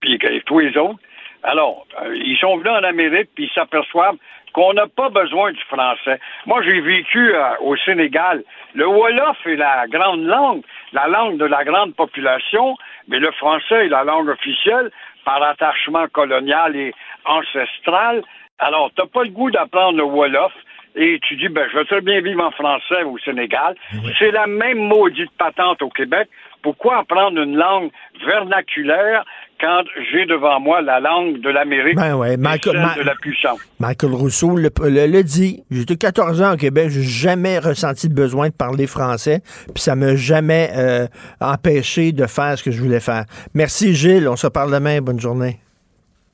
[0.00, 0.98] puis tous les autres.
[1.42, 4.16] Alors, euh, ils sont venus en Amérique, puis ils s'aperçoivent
[4.52, 6.18] qu'on n'a pas besoin du français.
[6.46, 8.42] Moi, j'ai vécu euh, au Sénégal.
[8.74, 10.62] Le Wolof est la grande langue,
[10.92, 12.76] la langue de la grande population,
[13.08, 14.90] mais le français est la langue officielle
[15.24, 16.92] par attachement colonial et
[17.24, 18.22] ancestral.
[18.58, 20.52] Alors, tu n'as pas le goût d'apprendre le Wolof
[20.96, 23.76] et tu dis, ben, je veux très bien vivre en français au Sénégal.
[24.18, 26.28] C'est la même maudite patente au Québec.
[26.62, 27.90] Pourquoi apprendre une langue
[28.26, 29.24] vernaculaire
[29.60, 33.60] quand j'ai devant moi la langue de l'Amérique ben ouais, de la puissance.
[33.78, 35.62] Michael Rousseau le, dit.
[35.70, 39.42] J'étais 14 ans au Québec, j'ai jamais ressenti le besoin de parler français,
[39.74, 41.06] puis ça m'a jamais euh,
[41.40, 43.24] empêché de faire ce que je voulais faire.
[43.54, 45.58] Merci Gilles, on se parle demain, bonne journée.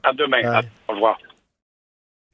[0.04, 1.18] À demain, au revoir.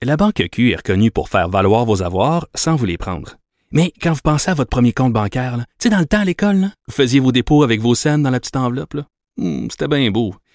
[0.02, 3.36] La Banque Q est reconnue pour faire valoir vos avoirs sans vous les prendre.
[3.70, 6.24] Mais quand vous pensez à votre premier compte bancaire, tu sais, dans le temps à
[6.24, 8.96] l'école, vous faisiez vos dépôts avec vos scènes dans la petite enveloppe.
[9.38, 10.34] Hmm, c'était bien beau.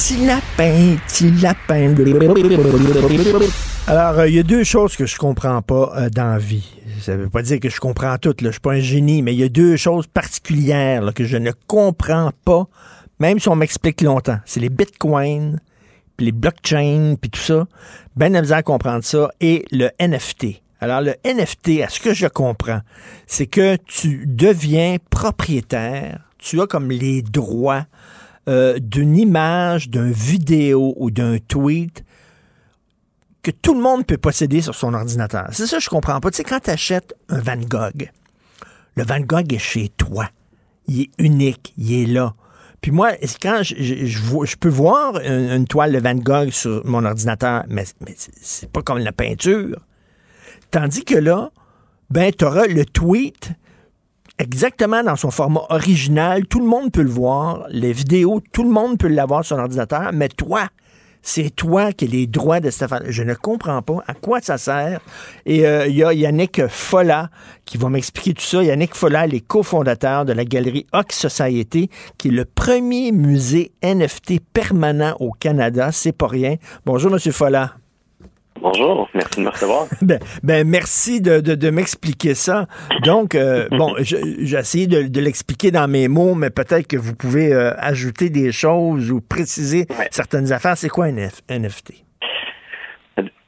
[0.00, 1.94] Petit lapin, petit lapin.
[3.86, 6.66] Alors, euh, il y a deux choses que je comprends pas euh, dans la vie.
[7.02, 8.46] Ça veut pas dire que je comprends tout, là.
[8.46, 11.50] je suis pas un génie, mais il y a deux choses particulières que je ne
[11.66, 12.66] comprends pas,
[13.18, 14.38] même si on m'explique longtemps.
[14.46, 15.60] C'est les bitcoins,
[16.16, 17.66] puis les blockchains, puis tout ça.
[18.16, 19.28] Ben de misère comprendre ça.
[19.42, 20.62] Et le NFT.
[20.80, 22.80] Alors, le NFT, à ce que je comprends,
[23.26, 27.84] c'est que tu deviens propriétaire, tu as comme les droits
[28.48, 32.04] euh, d'une image, d'un vidéo ou d'un tweet
[33.42, 35.48] que tout le monde peut posséder sur son ordinateur.
[35.52, 36.30] C'est ça je comprends pas.
[36.30, 38.10] Tu sais, quand tu achètes un Van Gogh,
[38.96, 40.28] le Van Gogh est chez toi.
[40.86, 42.34] Il est unique, il est là.
[42.80, 43.12] Puis moi,
[43.42, 47.84] quand je, peux voir une, toile de Van Gogh sur mon ordinateur, mais,
[48.40, 49.78] c'est pas comme la peinture.
[50.70, 51.50] Tandis que là,
[52.08, 53.52] ben, tu auras le tweet
[54.40, 56.46] exactement dans son format original.
[56.46, 57.66] Tout le monde peut le voir.
[57.68, 60.10] Les vidéos, tout le monde peut l'avoir sur son ordinateur.
[60.12, 60.68] Mais toi,
[61.22, 63.02] c'est toi qui as les droits de affaire.
[63.06, 65.00] Je ne comprends pas à quoi ça sert.
[65.44, 67.28] Et euh, il y a Yannick Folla
[67.66, 68.62] qui va m'expliquer tout ça.
[68.62, 74.40] Yannick Folla, les cofondateurs de la galerie Ox Society, qui est le premier musée NFT
[74.52, 75.92] permanent au Canada.
[75.92, 76.56] C'est pas rien.
[76.86, 77.74] Bonjour, Monsieur Folla.
[78.60, 79.86] Bonjour, merci de me recevoir.
[80.02, 82.66] Ben, ben, merci de, de- de m'expliquer ça.
[83.04, 84.18] Donc, euh, bon, j'ai
[84.56, 88.52] essayé de, de l'expliquer dans mes mots, mais peut-être que vous pouvez euh, ajouter des
[88.52, 90.76] choses ou préciser certaines affaires.
[90.76, 92.04] C'est quoi un F- NFT?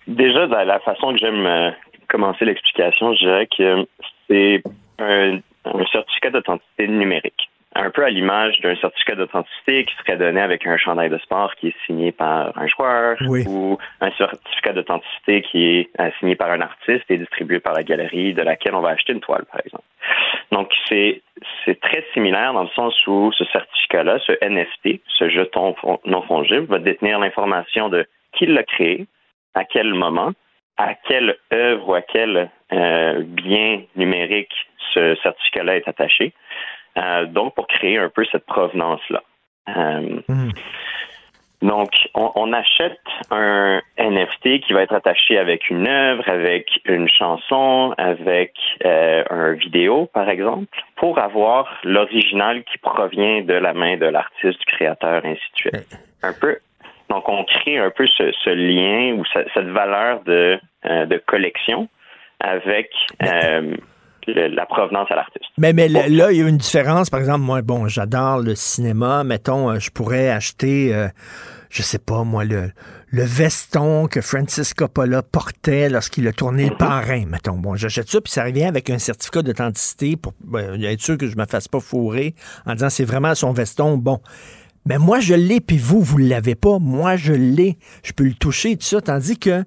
[0.09, 1.70] Déjà, de la façon que j'aime euh,
[2.09, 3.86] commencer l'explication, je dirais que
[4.28, 4.62] c'est
[4.98, 7.41] un, un certificat d'authenticité numérique.
[7.74, 11.54] Un peu à l'image d'un certificat d'authenticité qui serait donné avec un chandail de sport
[11.56, 13.44] qui est signé par un joueur Oui.
[13.48, 17.82] ou un certificat d'authenticité qui est euh, signé par un artiste et distribué par la
[17.82, 19.84] galerie de laquelle on va acheter une toile, par exemple.
[20.50, 21.22] Donc, c'est
[21.64, 25.74] c'est très similaire dans le sens où ce certificat-là, ce NFT, ce jeton
[26.04, 29.06] non fongible, va détenir l'information de qui l'a créé,
[29.54, 30.32] à quel moment,
[30.76, 34.52] à quelle œuvre ou à quel euh, bien numérique
[34.94, 36.32] ce certificat-là est attaché.
[36.98, 39.23] Euh, donc, pour créer un peu cette provenance-là.
[39.77, 40.20] Euh,
[41.62, 42.98] donc, on, on achète
[43.31, 48.52] un NFT qui va être attaché avec une œuvre, avec une chanson, avec
[48.85, 54.59] euh, un vidéo, par exemple, pour avoir l'original qui provient de la main de l'artiste,
[54.59, 55.98] du créateur, ainsi de suite.
[56.24, 56.59] Un peu.
[57.09, 61.89] Donc, on crée un peu ce, ce lien ou ce- cette valeur de, de collection
[62.40, 62.90] avec
[63.23, 63.77] euh,
[64.26, 65.44] le- la provenance à l'artiste.
[65.58, 67.10] Mais, mais là, là, il y a une différence.
[67.10, 69.24] Par exemple, moi, bon, j'adore le cinéma.
[69.24, 71.08] Mettons, euh, je pourrais acheter, euh,
[71.70, 72.70] je sais pas, moi, le,
[73.10, 77.58] le veston que Francis Coppola portait lorsqu'il a tourné Le Parrain, mettons.
[77.58, 81.26] Bon, j'achète ça, puis ça revient avec un certificat d'authenticité pour ben, être sûr que
[81.28, 82.34] je me fasse pas fourrer
[82.66, 83.96] en disant c'est vraiment son veston.
[83.98, 84.20] Bon.
[84.84, 86.80] Mais moi, je l'ai, puis vous, vous ne l'avez pas.
[86.80, 87.78] Moi, je l'ai.
[88.02, 89.00] Je peux le toucher, tout ça.
[89.00, 89.62] Tandis que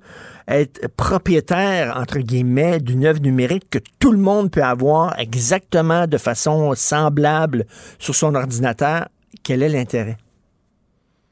[0.48, 6.18] être propriétaire, entre guillemets, d'une œuvre numérique que tout le monde peut avoir exactement de
[6.18, 7.66] façon semblable
[8.00, 9.08] sur son ordinateur,
[9.44, 10.18] quel est l'intérêt?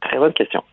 [0.02, 0.64] Très bonne question.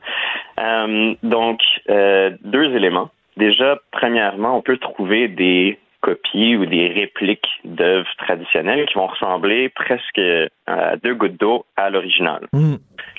[0.59, 3.11] Euh, donc, euh, deux éléments.
[3.37, 9.69] Déjà, premièrement, on peut trouver des copies ou des répliques d'œuvres traditionnelles qui vont ressembler
[9.69, 10.21] presque
[10.67, 12.47] à deux gouttes d'eau à l'original.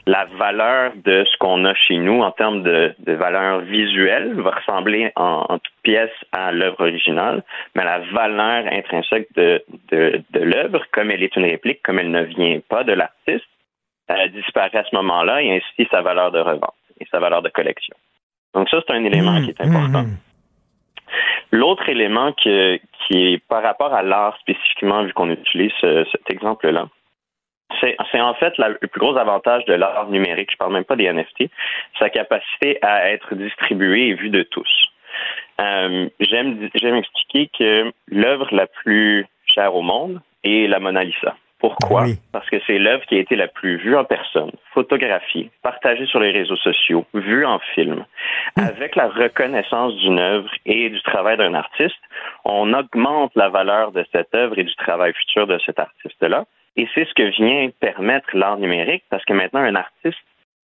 [0.07, 4.51] La valeur de ce qu'on a chez nous en termes de, de valeur visuelle va
[4.51, 7.43] ressembler en, en toute pièce à l'œuvre originale,
[7.75, 12.11] mais la valeur intrinsèque de, de, de l'œuvre, comme elle est une réplique, comme elle
[12.11, 13.45] ne vient pas de l'artiste,
[14.09, 17.49] euh, disparaît à ce moment-là et ainsi sa valeur de revente et sa valeur de
[17.49, 17.95] collection.
[18.53, 20.05] Donc ça, c'est un élément qui est important.
[21.51, 26.87] L'autre élément qui est par rapport à l'art spécifiquement, vu qu'on utilise ce- cet exemple-là,
[27.79, 31.05] c'est en fait le plus gros avantage de l'art numérique, je parle même pas des
[31.11, 31.49] NFT,
[31.99, 34.69] sa capacité à être distribué et vu de tous.
[35.59, 41.35] Euh, j'aime j'aime expliquer que l'œuvre la plus chère au monde est la Mona Lisa.
[41.61, 42.05] Pourquoi?
[42.31, 46.19] Parce que c'est l'œuvre qui a été la plus vue en personne, photographiée, partagée sur
[46.19, 48.03] les réseaux sociaux, vue en film.
[48.55, 52.01] Avec la reconnaissance d'une œuvre et du travail d'un artiste,
[52.45, 56.45] on augmente la valeur de cette œuvre et du travail futur de cet artiste-là.
[56.77, 60.17] Et c'est ce que vient permettre l'art numérique parce que maintenant, un artiste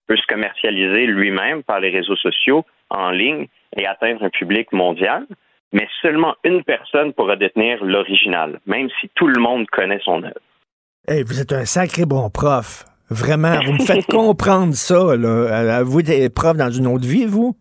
[0.08, 5.26] peut se commercialiser lui-même par les réseaux sociaux en ligne et atteindre un public mondial,
[5.74, 10.40] mais seulement une personne pourra détenir l'original, même si tout le monde connaît son œuvre.
[11.08, 12.84] Hey, vous êtes un sacré bon prof.
[13.12, 15.16] Vraiment, vous me faites comprendre ça.
[15.16, 15.84] Là.
[15.84, 17.56] Vous êtes prof dans une autre vie, vous?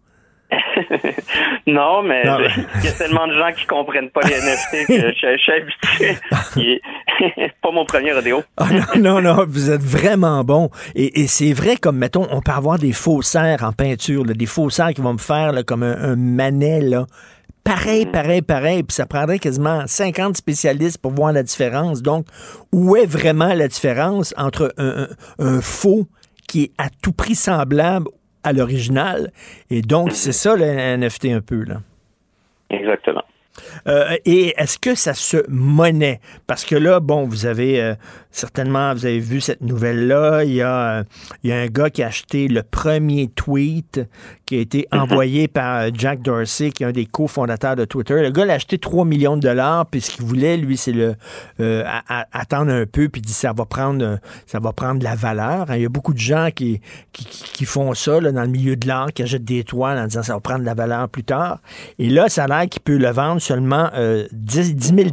[1.67, 5.37] non, mais il y a tellement de gens qui comprennent pas les NFT que je,
[5.37, 6.81] suis habitué.
[7.63, 8.43] pas mon premier rodéo.
[8.57, 10.71] Ah, non, non, non, vous êtes vraiment bon.
[10.95, 15.03] Et, c'est vrai, comme mettons, on peut avoir des faussaires en peinture, des faussaires qui
[15.03, 17.05] vont me faire comme un, un manet, là.
[17.65, 18.13] Pareil, mm.
[18.13, 18.83] pareil, pareil.
[18.83, 22.03] Puis ça prendrait quasiment 50 spécialistes pour voir la différence.
[22.03, 22.27] Donc,
[22.73, 26.07] où est vraiment la différence entre un, faux
[26.47, 28.09] qui est à tout prix semblable
[28.43, 29.33] à l'original?
[29.71, 31.81] Et donc, c'est ça le NFT un peu, là?
[32.71, 33.23] Exactement.
[33.87, 36.21] Euh, et est-ce que ça se monnaie?
[36.47, 37.95] Parce que là, bon, vous avez euh,
[38.35, 40.43] certainement, vous avez vu cette nouvelle-là.
[40.45, 41.05] Il y, a, euh,
[41.45, 44.01] il y a un gars qui a acheté le premier tweet
[44.45, 45.01] qui a été mhm.
[45.01, 48.21] envoyé par Jack Dorsey, qui est un des cofondateurs de Twitter.
[48.21, 51.15] Le gars l'a acheté 3 millions de dollars, puis ce qu'il voulait, lui, c'est le
[52.33, 55.67] attendre un peu, puis dit ça va prendre ça va prendre de la valeur.
[55.75, 56.81] Il y a beaucoup de gens qui,
[57.13, 60.35] qui, font ça dans le milieu de l'art, qui achètent des toiles en disant ça
[60.35, 61.61] va prendre de la valeur plus tard.
[61.99, 63.91] Et là, ça a l'air qu'il peut le vendre seulement
[64.33, 65.11] 10, 10 000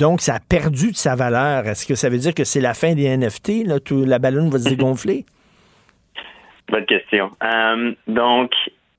[0.00, 1.66] donc, ça a perdu de sa valeur.
[1.66, 3.66] Est-ce que ça veut dire que c'est la fin des NFT?
[4.06, 5.26] La ballonne va se dégonfler?
[6.68, 7.30] Bonne question.
[7.44, 8.52] Euh, donc,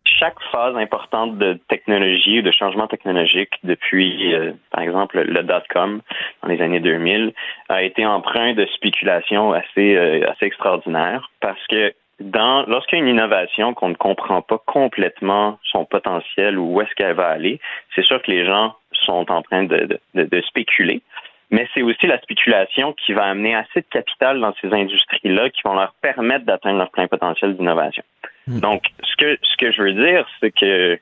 [0.05, 6.01] chaque phase importante de technologie ou de changement technologique depuis, euh, par exemple, le dot-com
[6.43, 7.33] dans les années 2000
[7.69, 13.05] a été empreint de spéculation assez, euh, assez extraordinaire parce que dans, lorsqu'il y a
[13.05, 17.59] une innovation qu'on ne comprend pas complètement son potentiel ou où est-ce qu'elle va aller,
[17.95, 18.75] c'est sûr que les gens
[19.11, 19.99] sont en train de,
[20.47, 21.01] spéculer.
[21.49, 25.61] Mais c'est aussi la spéculation qui va amener assez de capital dans ces industries-là qui
[25.65, 28.03] vont leur permettre d'atteindre leur plein potentiel d'innovation.
[28.47, 28.59] Hmm.
[28.59, 30.97] Donc, ce que, ce que je veux dire, c'est que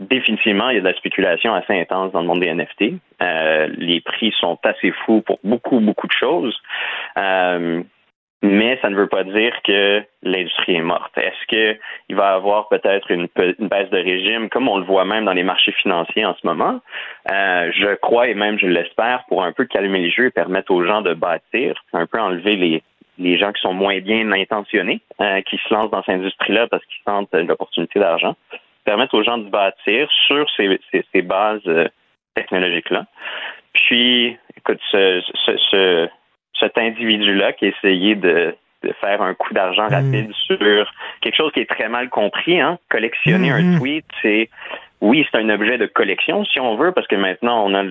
[0.00, 3.00] définitivement, il y a de la spéculation assez intense dans le monde des NFT.
[3.22, 6.56] Euh, les prix sont assez fous pour beaucoup, beaucoup de choses.
[7.16, 7.82] Euh,
[8.44, 11.16] mais ça ne veut pas dire que l'industrie est morte.
[11.16, 13.26] Est-ce qu'il va y avoir peut-être une,
[13.58, 16.80] baisse de régime, comme on le voit même dans les marchés financiers en ce moment?
[17.32, 20.72] Euh, je crois et même je l'espère pour un peu calmer les jeux et permettre
[20.72, 22.82] aux gens de bâtir, un peu enlever
[23.18, 26.84] les, gens qui sont moins bien intentionnés, euh, qui se lancent dans cette industrie-là parce
[26.84, 28.36] qu'ils sentent l'opportunité d'argent,
[28.84, 30.78] permettre aux gens de bâtir sur ces,
[31.14, 31.88] ces, bases euh,
[32.34, 33.06] technologiques-là.
[33.72, 36.08] Puis, écoute, ce, ce
[36.58, 38.54] cet individu-là qui a essayé de,
[39.00, 39.94] faire un coup d'argent hmm.
[39.94, 42.60] rapide sur quelque chose qui est très mal compris.
[42.60, 42.78] Hein.
[42.90, 43.78] Collectionner un hmm.
[43.78, 44.50] tweet, c'est
[45.00, 47.82] oui, c'est un objet de collection si on veut, parce que maintenant on a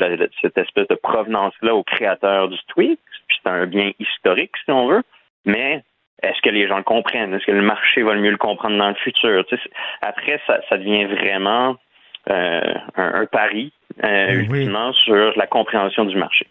[0.42, 4.88] cette espèce de provenance-là au créateur du tweet, puis c'est un bien historique si on
[4.88, 5.04] veut.
[5.46, 5.84] Mais
[6.24, 7.34] est-ce que les gens le comprennent?
[7.34, 9.46] Est-ce que le marché va le mieux le comprendre dans le futur?
[10.02, 11.76] Après, ça, devient vraiment
[12.30, 12.62] euh,
[12.96, 13.74] un, pari
[14.04, 16.48] euh, ultimement sur la compréhension du marché.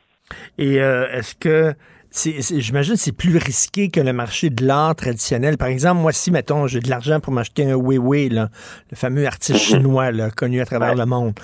[0.58, 1.72] Et euh, est-ce que
[2.14, 5.56] j'imagine c'est plus risqué que le marché de l'art traditionnel.
[5.56, 8.48] Par exemple, moi, si, mettons, j'ai de l'argent pour m'acheter un Weiwei, le
[8.94, 9.78] fameux artiste mhm.
[9.78, 11.34] chinois là, connu à travers le monde.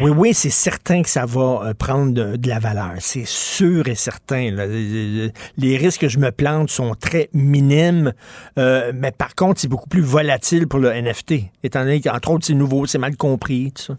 [0.00, 2.94] Oui, oui, c'est certain que ça va euh, prendre de, la valeur.
[2.98, 4.50] C'est sûr et certain.
[5.56, 8.12] Les risques que je me plante sont très minimes,
[8.58, 12.44] euh, mais par contre, c'est beaucoup plus volatile pour le NFT, étant donné qu'entre autres,
[12.44, 13.98] c'est nouveau, c'est mal compris, tout ça.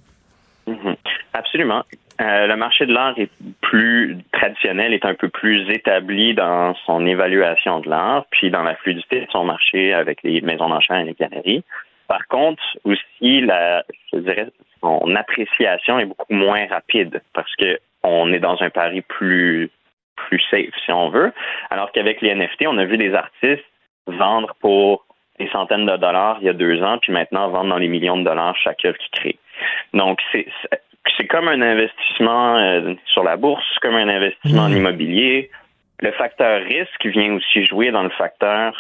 [1.35, 1.83] Absolument.
[2.21, 3.29] Euh, le marché de l'art est
[3.59, 8.75] plus traditionnel, est un peu plus établi dans son évaluation de l'art, puis dans la
[8.75, 11.65] fluidité de son marché avec les maisons d'enchères et les galeries.
[12.07, 13.83] Par contre, aussi, la,
[14.13, 14.47] je dirais,
[14.79, 19.69] son appréciation est beaucoup moins rapide parce que on est dans un pari plus
[20.15, 21.33] plus safe, si on veut.
[21.69, 23.65] Alors qu'avec les NFT, on a vu des artistes
[24.07, 25.05] vendre pour
[25.37, 28.15] des centaines de dollars il y a deux ans, puis maintenant vendre dans les millions
[28.15, 29.39] de dollars chaque œuvre qu'ils créent.
[29.93, 30.47] Donc, c'est
[31.17, 34.77] c'est comme un investissement euh, sur la bourse, comme un investissement en hmm.
[34.77, 35.49] immobilier.
[36.01, 38.73] Le facteur risque vient aussi jouer dans le facteur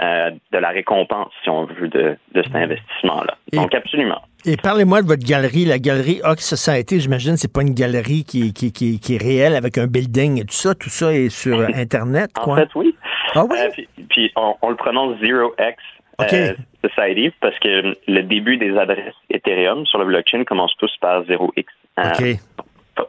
[0.00, 3.36] euh, de la récompense, si on veut, de, cet investissement-là.
[3.52, 4.22] Donc, absolument.
[4.44, 7.00] Et parlez-moi de votre galerie, la galerie Ox Society.
[7.00, 10.40] J'imagine que c'est pas une galerie qui, qui, qui, qui, est réelle avec un building
[10.40, 10.76] et tout ça.
[10.76, 12.30] Tout ça est sur Internet.
[12.38, 12.94] en fait, oui.
[13.34, 13.58] Ah oui?
[13.58, 15.82] Euh, puis, on, le prononce Zero X
[16.18, 21.64] Society parce que le début des adresses Ethereum sur le blockchain commencent tous par 0x.
[21.98, 22.34] Euh,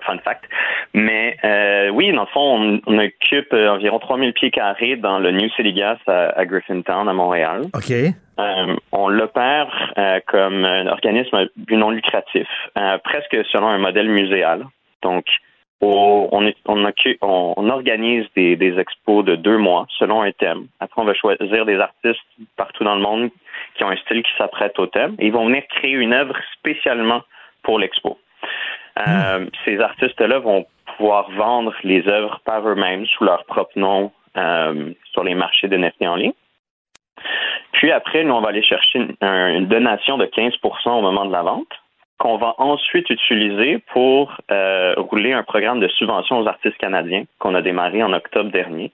[0.06, 0.44] fun fact.
[0.94, 5.32] Mais euh, oui, dans le fond, on, occupe euh, environ 3000 pieds carrés dans le
[5.32, 7.64] New City Gas à, Griffintown, à Montréal.
[7.74, 7.92] OK.
[7.92, 9.94] Euh, on l'opère
[10.28, 12.48] comme un organisme non lucratif,
[13.04, 14.66] presque selon un modèle muséal.
[15.02, 15.26] Donc,
[15.82, 20.68] on, on, organise des, des, expos de deux mois selon un thème.
[20.80, 22.20] Après, on va choisir des artistes
[22.58, 23.30] partout dans le monde
[23.76, 26.36] qui ont un style qui s'apprête au thème et ils vont venir créer une œuvre
[26.58, 27.22] spécialement
[27.64, 28.18] pour l'expo.
[29.08, 30.66] Euh, ces artistes-là vont
[30.98, 35.78] pouvoir vendre les œuvres par eux-mêmes sous leur propre nom euh, sur les marchés de
[35.78, 36.34] NFT en ligne.
[37.74, 41.42] Puis après, nous, on va aller chercher une, donation de 15% au moment de la
[41.42, 41.72] vente
[42.20, 47.56] qu'on va ensuite utiliser pour euh, rouler un programme de subvention aux artistes canadiens qu'on
[47.56, 48.92] a démarré en octobre dernier.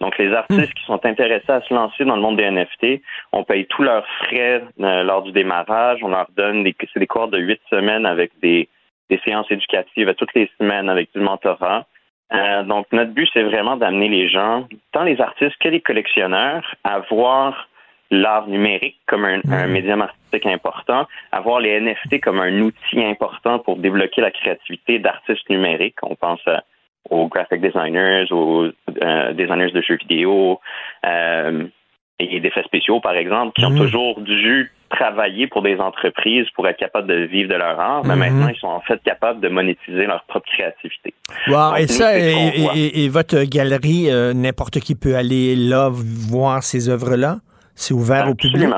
[0.00, 3.02] Donc, les artistes qui sont intéressés à se lancer dans le monde des NFT,
[3.32, 5.98] on paye tous leurs frais lors du démarrage.
[6.02, 8.68] On leur donne des, des cours de huit semaines avec des,
[9.10, 11.86] des séances éducatives toutes les semaines avec du mentorat.
[12.32, 16.74] Euh, donc, notre but, c'est vraiment d'amener les gens, tant les artistes que les collectionneurs,
[16.84, 17.68] à voir
[18.10, 19.70] l'art numérique comme un, mhm.
[19.70, 24.98] médium artistique important, à voir les NFT comme un outil important pour débloquer la créativité
[24.98, 25.96] d'artistes numériques.
[26.02, 26.40] On pense
[27.08, 28.66] aux graphic designers, aux
[29.02, 30.60] euh, designers de jeux vidéo,
[31.06, 31.66] euh,
[32.20, 33.78] et d'effets spéciaux, par exemple, qui ont mhm.
[33.78, 38.14] toujours dû travailler pour des entreprises pour être capables de vivre de leur art, mais
[38.14, 38.18] mhm.
[38.18, 41.14] maintenant, ils sont en fait capables de monétiser leur propre créativité.
[41.48, 47.36] Wow, et ça, et, votre galerie, euh, n'importe qui peut aller là voir ces œuvres-là?
[47.80, 48.68] C'est ouvert au public?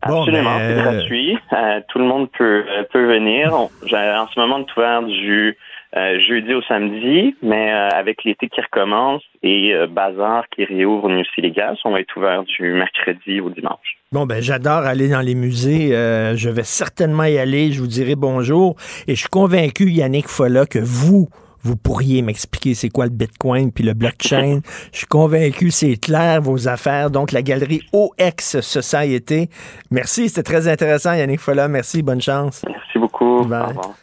[0.00, 1.38] Absolument, c'est ben, gratuit.
[1.52, 3.52] Euh, tout le monde peut, peut venir.
[3.52, 5.56] en ce moment, on est ouvert du
[5.96, 11.08] euh, jeudi au samedi, mais euh, avec l'été qui recommence et euh, Bazar qui réouvre
[11.08, 13.96] Musée Légal, on va être ouvert du mercredi au dimanche.
[14.12, 15.88] Bon, ben j'adore aller dans les musées.
[15.88, 17.72] je vais certainement y aller.
[17.72, 18.76] Je vous dirai bonjour.
[19.06, 21.28] Et je suis convaincu, Yannick Folla, que vous,
[21.62, 24.60] vous pourriez m'expliquer c'est quoi le Bitcoin puis le blockchain.
[24.92, 27.10] Je suis convaincu, c'est clair vos affaires.
[27.10, 29.48] Donc, la galerie OX Society.
[29.90, 31.68] Merci, c'était très intéressant, Yannick Folla.
[31.68, 32.62] Merci, bonne chance.
[32.66, 33.38] Merci beaucoup.
[33.38, 33.94] Au revoir.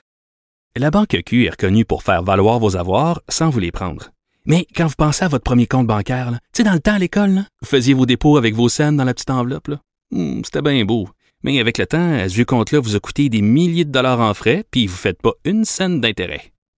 [0.78, 4.12] La Banque Q est reconnue pour faire valoir vos avoirs sans vous les prendre.
[4.46, 7.00] Mais quand vous pensez à votre premier compte bancaire, tu sais, dans le temps à
[7.00, 9.72] l'école, vous faisiez vos dépôts avec vos scènes dans la petite enveloppe.
[10.12, 11.08] Hmm, c'était bien beau.
[11.44, 14.34] Mais avec le temps, ce vieux compte-là vous a coûté des milliers de dollars en
[14.34, 16.52] frais, puis vous ne faites pas une scène d'intérêt.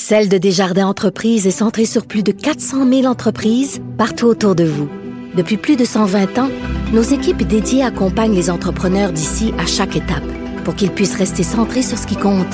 [0.00, 4.62] Celle de Desjardins Entreprises est centrée sur plus de 400 000 entreprises partout autour de
[4.62, 4.88] vous.
[5.34, 6.48] Depuis plus de 120 ans,
[6.92, 10.22] nos équipes dédiées accompagnent les entrepreneurs d'ici à chaque étape
[10.64, 12.46] pour qu'ils puissent rester centrés sur ce qui compte,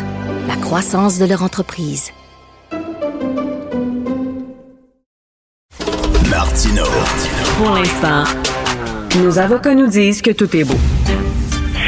[0.48, 2.12] la croissance de leur entreprise.
[7.58, 8.24] Pour l'instant,
[9.22, 10.78] nos avocats nous disent que tout est beau.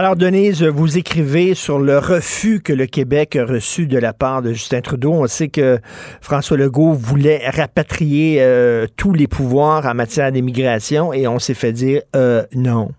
[0.00, 4.42] Alors, Denise, vous écrivez sur le refus que le Québec a reçu de la part
[4.42, 5.10] de Justin Trudeau.
[5.10, 5.78] On sait que
[6.22, 11.72] François Legault voulait rapatrier euh, tous les pouvoirs en matière d'immigration et on s'est fait
[11.72, 12.90] dire euh, non.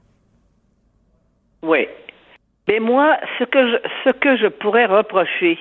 [1.64, 1.88] Oui.
[2.68, 5.58] Mais moi, ce que, je, ce que je pourrais reprocher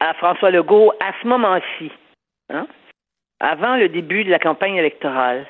[0.00, 1.90] à François Legault à ce moment-ci,
[2.50, 2.66] hein,
[3.40, 5.46] avant le début de la campagne électorale,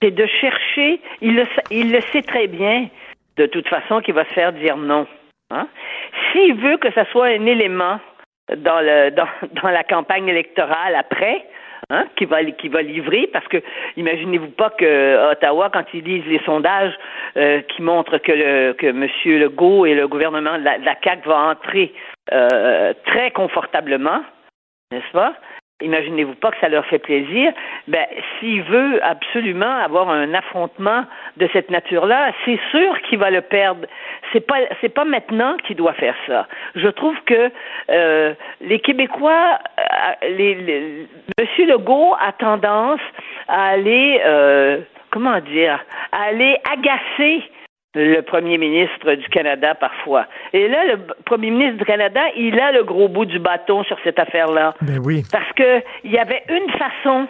[0.00, 2.88] c'est de chercher, il le, il le sait très bien,
[3.36, 5.06] de toute façon qui va se faire dire non.
[5.50, 5.68] Hein?
[6.32, 7.98] S'il veut que ça soit un élément
[8.56, 9.28] dans, le, dans,
[9.62, 11.46] dans la campagne électorale après,
[11.92, 13.56] Hein, qui va qui va livrer parce que
[13.96, 16.94] imaginez-vous pas que Ottawa quand ils lisent les sondages
[17.36, 19.08] euh, qui montrent que le que M.
[19.24, 21.92] Legault et le gouvernement de la, la CAQ va entrer
[22.32, 24.22] euh, très confortablement,
[24.92, 25.34] n'est-ce pas?
[25.80, 27.52] Imaginez-vous pas que ça leur fait plaisir,
[27.88, 28.06] ben,
[28.38, 31.04] s'il veut absolument avoir un affrontement
[31.36, 33.86] de cette nature-là, c'est sûr qu'il va le perdre.
[34.32, 36.46] C'est pas, c'est pas maintenant qu'il doit faire ça.
[36.74, 37.50] Je trouve que
[37.90, 41.06] euh, les Québécois, euh, les,
[41.38, 43.00] Monsieur Legault a tendance
[43.48, 44.78] à aller, euh,
[45.10, 45.80] comment dire,
[46.12, 47.42] à aller agacer
[47.94, 50.26] le premier ministre du Canada parfois.
[50.52, 53.98] Et là, le premier ministre du Canada, il a le gros bout du bâton sur
[54.04, 54.74] cette affaire-là.
[54.82, 55.22] Ben oui.
[55.32, 57.26] Parce que il y avait une façon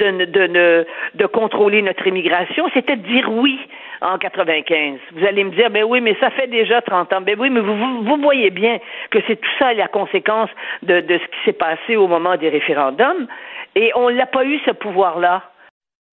[0.00, 3.58] de, de, contrôler notre immigration, c'était de dire oui
[4.00, 5.00] en 95.
[5.12, 7.20] Vous allez me dire, ben oui, mais ça fait déjà 30 ans.
[7.20, 8.78] Ben oui, mais vous, vous, vous voyez bien
[9.10, 10.50] que c'est tout ça la conséquence
[10.82, 13.26] de, de ce qui s'est passé au moment des référendums.
[13.74, 15.42] Et on n'a pas eu ce pouvoir-là.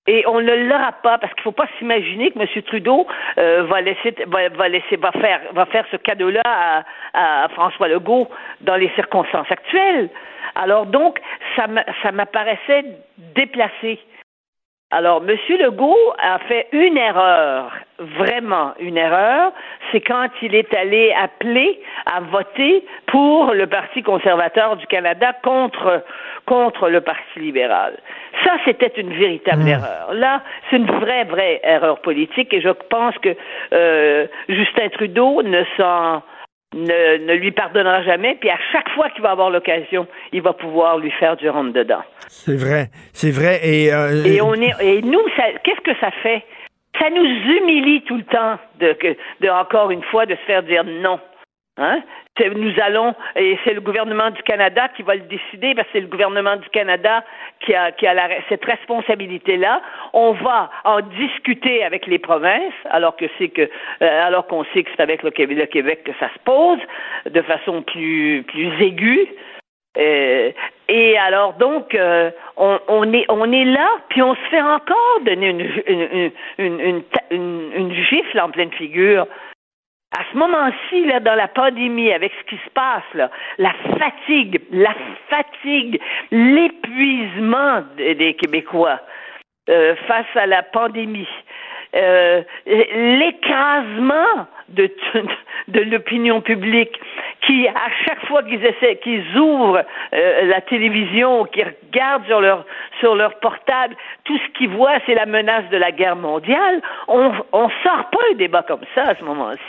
[0.08, 2.62] Et on ne l'aura pas parce qu'il ne faut pas s'imaginer que M.
[2.64, 3.08] Trudeau
[3.40, 6.84] euh, va laisser va, va laisser va faire va faire ce cadeau-là à,
[7.14, 8.30] à François Legault
[8.62, 10.10] dans les circonstances actuelles.
[10.54, 11.20] Alors donc
[11.56, 12.86] ça m'a- ça m'apparaissait
[13.18, 14.00] déplacé.
[14.92, 15.36] Alors, M.
[15.60, 19.52] Legault a fait une erreur, vraiment une erreur,
[19.92, 26.04] c'est quand il est allé appeler à voter pour le Parti conservateur du Canada contre,
[26.46, 27.98] contre le Parti libéral.
[28.46, 30.14] Ça, c'était une véritable erreur.
[30.14, 33.36] Là, c'est une vraie, vraie erreur politique et je pense que
[33.74, 36.22] euh, Justin Trudeau ne s'en
[36.76, 40.52] ne, ne lui pardonnera jamais, puis à chaque fois qu'il va avoir l'occasion, il va
[40.54, 42.02] pouvoir lui faire du rentre dedans.
[42.28, 43.60] C'est vrai, c'est vrai.
[43.64, 46.44] Et, euh, Et on est et nous, ça- qu'est-ce que ça fait?
[47.00, 48.96] Ça nous humilie tout le temps de,
[49.42, 51.20] de encore une fois de se faire dire non.
[51.78, 52.02] Hein?
[52.56, 56.00] Nous allons, et c'est le gouvernement du Canada qui va le décider, parce que c'est
[56.02, 57.24] le gouvernement du Canada
[57.60, 59.82] qui a, qui a la- cette responsabilité-là.
[60.14, 64.84] On va en discuter avec les provinces, alors que c'est que, euh, alors qu'on sait
[64.84, 66.80] que c'est avec le Québec, le Québec que ça se pose,
[67.30, 69.28] de façon plus, plus aiguë.
[69.98, 70.52] Euh,
[70.90, 75.20] et alors donc euh, on, on est on est là puis on se fait encore
[75.26, 79.26] donner une une, une- une gifle en pleine figure.
[80.18, 84.62] À ce moment-ci, là, dans la pandémie, avec ce qui se passe, là, la fatigue,
[84.72, 84.96] la
[85.30, 86.00] fatigue,
[86.32, 89.02] l'épuisement des, Québécois
[89.68, 91.28] euh, face à la pandémie,
[91.96, 94.90] euh, l'écrasement de,
[95.92, 97.00] l'opinion publique
[97.46, 102.26] qui, à chaque fois qu'ils ouvrent euh, la télévision, qu'ils regardent
[103.00, 106.82] sur leur portable, tout ce qu'ils voient, c'est la menace de la guerre mondiale.
[107.08, 109.60] On on sort pas un débat comme ça à ce moment-ci.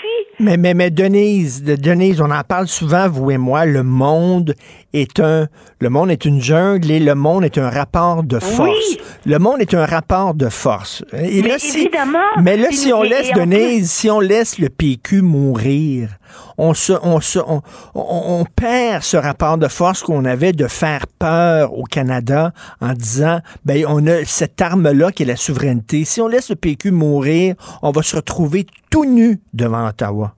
[0.40, 4.54] Mais, mais, mais Denise, de- Denise, on en parle souvent, vous et moi, le monde
[5.00, 5.46] est un
[5.80, 8.96] le monde est une jungle et le monde est un rapport de force.
[9.26, 11.04] Le monde est un rapport de force.
[11.12, 12.18] Et Mais là, si, évidemment.
[12.42, 16.08] mais là, si on laisse en Denise, si on laisse le PQ mourir,
[16.56, 17.60] on se, on se, on,
[17.94, 22.94] on- on perd ce rapport de force qu'on avait de faire peur au Canada en
[22.94, 26.04] disant, ben, on a cette arme-là qui est la souveraineté.
[26.06, 30.32] Si on laisse le PQ mourir, on va se retrouver tout nu devant Ottawa.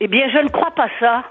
[0.00, 1.22] Eh bien, je ne crois pas ça.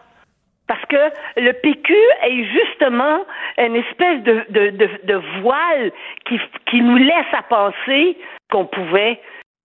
[0.69, 3.25] Parce que le PQ est justement
[3.57, 5.91] une espèce de, de, de, de voile
[6.25, 8.15] qui, qui nous laisse à penser
[8.51, 9.19] qu'on pouvait.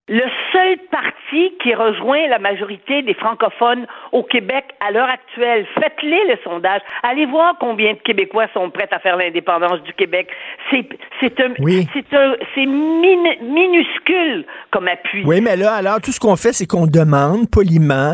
[0.06, 0.20] Le
[0.52, 6.36] seul parti qui rejoint la majorité des francophones au Québec à l'heure actuelle, faites-les le
[6.44, 6.82] sondage.
[7.02, 10.28] Allez voir combien de Québécois sont prêts à faire l'indépendance du Québec.
[10.70, 10.86] C'est
[11.20, 11.54] c'est un,
[11.94, 15.24] c'est un, c'est min- minuscule comme appui.
[15.24, 18.12] Oui, mais là, alors, tout ce qu'on fait, c'est qu'on demande poliment,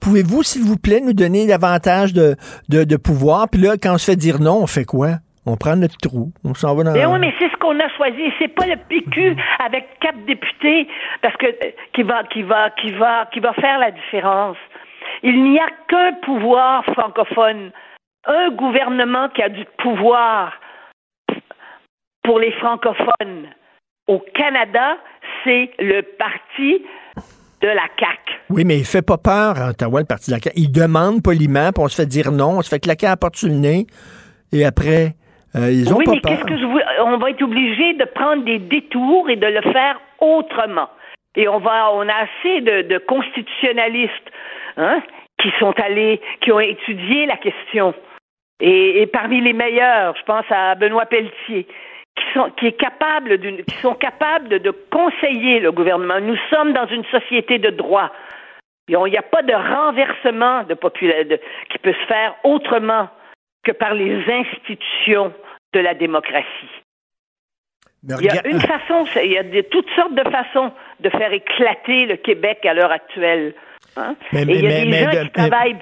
[0.00, 2.36] pouvez-vous, s'il vous plaît, nous donner davantage de,
[2.68, 3.48] de, de pouvoir?
[3.50, 5.16] Puis là, quand on se fait dire non, on fait quoi?
[5.44, 6.92] On prend notre trou, on s'en va dans...
[6.92, 8.32] Mais oui, mais c'est ce qu'on a choisi.
[8.38, 10.86] C'est pas le PQ avec quatre députés
[11.20, 14.56] parce que euh, qui va qui va qui va qui va faire la différence.
[15.24, 17.72] Il n'y a qu'un pouvoir francophone,
[18.26, 20.52] un gouvernement qui a du pouvoir
[22.22, 23.48] pour les francophones.
[24.06, 24.96] Au Canada,
[25.42, 26.84] c'est le parti
[27.62, 28.40] de la CAQ.
[28.50, 30.56] Oui, mais il fait pas peur à Ottawa, le Parti de la CAQ.
[30.56, 33.16] Il demande poliment, puis on se fait dire non, on se fait claquer à la
[33.16, 33.86] porte sur le nez,
[34.52, 35.14] et après,
[35.56, 38.04] euh, ils ont oui, pas mais qu'est-ce que je voulais- On va être obligé de
[38.04, 40.88] prendre des détours et de le faire autrement.
[41.36, 44.30] Et on va, on a assez de, de constitutionnalistes,
[44.76, 45.02] hein,
[45.40, 47.94] qui sont allés, qui ont étudié la question.
[48.60, 51.66] Et, et parmi les meilleurs, je pense à Benoît Pelletier,
[52.16, 56.20] qui sont, qui est capable d'une, qui sont capables de, de conseiller le gouvernement.
[56.20, 58.10] Nous sommes dans une société de droit.
[58.88, 63.08] Il n'y a pas de renversement de popula- de- qui peut se faire autrement
[63.64, 65.32] que par les institutions
[65.72, 66.46] de la démocratie.
[68.04, 71.32] Il y a une façon, il y a de, toutes sortes de façons de faire
[71.32, 73.54] éclater le Québec à l'heure actuelle.
[73.96, 74.16] hein.
[74.32, 75.76] Mais- Et mais- il y a mais- des gens qui travaillent,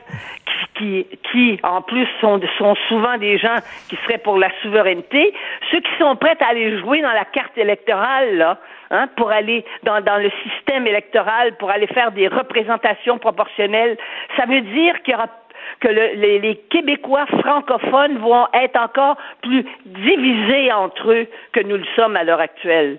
[0.77, 3.57] qui, qui, qui, en plus, sont, sont souvent des gens
[3.89, 5.33] qui seraient pour la souveraineté.
[5.71, 8.59] Ceux qui sont prêts à aller jouer dans la carte électorale, là,
[8.91, 13.97] hein, pour aller dans, dans le système électoral, pour aller faire des représentations proportionnelles,
[14.37, 15.29] ça veut dire qu'il y aura
[15.79, 21.77] que le- les, les Québécois francophones vont être encore plus divisés entre eux que nous
[21.77, 22.99] le sommes à l'heure actuelle.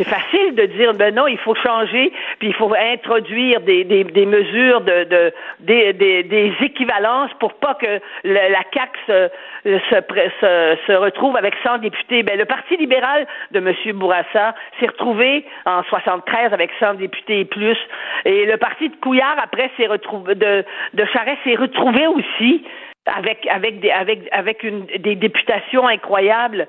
[0.00, 4.02] C'est facile de dire, ben non, il faut changer, puis il faut introduire des, des,
[4.04, 9.28] des mesures de, de des, des, équivalences pour pas que le- la CAC se,
[9.64, 9.96] se,
[10.40, 12.22] se, se retrouve avec 100 députés.
[12.22, 13.74] Ben, le Parti libéral de M.
[13.98, 17.76] Bourassa s'est retrouvé en 73 avec 100 députés et plus,
[18.24, 20.64] et le Parti de Couillard après s'est retrouvé de,
[20.94, 22.64] de Charest s'est retrouvé aussi
[23.04, 26.68] avec avec des avec avec une, des députations incroyables,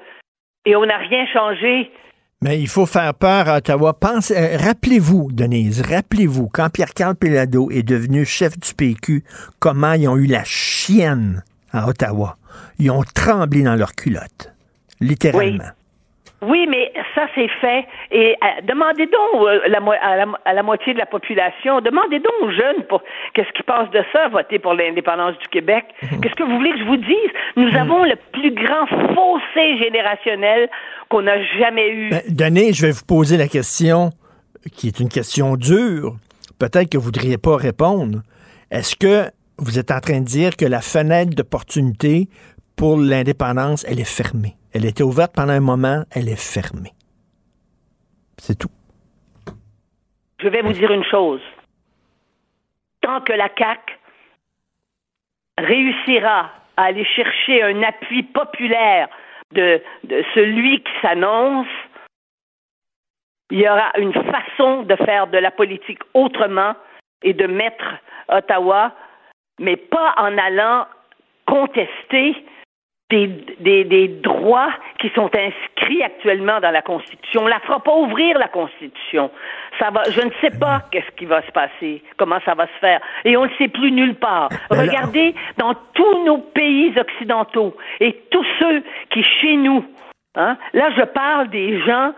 [0.66, 1.90] et on n'a rien changé.
[2.44, 3.96] Mais il faut faire peur à Ottawa.
[4.32, 9.24] Euh, rappelez-vous, Denise, rappelez-vous, quand Pierre-Carl Pelado est devenu chef du PQ,
[9.60, 12.38] comment ils ont eu la chienne à Ottawa.
[12.80, 14.52] Ils ont tremblé dans leurs culottes.
[15.00, 15.70] Littéralement.
[16.42, 16.92] Oui, mais
[17.22, 17.86] ça c'est fait.
[18.12, 22.20] Et euh, demandez donc euh, la à, la, à la moitié de la population, demandez
[22.20, 23.02] donc aux jeunes pour
[23.34, 25.86] qu'est-ce qu'ils pensent de ça, voter pour l'indépendance du Québec.
[26.22, 27.32] Qu'est-ce que vous voulez que je vous dise?
[27.56, 30.70] Nous avons le plus grand fossé générationnel
[31.10, 32.10] qu'on a jamais eu.
[32.10, 32.22] Ben,
[32.74, 34.10] je vais vous poser la question
[34.76, 36.16] qui est une question dure.
[36.60, 38.20] Peut-être que vous ne voudriez pas répondre.
[38.70, 42.28] Est-ce que vous êtes en train de dire que la fenêtre d'opportunité
[42.76, 44.56] pour l'indépendance, elle est fermée?
[44.74, 46.94] Elle était ouverte pendant un moment, elle est fermée.
[48.42, 48.72] C'est tout.
[50.40, 51.42] Je vais vous dire une chose.
[53.02, 54.00] Tant que la CAC
[55.60, 59.10] réussira à aller chercher un appui populaire
[59.52, 61.68] de, de celui qui s'annonce,
[63.52, 66.74] il y aura une façon de faire de la politique autrement
[67.22, 67.86] et de mettre
[68.28, 68.92] Ottawa,
[69.60, 70.88] mais pas en allant
[71.46, 72.44] contester
[73.12, 73.28] des,
[73.60, 77.42] des, des droits qui sont inscrits actuellement dans la Constitution.
[77.44, 79.30] On la fera pas ouvrir la Constitution.
[79.78, 82.80] Ça va, je ne sais pas qu'est-ce qui va se passer, comment ça va se
[82.80, 84.50] faire, et on ne le sait plus nulle part.
[84.70, 89.84] Regardez dans tous nos pays occidentaux et tous ceux qui chez nous,
[90.36, 92.14] hein, là je parle des gens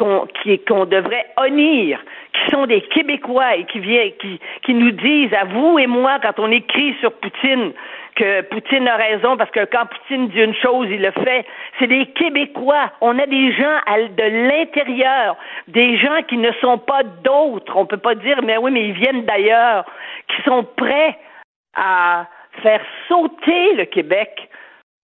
[0.00, 2.00] qu'on devrait honnir,
[2.32, 6.18] qui sont des Québécois et qui viennent, qui, qui nous disent à vous et moi
[6.22, 7.72] quand on écrit sur Poutine
[8.16, 11.46] que Poutine a raison parce que quand Poutine dit une chose, il le fait.
[11.78, 12.90] C'est des Québécois.
[13.00, 15.36] On a des gens de l'intérieur,
[15.68, 17.76] des gens qui ne sont pas d'autres.
[17.76, 19.84] On peut pas dire mais oui mais ils viennent d'ailleurs,
[20.28, 21.18] qui sont prêts
[21.76, 22.26] à
[22.62, 24.49] faire sauter le Québec.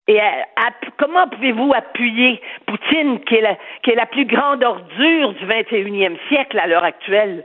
[0.08, 4.64] Et à- à- comment pouvez-vous appuyer Poutine, qui est, la, qui est la plus grande
[4.64, 7.44] ordure du 21e siècle à l'heure actuelle?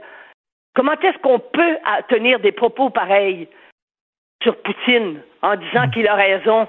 [0.74, 1.76] Comment est-ce qu'on peut
[2.08, 3.48] tenir des propos pareils
[4.42, 6.66] sur Poutine en disant qu'il a raison?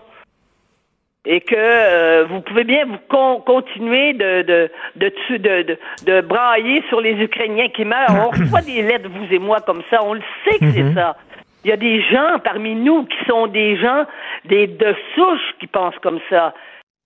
[1.28, 5.80] Et que euh, vous pouvez bien vous con- continuer de, de, de, tu- de, de,
[6.06, 8.28] de brailler sur les Ukrainiens qui meurent?
[8.28, 10.04] On reçoit des lettres, vous et moi, comme ça.
[10.04, 11.16] On le sait que c'est ça.
[11.66, 14.06] Il y a des gens parmi nous qui sont des gens
[14.46, 16.54] des de souche qui pensent comme ça.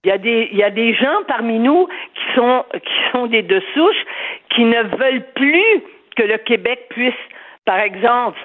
[0.03, 4.03] Il y a des gens parmi nous qui sont qui sont des de souche
[4.49, 5.83] qui ne veulent plus
[6.17, 7.13] que le Québec puisse,
[7.63, 8.37] par exemple,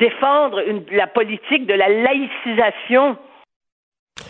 [0.00, 0.60] défendre
[0.90, 3.16] la politique de la laïcisation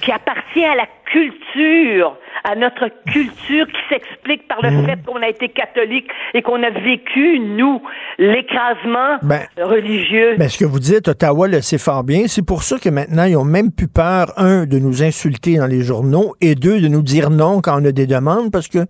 [0.00, 5.28] qui appartient à la culture, à notre culture qui s'explique par le fait qu'on a
[5.28, 7.82] été catholique et qu'on a vécu, nous,
[8.18, 10.36] l'écrasement Ben, religieux.
[10.38, 12.24] Ben, ce que vous dites, Ottawa le sait fort bien.
[12.26, 15.66] C'est pour ça que maintenant, ils ont même plus peur, un, de nous insulter dans
[15.66, 18.86] les journaux et deux, de nous dire non quand on a des demandes parce que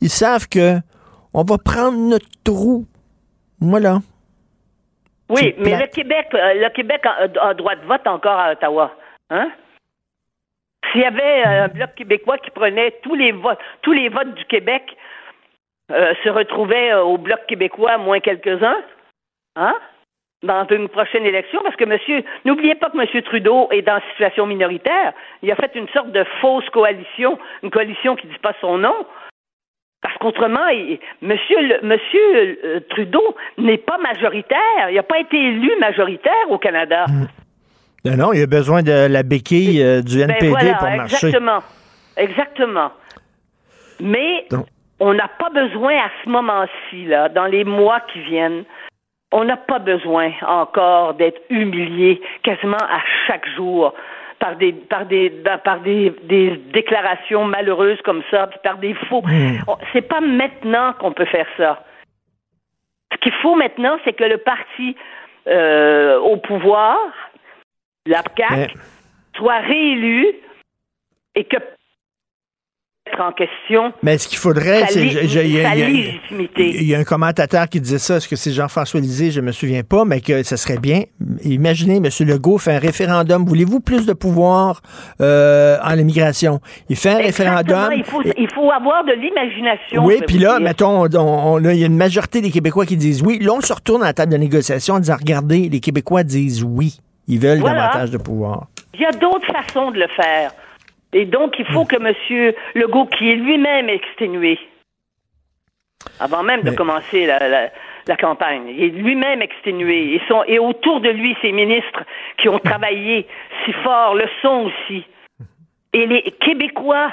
[0.00, 0.76] ils savent que
[1.32, 2.86] on va prendre notre trou.
[3.60, 3.98] Voilà.
[5.30, 5.80] Oui, mais plate.
[5.80, 8.92] le Québec, euh, le Québec a, a droit de vote encore à Ottawa.
[9.30, 9.48] Hein?
[10.92, 14.34] S'il y avait euh, un bloc québécois qui prenait tous les votes, tous les votes
[14.34, 14.96] du Québec
[15.90, 18.82] euh, se retrouvaient euh, au bloc québécois, moins quelques-uns,
[19.56, 19.74] hein?
[20.42, 23.22] Dans une prochaine élection, parce que monsieur, n'oubliez pas que M.
[23.22, 25.14] Trudeau est dans une situation minoritaire.
[25.42, 28.76] Il a fait une sorte de fausse coalition, une coalition qui ne dit pas son
[28.76, 28.94] nom.
[30.02, 30.66] Parce qu'autrement,
[31.22, 34.90] monsieur, le- monsieur Trudeau n'est pas majoritaire.
[34.90, 37.06] Il n'a pas été élu majoritaire au Canada.
[38.04, 41.26] Non, non, il a besoin de la béquille euh, du Ben NPD voilà, pour marcher.
[41.28, 41.58] exactement.
[42.16, 42.90] Exactement.
[44.00, 44.66] Mais Donc-
[45.00, 48.64] on n'a pas besoin à ce moment-ci, là, dans les mois qui viennent,
[49.32, 53.92] on n'a pas besoin encore d'être humilié quasiment à chaque jour
[54.38, 55.30] par des par des
[55.64, 59.22] par des, des déclarations malheureuses comme ça, puis par des faux.
[59.66, 61.82] On- C'est pas maintenant qu'on peut faire ça.
[63.12, 64.94] Ce qu'il faut maintenant, c'est que le parti
[65.48, 66.96] euh, au pouvoir,
[68.06, 68.74] la CAQ,
[69.36, 70.26] soit réélu
[71.34, 71.56] et que
[73.20, 75.06] en question Mais ce qu'il faudrait, c'est.
[75.06, 75.44] il y a-
[76.82, 80.04] y un commentateur qui disait ça, est-ce que c'est Jean-François Lisée, je me souviens pas,
[80.04, 81.02] mais que ce serait bien.
[81.44, 82.08] Imaginez, M.
[82.26, 83.44] Legault fait un référendum.
[83.44, 84.80] Voulez-vous plus de pouvoir
[85.20, 86.60] euh, en immigration?
[86.88, 87.92] Il fait un Exactement, référendum.
[87.98, 90.04] Il faut, il faut avoir de l'imagination.
[90.04, 90.64] Oui, puis là, dire.
[90.64, 93.38] mettons, il y a une majorité des Québécois qui disent oui.
[93.38, 96.64] Là, on se retourne à la table de négociation en disant, regardez, les Québécois disent
[96.64, 96.98] oui.
[97.28, 97.82] Ils veulent Voilà.
[97.88, 98.66] davantage de pouvoir.
[98.94, 100.52] Il y a d'autres façons de le faire.
[101.12, 102.52] Et donc, il faut que M.
[102.74, 104.58] Legault, qui est lui-même exténué,
[106.20, 107.70] avant même de commencer la, la-
[108.06, 110.14] la campagne, il est lui-même exténué.
[110.14, 112.02] Et, son, et autour de lui, ses ministres
[112.36, 113.26] qui ont travaillé
[113.64, 115.04] si fort le sont aussi.
[115.94, 117.10] Et les Québécois,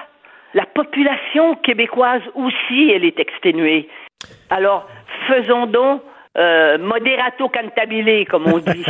[0.54, 3.88] la population québécoise aussi, elle est exténuée.
[4.50, 4.86] Alors,
[5.28, 6.02] faisons donc
[6.38, 8.84] euh, moderato cantabile, comme on dit.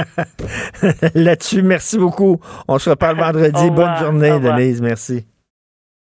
[1.15, 2.39] Là-dessus, merci beaucoup.
[2.67, 3.51] On se reparle vendredi.
[3.65, 3.99] Au revoir.
[4.11, 4.39] Bonne journée.
[4.39, 4.81] Denise.
[4.81, 5.25] Merci.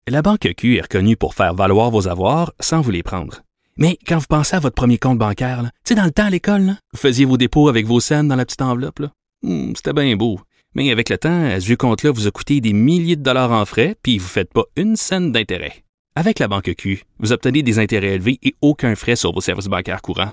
[0.09, 3.43] La Banque Q est reconnue pour faire valoir vos avoirs sans vous les prendre.
[3.77, 6.31] Mais quand vous pensez à votre premier compte bancaire, tu sais, dans le temps à
[6.31, 9.01] l'école, vous faisiez vos dépôts avec vos scènes dans la petite enveloppe.
[9.43, 10.39] Hmm, C'était bien beau.
[10.75, 13.51] Mais avec le temps, à ce vieux compte-là vous a coûté des milliers de dollars
[13.51, 15.73] en frais, puis vous ne faites pas une scène d'intérêt.
[16.15, 19.67] Avec la Banque Q, vous obtenez des intérêts élevés et aucun frais sur vos services
[19.69, 20.33] bancaires courants.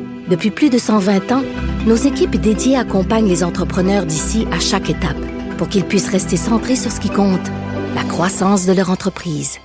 [0.31, 1.43] Depuis plus de 120 ans,
[1.85, 5.19] nos équipes dédiées accompagnent les entrepreneurs d'ici à chaque étape
[5.57, 7.51] pour qu'ils puissent rester centrés sur ce qui compte,
[7.95, 9.57] la croissance de leur entreprise.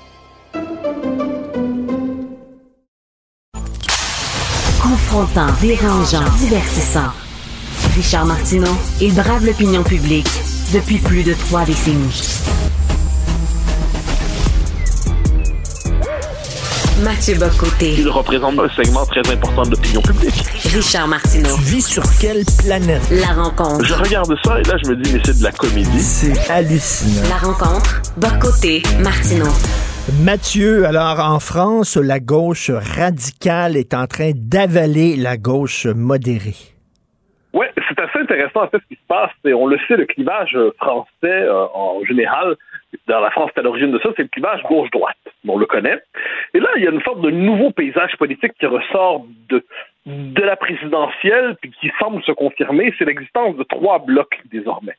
[4.83, 7.13] Confrontant, dérangeant, divertissant.
[7.95, 10.27] Richard Martineau, il brave l'opinion publique
[10.75, 12.43] depuis plus de trois décennies.
[17.05, 17.93] Mathieu Bocoté.
[17.99, 20.43] Il représente un segment très important de l'opinion publique.
[20.65, 21.55] Richard Martineau.
[21.57, 23.03] Tu vis sur quelle planète?
[23.11, 23.85] La rencontre.
[23.85, 26.01] Je regarde ça et là, je me dis, mais c'est de la comédie.
[26.01, 27.29] C'est hallucinant.
[27.29, 28.01] La rencontre.
[28.17, 28.83] Bocoté.
[29.03, 29.53] Martineau.
[30.25, 36.57] Mathieu, alors en France, la gauche radicale est en train d'avaler la gauche modérée.
[37.53, 39.31] Oui, c'est assez intéressant en fait ce qui se passe.
[39.45, 42.57] On le sait, le clivage euh, français euh, en général,
[43.07, 45.17] dans la France, c'est à l'origine de ça, c'est le clivage gauche-droite.
[45.47, 45.99] On le connaît.
[46.55, 49.65] Et là, il y a une sorte de nouveau paysage politique qui ressort de,
[50.07, 54.97] de la présidentielle, puis qui semble se confirmer, c'est l'existence de trois blocs désormais.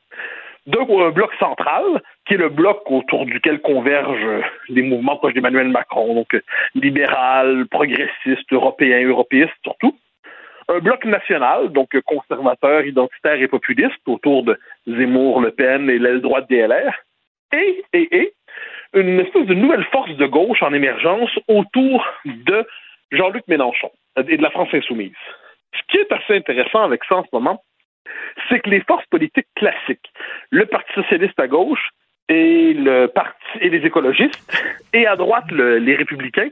[0.65, 5.69] Donc, un bloc central, qui est le bloc autour duquel convergent les mouvements proches d'Emmanuel
[5.69, 6.41] Macron, donc euh,
[6.75, 9.95] libéral, progressiste, européen, européiste surtout
[10.69, 16.21] un bloc national, donc conservateur, identitaire et populiste, autour de Zemmour, Le Pen et l'aile
[16.21, 16.93] droite des LR,
[17.53, 18.33] et, et, et
[18.93, 22.65] une espèce de nouvelle force de gauche en émergence autour de
[23.11, 25.11] Jean-Luc Mélenchon et de la France insoumise.
[25.73, 27.63] Ce qui est assez intéressant avec ça en ce moment,
[28.49, 30.11] c'est que les forces politiques classiques,
[30.49, 31.89] le Parti socialiste à gauche
[32.29, 34.41] et le parti et les écologistes,
[34.91, 36.49] et à droite le- les républicains,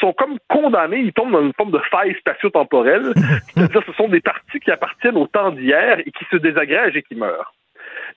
[0.00, 3.12] sont comme condamnés, ils tombent dans une forme de faille spatio-temporelle,
[3.54, 7.02] c'est-à-dire ce sont des partis qui appartiennent au temps d'hier et qui se désagrègent et
[7.02, 7.54] qui meurent.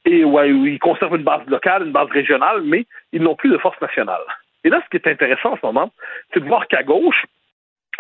[0.06, 3.58] Et ouais, ils conservent une base locale, une base régionale, mais ils n'ont plus de
[3.58, 4.22] force nationale.
[4.64, 5.92] Et là, ce qui est intéressant en ce moment,
[6.34, 7.26] c'est de voir qu'à gauche,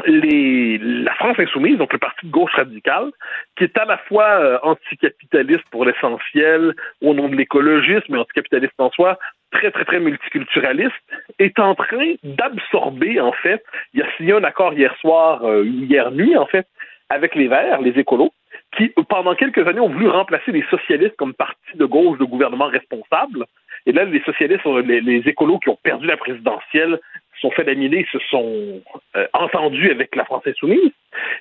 [0.05, 3.11] les, la France insoumise, donc le parti de gauche radicale,
[3.57, 8.73] qui est à la fois euh, anticapitaliste pour l'essentiel, au nom de l'écologisme, mais anticapitaliste
[8.77, 9.17] en soi,
[9.51, 10.93] très, très, très multiculturaliste,
[11.39, 13.63] est en train d'absorber, en fait,
[13.93, 16.67] il a signé un accord hier soir, euh, hier nuit, en fait,
[17.09, 18.31] avec les Verts, les écolos,
[18.77, 22.67] qui, pendant quelques années, ont voulu remplacer les socialistes comme parti de gauche de gouvernement
[22.67, 23.45] responsable.
[23.85, 26.99] Et là, les socialistes, euh, les, les écolos qui ont perdu la présidentielle,
[27.39, 28.81] sont fait laminer, se sont
[29.15, 30.91] euh, entendus avec la France insoumise.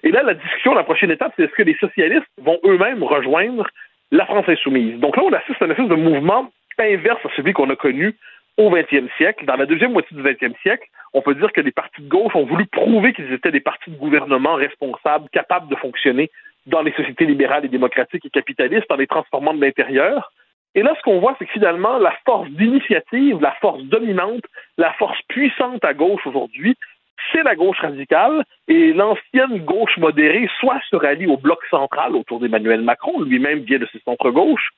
[0.02, 3.66] Et là, la discussion, la prochaine étape, c'est est-ce que les socialistes vont eux-mêmes rejoindre
[4.10, 4.98] la France insoumise.
[5.00, 8.14] Donc là, on assiste à une espèce de mouvement inverse à celui qu'on a connu
[8.56, 9.44] au 20e siècle.
[9.44, 12.34] Dans la deuxième moitié du 20e siècle, on peut dire que les partis de gauche
[12.34, 16.30] ont voulu prouver qu'ils étaient des partis de gouvernement responsables, capables de fonctionner
[16.68, 20.32] dans les sociétés libérales et démocratiques et capitalistes en les transformant de l'intérieur.
[20.74, 24.44] Et là, ce qu'on voit, c'est que finalement, la force d'initiative, la force dominante,
[24.76, 26.76] la force puissante à gauche aujourd'hui,
[27.32, 32.40] c'est la gauche radicale et l'ancienne gauche modérée soit se rallie au bloc central autour
[32.40, 34.70] d'Emmanuel Macron, lui-même vient de ce centre-gauche,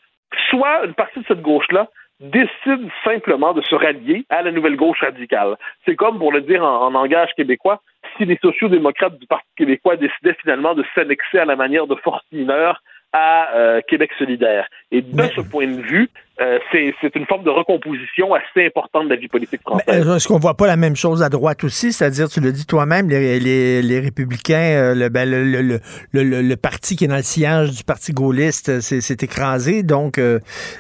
[0.49, 1.89] soit une partie de cette gauche-là
[2.21, 5.57] décide simplement de se rallier à la nouvelle gauche radicale.
[5.85, 7.81] C'est comme, pour le dire en, langage québécois,
[8.17, 12.25] si les sociaux-démocrates du Parti québécois décidaient finalement de s'annexer à la manière de force
[12.31, 14.69] mineure à euh, Québec solidaire.
[14.93, 16.09] Et de ce point de vue,
[16.41, 20.09] euh, c'est c'est une forme de recomposition assez importante de la vie politique française.
[20.09, 21.93] Euh, Est-ce qu'on voit pas la même chose à droite aussi?
[21.93, 25.81] C'est-à-dire, tu le dis toi-même, les, les, les républicains, euh, le, ben, le, le,
[26.13, 29.83] le, parti qui est dans le sillage du parti gaulliste, euh, c'est écrasé.
[29.83, 30.39] Donc, euh,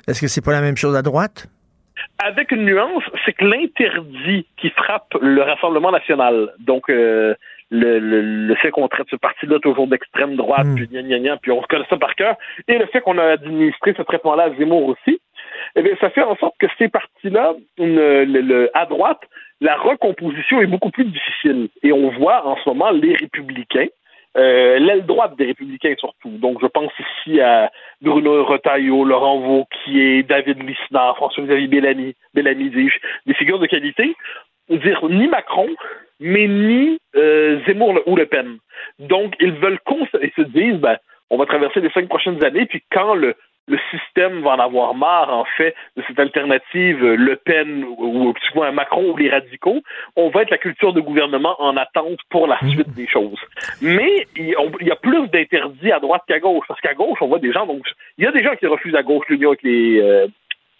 [0.08, 1.46] est-ce que c'est pas la même chose à droite?
[2.18, 7.34] Avec une nuance, c'est que l'interdit qui frappe le Rassemblement national, donc euh,
[7.70, 11.36] le, le, le fait qu'on traite ce parti-là toujours d'extrême droite, puis gna gna gna,
[11.36, 12.36] puis on reconnaît ça par cœur,
[12.68, 15.20] et le fait qu'on a administré ce traitement-là à Zemmour aussi,
[15.76, 17.54] eh bien, ça fait en sorte que ces partis-là,
[18.74, 19.20] à droite,
[19.60, 21.68] la recomposition est beaucoup plus difficile.
[21.82, 23.88] Et on voit en ce moment les républicains,
[24.36, 26.30] euh, l'aile droite des républicains surtout.
[26.30, 27.70] Donc, je pense ici à
[28.00, 34.14] Bruno Retailleau, Laurent Vauquier, David Lisnard, François-Xavier Bellamy, Bellamy, des figures de qualité,
[34.78, 35.68] dire ni Macron,
[36.20, 38.58] mais ni euh, Zemmour ou Le Pen.
[38.98, 39.78] Donc, ils veulent
[40.22, 40.96] ils se disent, ben,
[41.30, 43.34] on va traverser les cinq prochaines années, puis quand le,
[43.68, 48.28] le système va en avoir marre, en fait, de cette alternative euh, Le Pen ou,
[48.28, 49.80] ou souvent Macron ou les radicaux,
[50.16, 53.40] on va être la culture de gouvernement en attente pour la suite des choses.
[53.80, 57.38] Mais il y a plus d'interdits à droite qu'à gauche, parce qu'à gauche, on voit
[57.38, 57.86] des gens, donc
[58.18, 60.26] il y a des gens qui refusent à gauche l'union avec les, euh,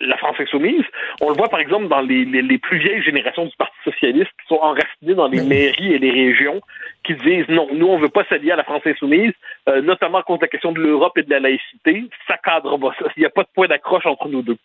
[0.01, 0.85] la France insoumise.
[1.21, 4.31] On le voit par exemple dans les, les, les plus vieilles générations du Parti socialiste
[4.41, 6.61] qui sont enracinées dans les mairies et les régions
[7.05, 9.33] qui disent non, nous on veut pas s'allier à la France insoumise,
[9.69, 12.05] euh, notamment de la question de l'Europe et de la laïcité.
[12.29, 13.07] Ça cadre pas ça.
[13.17, 14.57] Il n'y a pas de point d'accroche entre nous deux.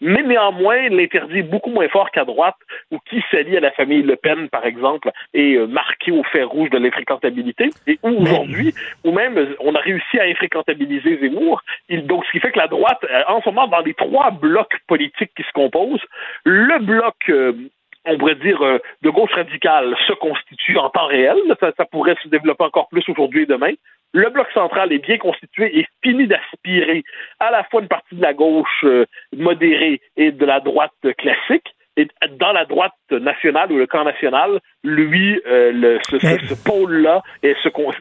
[0.00, 2.56] Mais néanmoins, l'interdit est beaucoup moins fort qu'à droite,
[2.90, 6.48] où qui s'allie à la famille Le Pen, par exemple, est euh, marqué au fer
[6.48, 8.74] rouge de l'infréquentabilité, et où aujourd'hui,
[9.04, 11.62] ou même euh, on a réussi à infréquentabiliser Zemmour.
[11.88, 14.30] Il- donc, ce qui fait que la droite, euh, en ce moment, dans les trois
[14.30, 16.04] blocs politiques qui se composent,
[16.44, 17.52] le bloc euh,
[18.10, 21.36] on pourrait dire, euh, de gauche radicale se constitue en temps réel.
[21.60, 23.72] Ça, ça pourrait se développer encore plus aujourd'hui et demain.
[24.14, 27.02] Le bloc central est bien constitué et finit d'aspirer
[27.38, 29.04] à la fois une partie de la gauche euh,
[29.36, 31.74] modérée et de la droite classique.
[31.98, 32.06] Et
[32.38, 37.22] dans la droite nationale ou le camp national, lui, euh, le- ce, ce- ce pôle-là
[37.42, 37.56] est,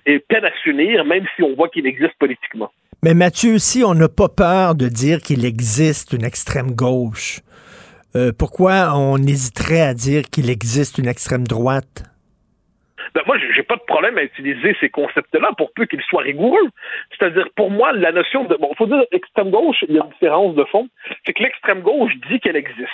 [0.05, 2.71] est peine à s'unir, même si on voit qu'il existe politiquement.
[3.03, 7.41] Mais Mathieu, si on n'a pas peur de dire qu'il existe une extrême gauche,
[8.15, 12.03] euh, pourquoi on hésiterait à dire qu'il existe une extrême droite?
[13.13, 16.69] Ben, moi, j'ai pas de problème à utiliser ces concepts-là pour peu qu'ils soient rigoureux.
[17.11, 18.55] C'est-à-dire, pour moi, la notion de...
[18.55, 20.89] Bon, faut dire extrême gauche, il y a une différence de fond.
[21.25, 22.89] C'est que l'extrême gauche dit qu'elle existe.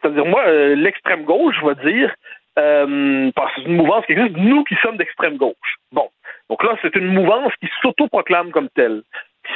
[0.00, 2.14] C'est-à-dire, moi, euh, l'extrême gauche, vais dire,
[2.58, 5.76] euh, parce que c'est une mouvance qui existe, nous qui sommes d'extrême gauche.
[5.92, 6.08] Bon.
[6.48, 9.02] Donc là, c'est une mouvance qui s'autoproclame comme telle.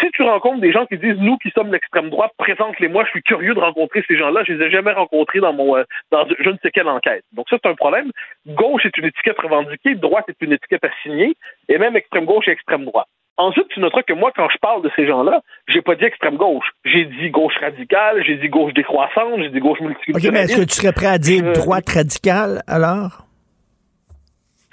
[0.01, 3.23] Si tu rencontres des gens qui disent nous qui sommes l'extrême droite, présente-les-moi, je suis
[3.23, 6.51] curieux de rencontrer ces gens-là, je les ai jamais rencontrés dans mon euh, dans je
[6.51, 7.25] ne sais quelle enquête.
[7.33, 8.11] Donc ça c'est un problème.
[8.47, 11.35] Gauche est une étiquette revendiquée, droite est une étiquette assignée,
[11.69, 13.07] et même extrême gauche et extrême droite.
[13.39, 16.37] Ensuite, tu noteras que moi, quand je parle de ces gens-là, j'ai pas dit extrême
[16.37, 16.71] gauche.
[16.87, 20.33] J'ai dit gauche radicale, j'ai dit gauche décroissante, j'ai dit gauche OK, multiculturaliste.
[20.33, 23.26] mais est-ce que tu serais prêt à dire droite radicale, alors?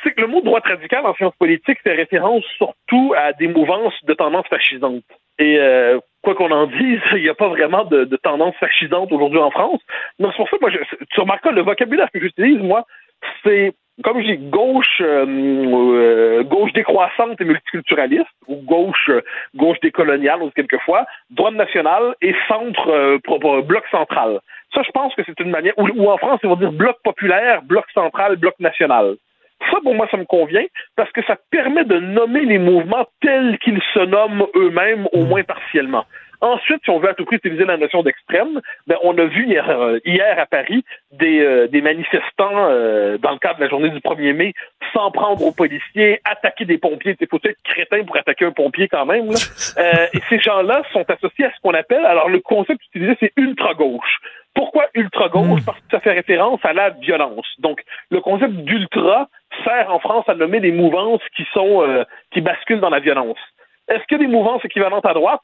[0.03, 3.93] C'est que le mot droite radicale en sciences politiques fait référence surtout à des mouvances
[4.03, 5.03] de tendance fascisante.
[5.39, 9.11] Et euh, quoi qu'on en dise, il n'y a pas vraiment de, de tendance fascisante
[9.11, 9.81] aujourd'hui en France.
[10.19, 12.85] Donc c'est pour ça que moi, je, tu remarqueras, le vocabulaire que j'utilise, moi,
[13.43, 13.73] c'est,
[14.03, 19.21] comme je dis, gauche, euh, euh, gauche décroissante et multiculturaliste, ou gauche, euh,
[19.55, 24.39] gauche décoloniale, ou quelquefois, droite nationale et centre, euh, bloc central.
[24.73, 26.97] Ça, je pense que c'est une manière, ou, ou en France, ils vont dire bloc
[27.03, 29.15] populaire, bloc central, bloc national.
[29.71, 30.65] Ça, pour moi, ça me convient
[30.95, 35.43] parce que ça permet de nommer les mouvements tels qu'ils se nomment eux-mêmes, au moins
[35.43, 36.05] partiellement.
[36.43, 39.47] Ensuite, si on veut à tout prix utiliser la notion d'extrême, ben, on a vu
[39.47, 40.83] hier, euh, hier à Paris
[41.13, 44.53] des, euh, des manifestants, euh, dans le cadre de la journée du 1er mai,
[44.91, 47.15] s'en prendre aux policiers, attaquer des pompiers.
[47.17, 49.27] Il faut être crétin pour attaquer un pompier quand même.
[49.27, 49.39] Là.
[49.75, 53.33] Euh, et ces gens-là sont associés à ce qu'on appelle, alors le concept utilisé, c'est
[53.37, 54.19] ultra-gauche.
[54.53, 55.61] Pourquoi ultra-gauche?
[55.65, 57.47] Parce que ça fait référence à la violence.
[57.57, 59.29] Donc, le concept d'ultra
[59.63, 63.39] sert en France à nommer les mouvances qui sont euh, qui basculent dans la violence.
[63.87, 65.41] Est-ce a des mouvances équivalentes à droite?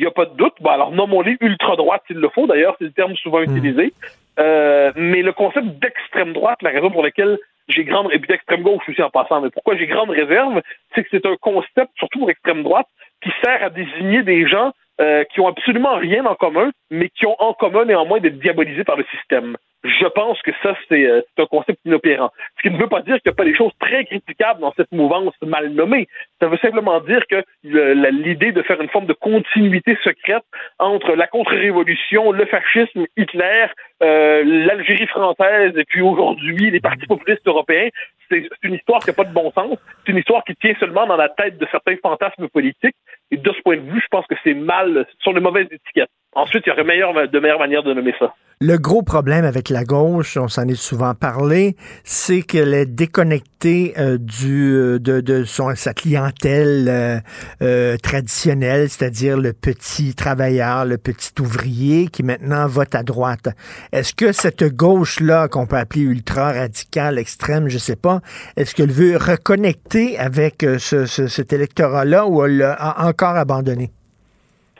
[0.00, 0.54] Il n'y a pas de doute.
[0.60, 2.46] Bon, alors nommons-les ultra-droite s'il le faut.
[2.46, 3.92] D'ailleurs, c'est le terme souvent utilisé.
[4.38, 7.36] Euh, mais le concept d'extrême droite, la raison pour laquelle
[7.68, 10.62] j'ai grande et puis d'extrême gauche aussi en passant, mais pourquoi j'ai grande réserve,
[10.94, 12.86] c'est que c'est un concept, surtout pour extrême droite,
[13.22, 14.72] qui sert à désigner des gens
[15.02, 18.84] euh, qui ont absolument rien en commun, mais qui ont en commun néanmoins d'être diabolisés
[18.84, 19.58] par le système.
[19.82, 22.30] Je pense que ça, c'est euh, un concept inopérant.
[22.56, 24.72] Ce qui ne veut pas dire qu'il n'y a pas des choses très critiquables dans
[24.76, 26.06] cette mouvance mal nommée.
[26.40, 30.44] Ça veut simplement dire que l'idée de faire une forme de continuité secrète
[30.78, 33.66] entre la contre-révolution, le fascisme, Hitler,
[34.02, 37.88] euh, l'Algérie française et puis aujourd'hui les partis populistes européens,
[38.30, 39.78] c'est c'est une histoire qui n'a pas de bon sens.
[40.04, 42.96] C'est une histoire qui tient seulement dans la tête de certains fantasmes politiques.
[43.30, 45.68] Et de ce point de vue, je pense que c'est mal, ce sont de mauvaises
[45.70, 46.10] étiquettes.
[46.34, 48.34] Ensuite, il y aurait de meilleures manières de nommer ça.
[48.62, 53.94] Le gros problème avec la gauche, on s'en est souvent parlé, c'est qu'elle est déconnectée
[53.98, 57.18] euh, du euh, de, de son, sa clientèle euh,
[57.62, 63.48] euh, traditionnelle, c'est-à-dire le petit travailleur, le petit ouvrier qui maintenant vote à droite.
[63.92, 68.20] Est-ce que cette gauche-là, qu'on peut appeler ultra-radicale, extrême, je sais pas,
[68.58, 73.90] est-ce qu'elle veut reconnecter avec euh, ce, ce- cet électorat-là ou elle l'a encore abandonné?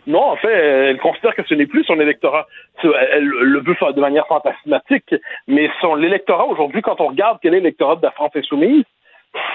[0.06, 2.46] Non, en fait, elle considère que ce n'est plus son électorat.
[2.82, 5.14] Elle le veut de manière fantasmatique,
[5.46, 8.84] mais son l'électorat aujourd'hui, quand on regarde quel est l'électorat de la France insoumise,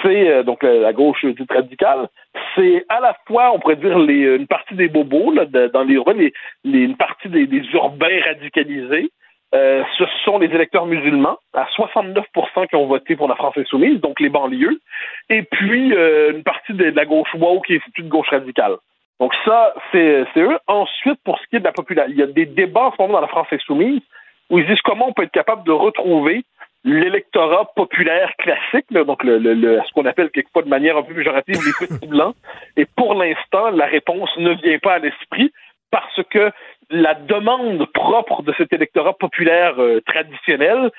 [0.02, 2.08] c'est euh, donc la, la gauche dite radicale,
[2.56, 6.30] c'est à la fois, on pourrait dire, une partie des bobos là, dans les urbains,
[6.64, 9.12] une partie des, urbains radicalisés.
[9.54, 14.02] Euh, ce sont les électeurs musulmans, à 69% qui ont voté pour la France insoumise,
[14.02, 14.82] donc les banlieues,
[15.30, 18.76] et puis euh, une partie de, la gauche woke qui est une gauche radicale.
[19.20, 20.58] Donc ça, c'est eux.
[20.68, 22.98] Ensuite, pour ce qui est de la population, il y a des débats en ce
[23.02, 24.02] moment dans la France insoumise
[24.50, 26.44] où ils disent comment on peut être capable de retrouver
[26.84, 31.02] l'électorat populaire classique, là, donc le, le- le- ce qu'on appelle quelquefois de manière un
[31.04, 32.36] peu péjorative les petits blancs.
[32.78, 35.52] Et pour l'instant, la réponse ne vient pas à l'esprit
[35.90, 36.52] parce que
[36.92, 40.92] la demande propre de cet électorat populaire euh, traditionnel,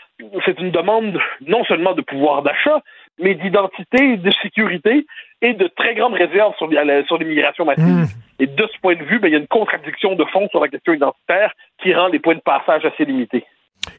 [0.44, 2.80] c'est une demande non seulement de pouvoir d'achat,
[3.20, 5.06] mais d'identité, de sécurité
[5.43, 8.06] et de très grandes réserves sur, la- sur l'immigration massive.
[8.38, 10.60] Et de ce point de vue, ben, il y a une contradiction de fond sur
[10.60, 11.52] la question identitaire
[11.82, 13.44] qui rend les points de passage assez limités.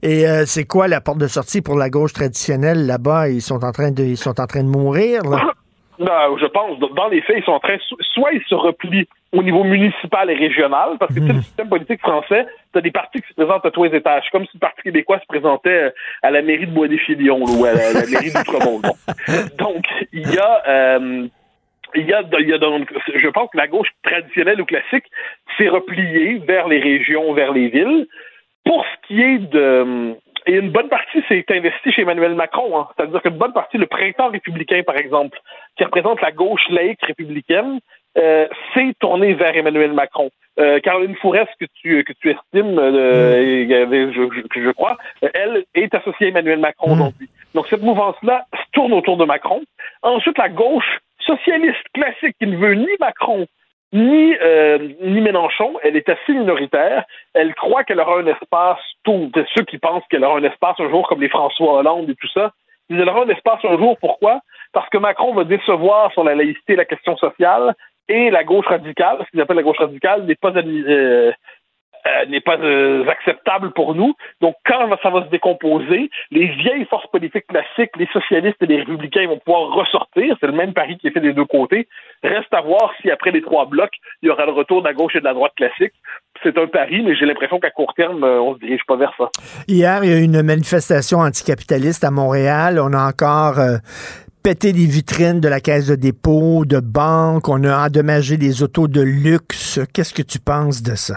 [0.04, 3.30] Et euh, c'est quoi la porte de sortie pour la gauche traditionnelle là-bas?
[3.30, 5.54] Ils sont en train de, ils sont en train de mourir, là?
[5.98, 9.08] Non, je pense, dans les faits, ils sont en train, so- soit ils se replient
[9.34, 12.92] au niveau municipal et régional, parce que sais, le système politique français, tu as des
[12.92, 15.70] partis qui se présentent à tous les étages, comme si le Parti québécois se présentait
[15.70, 15.90] euh,
[16.24, 18.82] à la mairie de Bois-des-Filions là, ou à la, la mairie d'Outremont.
[19.58, 20.64] Donc, il y a...
[20.68, 21.28] euh,
[21.96, 25.06] il y, a, il y a je pense que la gauche traditionnelle ou classique
[25.58, 28.08] s'est repliée vers les régions, vers les villes.
[28.66, 30.14] Pour ce qui est de...
[30.46, 32.78] Et une bonne partie s'est investie chez Emmanuel Macron.
[32.78, 32.88] hein.
[32.96, 35.40] C'est-à-dire qu'une bonne partie, le printemps républicain, par exemple,
[35.78, 37.80] qui représente la gauche laïque républicaine,
[38.18, 40.30] euh, s'est tourné vers Emmanuel Macron.
[40.60, 44.98] Euh, Caroline Fourest, que tu, que tu estimes, euh, et, euh, je, je, je crois,
[45.24, 47.30] euh, elle est associée à Emmanuel Macron aujourd'hui.
[47.54, 49.62] Donc cette mouvance-là se tourne autour de Macron.
[50.02, 53.46] Ensuite, la gauche socialiste classique qui ne veut ni Macron
[53.94, 57.06] ni, euh, ni Mélenchon, elle est assez minoritaire.
[57.34, 60.90] Elle croit qu'elle aura un espace, tous ceux qui pensent qu'elle aura un espace un
[60.90, 62.52] jour comme les François Hollande et tout ça,
[62.90, 63.98] mais elle aura un espace un jour.
[64.00, 64.42] Pourquoi?
[64.74, 67.76] Parce que Macron va décevoir sur la laïcité et la question sociale
[68.10, 71.32] et la gauche radicale, ce qu'ils appellent la gauche radicale, n'est pas euh,
[72.08, 74.14] euh, pas euh, acceptable pour nous.
[74.42, 78.78] Donc, quand ça va se décomposer, les vieilles forces politiques classiques, les socialistes et les
[78.78, 80.36] républicains vont pouvoir ressortir.
[80.40, 81.88] C'est le même pari qui est fait des deux côtés.
[82.24, 84.94] Reste à voir si après les trois blocs, il y aura le retour de la
[84.94, 85.94] gauche et de la droite classique.
[86.44, 89.14] C'est un pari, mais j'ai l'impression qu'à court terme, euh, on se dirige pas vers
[89.18, 89.30] ça.
[89.68, 92.80] Hier, il y a eu une manifestation anticapitaliste à Montréal.
[92.80, 93.78] On a encore euh,
[94.48, 97.50] pété les vitrines de la caisse de dépôt, de banque.
[97.50, 99.78] On a endommagé des autos de luxe.
[99.94, 101.16] Qu'est-ce que tu penses de ça?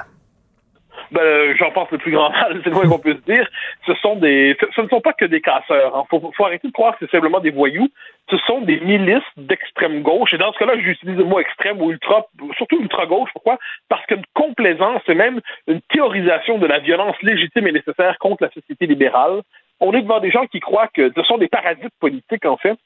[1.12, 3.46] Ben, j'en pense le plus grand mal, c'est le moins qu'on peut se dire.
[3.86, 6.04] Ce sont des, ce, ne sont pas que des casseurs.
[6.12, 7.88] Il faut, arrêter de croire que c'est simplement des voyous.
[8.30, 10.34] Ce sont des milices d'extrême gauche.
[10.34, 12.26] Et dans ce cas-là, j'utilise le mot extrême ou ultra,
[12.56, 13.30] surtout ultra gauche.
[13.32, 13.58] Pourquoi?
[13.88, 18.50] Parce qu'une complaisance, c'est même une théorisation de la violence légitime et nécessaire contre la
[18.50, 19.42] société libérale.
[19.80, 22.76] On est devant des gens qui croient que ce sont des parasites politiques, en fait,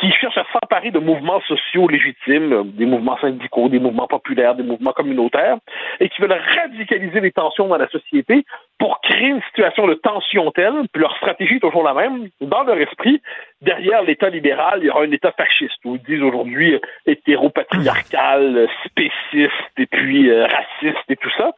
[0.00, 4.62] qui cherchent à s'emparer de mouvements sociaux légitimes, des mouvements syndicaux, des mouvements populaires, des
[4.62, 5.56] mouvements communautaires,
[5.98, 8.44] et qui veulent radicaliser les tensions dans la société
[8.78, 12.28] pour créer une situation de tension telle, puis leur stratégie est toujours la même.
[12.40, 13.20] Dans leur esprit,
[13.60, 18.56] derrière l'État libéral, il y aura un État fasciste, où ils disent aujourd'hui euh, hétéropatriarcal,
[18.56, 21.52] euh, spéciste, et puis euh, raciste et tout ça.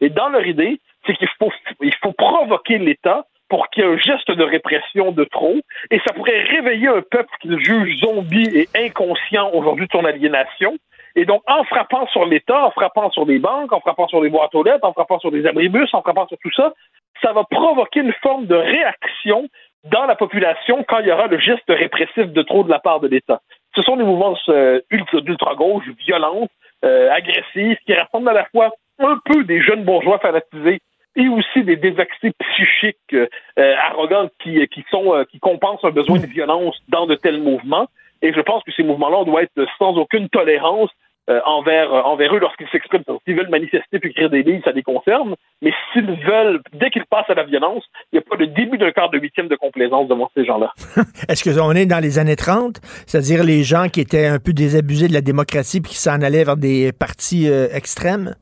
[0.00, 1.28] Et dans leur idée, c'est qu'il
[1.80, 5.56] il faut provoquer l'État pour qu'il y ait un geste de répression de trop,
[5.90, 10.78] et ça pourrait réveiller un peuple qu'il juge zombie et inconscient aujourd'hui de son aliénation.
[11.16, 14.30] Et donc, en frappant sur l'État, en frappant sur les banques, en frappant sur les
[14.30, 16.72] boîtes aux lettres, en frappant sur des abribus, en frappant sur tout ça,
[17.20, 19.46] ça va provoquer une forme de réaction
[19.84, 23.00] dans la population quand il y aura le geste répressif de trop de la part
[23.00, 23.42] de l'État.
[23.76, 26.50] Ce sont des mouvements euh, ultra, d'ultra-gauche, violentes,
[26.86, 30.80] euh, agressives, qui rassemblent à la fois un peu des jeunes bourgeois fanatisés
[31.16, 36.18] et aussi des désaxés psychiques euh, arrogants qui, qui sont euh, qui compensent un besoin
[36.18, 37.86] de violence dans de tels mouvements.
[38.22, 40.90] Et je pense que ces mouvements-là doivent être sans aucune tolérance
[41.30, 43.04] euh, envers, euh, envers eux lorsqu'ils s'expriment.
[43.24, 45.36] S'ils veulent manifester puis écrire des livres, ça les concerne.
[45.62, 48.76] Mais s'ils veulent, dès qu'ils passent à la violence, il n'y a pas le début
[48.76, 50.72] d'un quart de huitième de complaisance devant ces gens-là.
[51.28, 55.06] Est-ce qu'on est dans les années 30, c'est-à-dire les gens qui étaient un peu désabusés
[55.06, 58.34] de la démocratie puis qui s'en allaient vers des partis euh, extrêmes?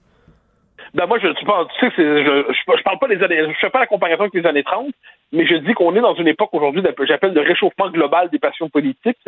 [0.94, 3.38] Ben moi, je, tu, penses, tu sais, c'est- je, je, je parle pas des années,
[3.48, 4.88] je fais pas la comparaison avec les années 30,
[5.32, 8.28] mais je dis qu'on est dans une époque aujourd'hui, d'un peu- j'appelle de réchauffement global
[8.30, 9.18] des passions politiques.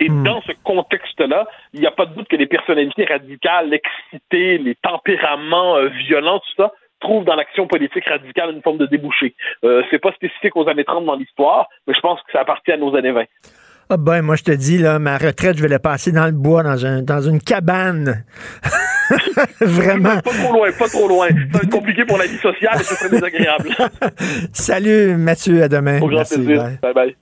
[0.00, 4.58] Et dans ce contexte-là, il n'y a pas de doute que les personnalités radicales, l'excité,
[4.58, 9.34] les tempéraments euh, violents, tout ça, trouvent dans l'action politique radicale une forme de débouché.
[9.64, 12.72] Euh, c'est pas spécifique aux années 30 dans l'histoire, mais je pense que ça appartient
[12.72, 13.24] à nos années 20.
[13.88, 16.32] Ah ben, moi, je te dis, là, ma retraite, je vais la passer dans le
[16.32, 18.24] bois, dans, un, dans une cabane.
[19.60, 20.20] Vraiment.
[20.20, 21.28] Pas trop loin, pas trop loin.
[21.28, 23.70] Ça va être compliqué pour la vie sociale et ce serait désagréable.
[24.52, 26.00] Salut, Mathieu, à demain.
[26.00, 26.62] Au grand Merci, plaisir.
[26.64, 26.78] bye.
[26.82, 27.16] Bye bye.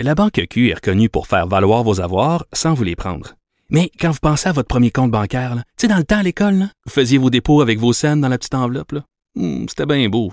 [0.00, 3.34] La Banque Q est reconnue pour faire valoir vos avoirs sans vous les prendre.
[3.70, 6.18] Mais quand vous pensez à votre premier compte bancaire, là, tu sais, dans le temps
[6.18, 8.92] à l'école, là, vous faisiez vos dépôts avec vos scènes dans la petite enveloppe.
[8.92, 9.00] là.
[9.34, 10.32] Hmm, C'était bien beau.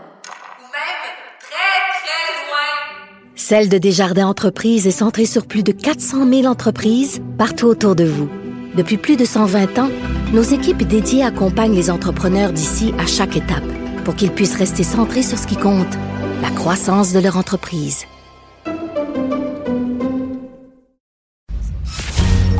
[3.43, 8.03] Celle de Desjardins Entreprises est centrée sur plus de 400 000 entreprises partout autour de
[8.03, 8.29] vous.
[8.77, 9.89] Depuis plus de 120 ans,
[10.31, 13.63] nos équipes dédiées accompagnent les entrepreneurs d'ici à chaque étape
[14.05, 15.97] pour qu'ils puissent rester centrés sur ce qui compte,
[16.43, 18.05] la croissance de leur entreprise.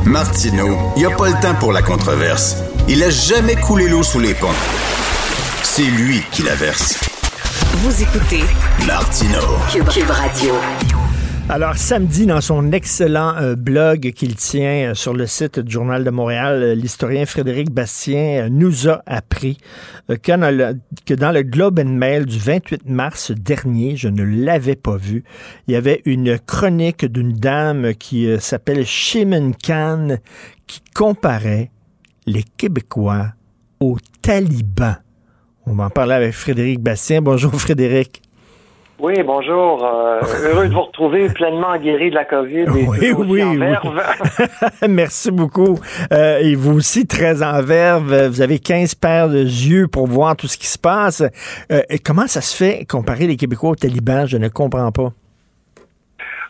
[0.04, 2.56] Martineau, il n'y a pas le temps pour la controverse.
[2.88, 4.48] Il a jamais coulé l'eau sous les ponts.
[5.62, 7.11] C'est lui qui la verse.
[7.72, 8.42] Vous écoutez
[8.86, 9.56] Martineau.
[9.70, 10.54] Cube, Cube Radio.
[11.48, 16.04] Alors, samedi, dans son excellent euh, blog qu'il tient euh, sur le site du Journal
[16.04, 19.58] de Montréal, euh, l'historien Frédéric Bastien euh, nous a appris
[20.10, 24.08] euh, que dans le- que dans le Globe and Mail du 28 mars dernier, je
[24.08, 25.24] ne l'avais pas vu,
[25.66, 30.16] il y avait une chronique d'une dame qui euh, s'appelle Shimon Khan
[30.66, 31.70] qui comparait
[32.26, 33.32] les Québécois
[33.80, 34.98] aux talibans.
[35.66, 37.22] On va en parler avec Frédéric Bastien.
[37.22, 38.20] Bonjour Frédéric.
[38.98, 39.84] Oui, bonjour.
[39.84, 43.58] Euh, heureux de vous retrouver pleinement guéri de la COVID et Oui, oui, en oui.
[43.58, 44.00] verve.
[44.88, 45.78] Merci beaucoup.
[46.12, 48.26] Euh, et vous aussi, très en verve.
[48.26, 51.22] Vous avez 15 paires de yeux pour voir tout ce qui se passe.
[51.72, 54.26] Euh, et comment ça se fait comparer les Québécois aux talibans?
[54.26, 55.12] Je ne comprends pas.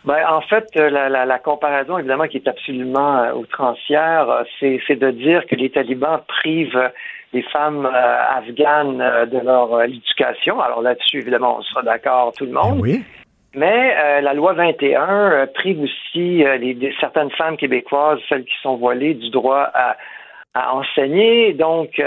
[0.05, 4.27] Ben, en fait, la, la, la comparaison, évidemment, qui est absolument outrancière,
[4.59, 6.91] c'est, de dire que les talibans privent
[7.33, 10.61] les femmes euh, afghanes euh, de leur euh, éducation.
[10.61, 12.79] Alors là-dessus, évidemment, on sera d'accord tout le monde.
[12.81, 13.03] oui.
[13.55, 18.45] Mais euh, la loi 21 euh, prive aussi euh, les, des- certaines femmes québécoises, celles
[18.45, 19.95] qui sont voilées, du droit à,
[20.55, 22.01] à enseigner, donc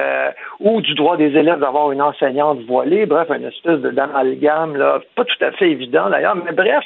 [0.58, 3.06] ou du droit des élèves d'avoir une enseignante voilée.
[3.06, 6.34] Bref, une espèce d'amalgame là, pas tout à fait évident d'ailleurs.
[6.36, 6.82] Mais bref,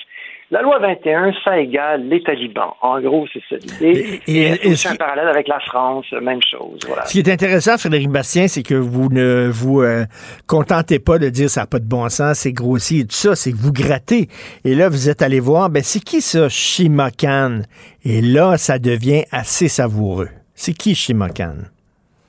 [0.51, 2.73] la loi 21, ça égale les talibans.
[2.81, 4.21] En gros, c'est ça l'idée.
[4.27, 6.79] Et- Et, et- un parallèle avec la France, même chose.
[6.87, 7.05] Voilà.
[7.07, 10.05] Ce qui est intéressant, Frédéric Bastien, c'est que vous ne vous euh,
[10.49, 13.37] contentez pas de dire ça n'a pas de bon sens, c'est grossier et tout ça,
[13.37, 14.29] c'est que vous grattez.
[14.65, 17.61] Et là, vous êtes allé voir, ben c'est qui ça, Shimakan?
[18.05, 20.29] Et là, ça devient assez savoureux.
[20.55, 21.55] C'est qui Shimakan?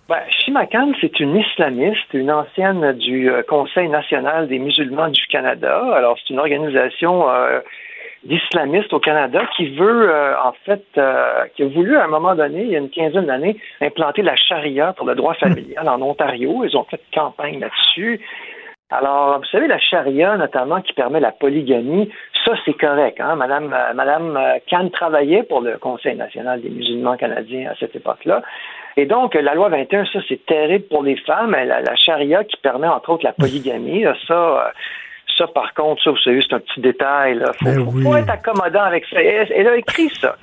[0.10, 5.82] Ben, Shimakan, c'est une islamiste, une ancienne du euh, Conseil national des musulmans du Canada.
[5.96, 7.62] Alors, c'est une organisation euh,
[8.24, 12.36] d'islamistes au Canada qui veut, euh, en fait, euh, qui a voulu, à un moment
[12.36, 16.02] donné, il y a une quinzaine d'années, implanter la charia pour le droit familial en
[16.02, 16.64] Ontario.
[16.64, 18.22] Ils ont fait campagne là-dessus.
[18.92, 22.12] Alors, vous savez, la charia, notamment, qui permet la polygamie,
[22.44, 23.22] ça, c'est correct.
[23.22, 23.36] Hein?
[23.38, 27.96] Madame, euh, Madame euh, Khan travaillait pour le Conseil national des musulmans canadiens à cette
[27.96, 28.42] époque-là.
[28.98, 31.52] Et donc, la loi 21, ça, c'est terrible pour les femmes.
[31.52, 34.70] La, la charia qui permet, entre autres, la polygamie, ça, euh,
[35.42, 37.40] ça, par contre, ça, vous savez, c'est un petit détail.
[37.40, 38.20] Il faut, Ben faut- oui.
[38.20, 39.22] être accommodant avec ça.
[39.22, 40.36] Elle, elle a écrit ça.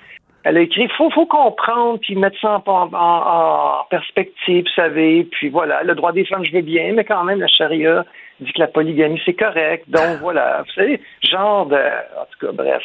[0.45, 5.25] Elle a écrit, faut, faut comprendre, puis mettre ça en, en- en perspective, vous savez.
[5.31, 8.05] Puis voilà, le droit des femmes, je veux bien, mais quand même, la charia
[8.41, 9.85] dit que la polygamie, c'est correct.
[9.89, 11.01] Donc voilà, vous savez,
[11.31, 11.77] genre de...
[11.77, 12.83] En tout cas, bref...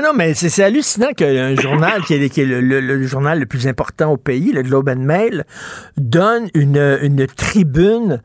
[0.00, 3.38] Non, mais c'est c'est hallucinant qu'un journal qui est, qui est le, le- le journal
[3.38, 5.44] le plus important au pays, le Globe and Mail,
[5.98, 8.22] donne une, une tribune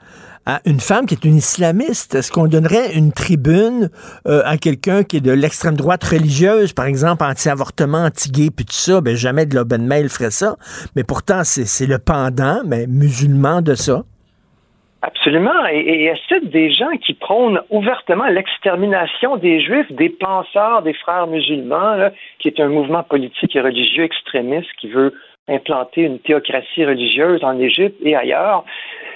[0.48, 2.16] à une femme qui est une islamiste?
[2.16, 3.90] Est-ce qu'on donnerait une tribune
[4.28, 8.72] euh, à quelqu'un qui est de l'extrême droite religieuse, par exemple anti-avortement, anti-gay, puis tout
[8.72, 9.02] ça?
[9.02, 10.56] Ben, jamais de l'open mail ferait ça.
[10.96, 14.04] Mais pourtant, c'est le pendant, mais musulman de ça.
[15.02, 15.66] Absolument.
[15.70, 21.28] Et, et cite des gens qui prônent ouvertement l'extermination des Juifs, des penseurs, des frères
[21.28, 22.10] musulmans,
[22.40, 25.14] qui est un mouvement politique et religieux extrémiste qui veut
[25.48, 28.64] implanter une théocratie religieuse en Égypte et ailleurs.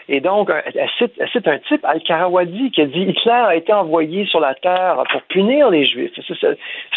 [0.10, 4.42] Et donc, elle cite, un type, Al-Karawadi, qui a dit Hitler a été envoyé sur
[4.42, 6.12] la terre pour punir les Juifs.
[6.28, 6.34] Ce,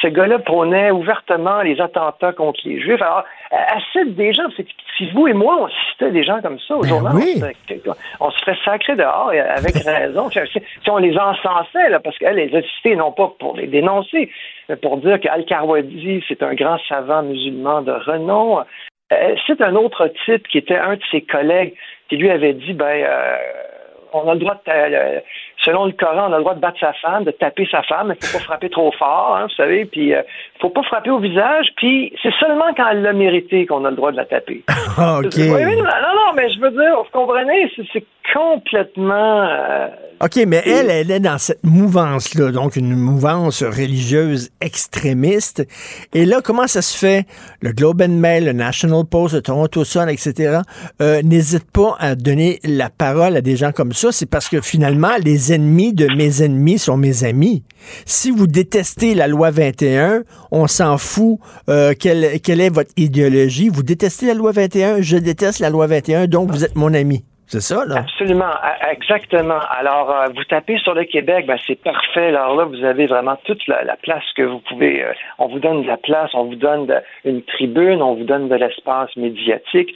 [0.03, 3.01] ce gars-là prônait ouvertement les attentats contre les Juifs.
[3.01, 4.49] Alors, elle cite des gens.
[4.97, 7.53] Si vous et moi, on citait des gens comme ça aujourd'hui, ben
[8.21, 10.29] on, se ferait sacrer dehors, avec raison.
[10.31, 14.31] si, on les encensait, là, parce qu'elle les a cités non pas pour les dénoncer,
[14.69, 18.65] mais pour dire qu'Al-Karawadi, c'est un grand savant musulman de renom.
[19.47, 21.75] C'est un autre type qui était un de ses collègues
[22.09, 23.37] qui lui avait dit ben euh,
[24.13, 25.21] on a le droit de euh,
[25.63, 28.09] selon le Coran, on a le droit de battre sa femme, de taper sa femme,
[28.09, 30.23] mais il faut pas frapper trop fort, hein, vous savez, puis il euh,
[30.61, 33.97] faut pas frapper au visage, puis c'est seulement quand elle l'a mérité qu'on a le
[33.97, 34.65] droit de la taper.
[34.99, 35.39] OK.
[35.39, 39.49] non, non, mais je veux dire, vous comprenez, c'est complètement
[40.25, 45.67] OK, mais elle, elle est dans cette mouvance-là, donc une mouvance religieuse extrémiste.
[46.15, 47.27] Et là, comment ça se fait?
[47.61, 50.61] Le Globe and Mail, le National Post, le Toronto Sun, etc.,
[51.03, 54.13] euh, n'hésite pas à donner la parole à des gens comme ça.
[54.13, 57.63] C'est parce que finalement, les ennemis de mes ennemis sont mes amis.
[58.07, 61.39] Si vous détestez la loi 21, on s'en fout
[61.69, 63.69] euh, quelle, quelle est votre idéologie.
[63.69, 67.25] Vous détestez la loi 21, je déteste la loi 21, donc vous êtes mon ami.
[67.47, 67.97] C'est ça, là?
[67.99, 68.53] Absolument,
[68.91, 69.61] exactement.
[69.71, 72.29] Alors, euh, vous tapez sur le Québec, ben, c'est parfait.
[72.29, 75.05] Alors là, vous avez vraiment toute la, place que vous pouvez.
[75.05, 76.91] Euh, on vous donne de la place, on vous donne
[77.25, 79.95] une tribune, on vous donne de l'espace médiatique.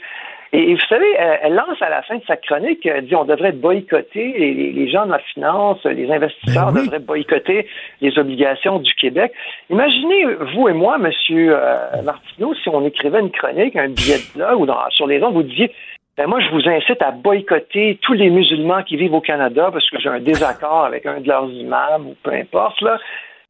[0.51, 3.51] Et, vous savez, elle, lance à la fin de sa chronique, elle dit on devrait
[3.51, 4.33] boycotter,
[4.73, 7.67] les, gens de la finance, les investisseurs ben devraient boycotter
[8.01, 9.31] les obligations du Québec.
[9.69, 14.37] Imaginez, vous et moi, Monsieur euh, Martineau, si on écrivait une chronique, un billet de
[14.37, 15.71] blog ou dans, sur les ondes, vous disiez
[16.17, 19.89] ben moi, je vous incite à boycotter tous les musulmans qui vivent au Canada parce
[19.89, 22.81] que j'ai un désaccord avec un de leurs imams ou peu importe.
[22.81, 22.97] Là.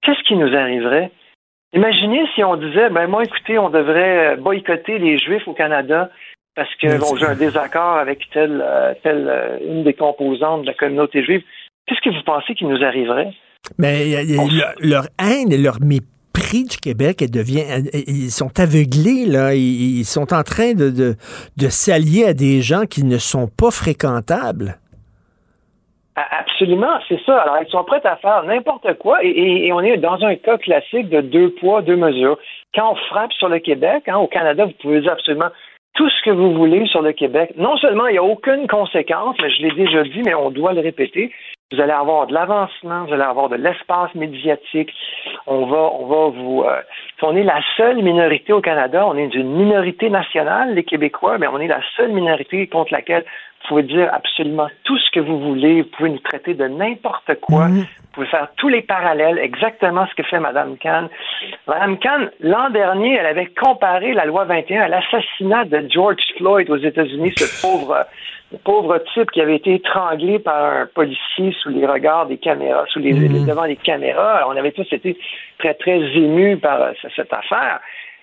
[0.03, 1.09] Qu'est-ce qui nous arriverait?
[1.73, 6.11] Imaginez si on disait, ben moi, écoutez, on devrait boycotter les Juifs au Canada
[6.59, 10.67] parce que bon, j'ai un désaccord avec telle, euh, telle euh, une des composantes de
[10.67, 11.41] la communauté juive.
[11.87, 13.31] Qu'est-ce que vous pensez qui nous arriverait?
[13.77, 14.25] Mais
[14.81, 17.63] leur haine et leur mépris du Québec devient,
[17.93, 19.53] ils sont aveuglés, là.
[19.55, 24.79] Ils, sont en train de, de, s'allier à des gens qui ne sont pas fréquentables.
[26.15, 27.37] Absolument, c'est ça.
[27.37, 31.07] Alors, ils sont prêts à faire n'importe quoi et, on est dans un cas classique
[31.07, 32.37] de deux poids, deux mesures.
[32.75, 35.51] Quand on frappe sur le Québec, hein, au Canada, vous pouvez dire absolument
[35.99, 37.51] tout ce que vous voulez sur le Québec.
[37.57, 40.71] Non seulement il n'y a aucune conséquence, mais je l'ai déjà dit, mais on doit
[40.71, 41.29] le répéter.
[41.73, 44.93] Vous allez avoir de l'avancement, vous allez avoir de l'espace médiatique.
[45.45, 46.63] On va, on va vous.
[46.63, 46.81] Euh,
[47.21, 49.05] on est la seule minorité au Canada.
[49.05, 53.25] On est d'une minorité nationale, les Québécois, mais on est la seule minorité contre laquelle
[53.61, 55.81] vous pouvez dire absolument tout ce que vous voulez.
[55.81, 57.67] Vous pouvez nous traiter de n'importe quoi.
[57.67, 57.81] Mhm.
[57.81, 61.07] Vous pouvez faire tous les parallèles, exactement ce que fait Mme Kahn.
[61.67, 66.69] Mme Kahn, l'an dernier, elle avait comparé la loi 21 à l'assassinat de George Floyd
[66.69, 68.05] aux États-Unis, ce pauvre
[68.63, 72.99] pauvre type qui avait été étranglé par un policier sous les regards des caméras, sous
[72.99, 73.45] les, mhm.
[73.45, 74.45] devant les caméras.
[74.47, 75.17] On avait tous été
[75.59, 77.79] très, très émus par euh, cette affaire.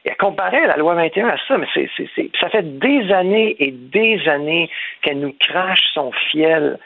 [0.07, 3.73] Et à comparer la loi 21 à ça, mais c'est, ça fait des années et
[3.73, 4.71] des années
[5.03, 6.79] qu'elle nous crache son fiel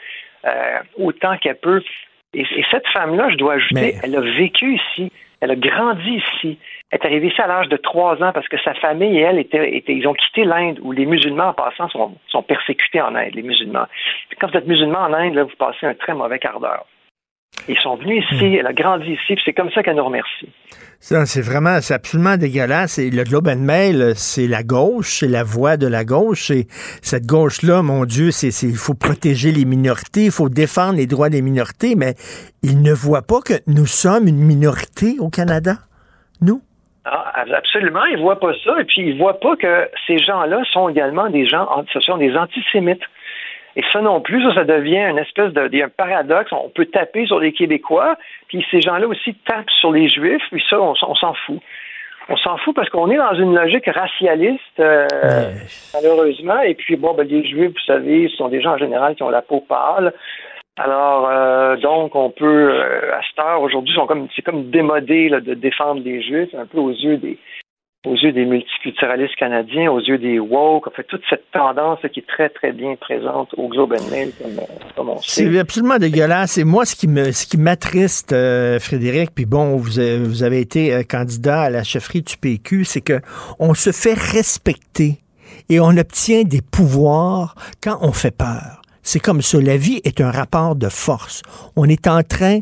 [0.45, 1.83] euh, autant qu'elle peut.
[2.33, 6.57] Et, cette femme-là, je dois ajouter, elle a vécu ici, elle a grandi ici,
[6.89, 9.37] elle est arrivée ici à l'âge de trois ans parce que sa famille et elle
[9.37, 13.35] étaient, ils ont quitté l'Inde où les musulmans en passant sont, sont persécutés en Inde,
[13.35, 13.85] les musulmans.
[14.39, 16.85] quand vous êtes musulman en Inde, là, vous passez un très mauvais quart d'heure.
[17.67, 18.55] Ils sont venus ici, hmm.
[18.59, 20.49] elle a grandi ici, puis c'est comme ça qu'elle nous remercie.
[20.99, 22.99] Ça, c'est vraiment, c'est absolument dégueulasse.
[22.99, 26.51] Et le Globe and Mail, c'est la gauche, c'est la voix de la gauche.
[26.51, 26.65] Et
[27.01, 31.29] cette gauche-là, mon Dieu, c'est, il faut protéger les minorités, il faut défendre les droits
[31.29, 32.13] des minorités, mais
[32.61, 35.73] ils ne voient pas que nous sommes une minorité au Canada.
[36.41, 36.61] Nous?
[37.05, 38.79] Ah, absolument, ils ne voient pas ça.
[38.79, 42.17] Et puis, ils ne voient pas que ces gens-là sont également des gens, ce sont
[42.17, 43.03] des antisémites.
[43.75, 46.51] Et ça non plus, ça, ça devient une espèce de, un paradoxe.
[46.51, 48.17] On peut taper sur les Québécois,
[48.47, 51.59] puis ces gens-là aussi tapent sur les Juifs, puis ça, on, s'en fout.
[52.29, 55.07] On s'en fout parce qu'on est dans une logique racialiste, euh,
[55.93, 56.61] malheureusement.
[56.61, 59.23] Et puis, bon, ben, les Juifs, vous savez, ce sont des gens en général qui
[59.23, 60.13] ont la peau pâle.
[60.77, 63.95] Alors, euh, donc, on peut, euh, à cette heure, aujourd'hui,
[64.35, 67.37] c'est comme démodé de défendre les Juifs, un peu aux yeux des,
[68.05, 72.21] aux yeux des multiculturalistes canadiens, aux yeux des woke, en fait, toute cette tendance qui
[72.21, 74.31] est très, très bien présente au Globe and Mail,
[74.95, 75.45] comme, on sait.
[75.45, 76.57] C'est absolument dégueulasse.
[76.57, 81.03] Et moi, ce qui m'attriste, euh, Frédéric, puis bon, vous avez, vous avez été euh,
[81.03, 83.21] candidat à la chefferie du PQ, c'est que
[83.59, 85.19] on se fait respecter
[85.69, 87.53] et on obtient des pouvoirs
[87.83, 88.81] quand on fait peur.
[89.03, 89.59] C'est comme ça.
[89.61, 91.43] La vie est un rapport de force.
[91.75, 92.59] On est en train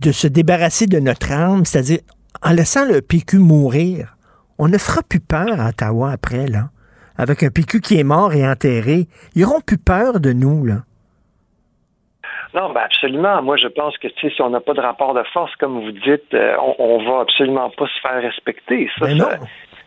[0.00, 1.98] de se débarrasser de notre âme, c'est-à-dire
[2.42, 4.14] en laissant le PQ mourir.
[4.58, 6.70] On ne fera plus peur à Ottawa après, là.
[7.16, 9.06] Avec un PQ qui est mort et enterré.
[9.34, 10.82] Ils n'auront plus peur de nous, là.
[12.54, 13.42] Non, ben absolument.
[13.42, 16.32] Moi, je pense que si on n'a pas de rapport de force, comme vous dites,
[16.32, 18.88] euh, on, on va absolument pas se faire respecter.
[18.98, 19.38] Ça, Mais ça.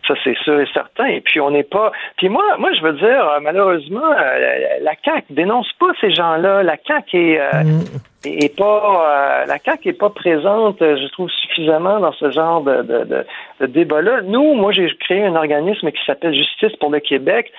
[0.06, 1.06] Ça, c'est sûr et certain.
[1.06, 1.92] Et puis on n'est pas.
[2.16, 6.62] Puis moi, moi, je veux dire, euh, malheureusement, euh, la CAC dénonce pas ces gens-là.
[6.62, 7.62] La CAC est, euh,
[8.24, 9.42] est- est pas.
[9.42, 13.24] euh, la CAC est pas présente, je trouve, suffisamment dans ce genre de, de, de,
[13.60, 14.22] de débat-là.
[14.22, 17.52] Nous, moi, j'ai créé un organisme qui s'appelle Justice pour le Québec.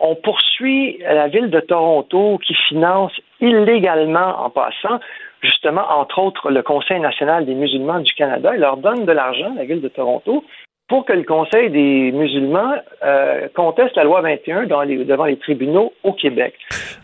[0.00, 4.98] On poursuit la ville de Toronto qui finance illégalement, en passant,
[5.42, 8.50] justement, entre autres, le Conseil national des musulmans du Canada.
[8.54, 10.44] Il leur donne de l'argent, la ville de Toronto,
[10.88, 12.74] pour que le Conseil des musulmans
[13.04, 16.54] euh, conteste la loi 21 dans les- devant les tribunaux au Québec.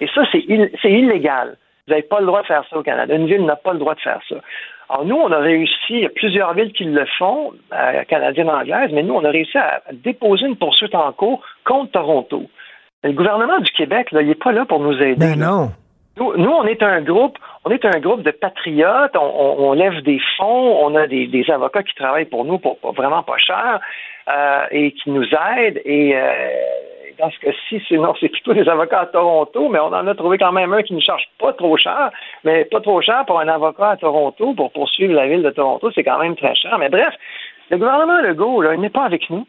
[0.01, 1.57] Et ça, c'est ill- c'est illégal.
[1.87, 3.15] Vous n'avez pas le droit de faire ça au Canada.
[3.15, 4.37] Une ville n'a pas le droit de faire ça.
[4.91, 8.51] Alors nous, on a réussi, il y a plusieurs villes qui le font, euh, canadiennes,
[8.51, 12.43] anglaises, mais nous, on a réussi à déposer une poursuite en cours contre Toronto.
[13.03, 15.15] Le gouvernement du Québec, là, il n'est pas là pour nous aider.
[15.17, 15.71] Ben non.
[16.21, 19.17] Nous, on est un groupe, on est un groupe de patriotes.
[19.17, 23.39] On, lève des fonds, on a des, avocats qui travaillent pour nous pour vraiment pas
[23.39, 23.81] cher
[24.29, 25.81] euh, et qui nous aident.
[25.87, 26.51] Et euh,
[27.19, 30.15] dans ce cas-ci, c'est non, c'est plutôt des avocats à Toronto, mais on en a
[30.15, 32.11] trouvé quand même un qui ne charge pas trop cher,
[32.45, 35.91] mais pas trop cher pour un avocat à Toronto pour poursuivre la ville de Toronto,
[35.95, 36.77] c'est quand même très cher.
[36.79, 37.15] Mais bref,
[37.71, 39.47] le gouvernement Legault, là, il n'est pas avec nous.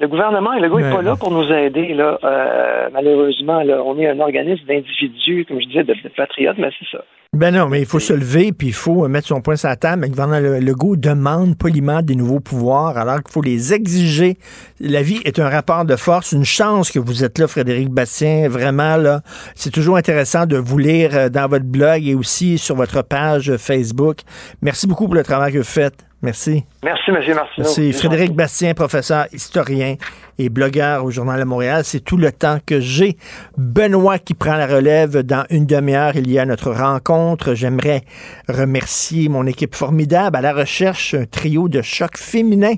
[0.00, 2.18] Le gouvernement Legault n'est Ouais, pas là pour nous aider, là.
[2.22, 6.70] Euh, malheureusement, là, on est un organisme d'individus, comme je disais, de, de patriotes, mais
[6.78, 7.02] c'est ça.
[7.34, 9.68] Ben non, mais il faut se lever, puis il faut euh, mettre son point sur
[9.68, 10.02] la table.
[10.02, 14.38] Le gouvernement Le- Legault demande poliment des nouveaux pouvoirs, alors qu'il faut les exiger.
[14.80, 16.32] La vie est un rapport de force.
[16.32, 18.48] Une chance que vous êtes là, Frédéric Bastien.
[18.48, 19.20] Vraiment, là,
[19.56, 23.54] c'est toujours intéressant de vous lire euh, dans votre blog et aussi sur votre page
[23.58, 24.18] Facebook.
[24.62, 26.04] Merci beaucoup pour le travail que vous faites.
[26.20, 26.64] Merci.
[26.82, 27.14] Merci, M.
[27.14, 27.44] Martineau.
[27.58, 27.92] Merci.
[27.92, 29.94] Frédéric Bastien, professeur, historien
[30.36, 31.82] et blogueur au Journal de Montréal.
[31.84, 33.16] C'est tout le temps que j'ai.
[33.56, 36.16] Benoît qui prend la relève dans une demi-heure.
[36.16, 37.54] Il y a notre rencontre.
[37.54, 38.02] J'aimerais
[38.48, 42.74] remercier mon équipe formidable à la recherche, un trio de choc féminin,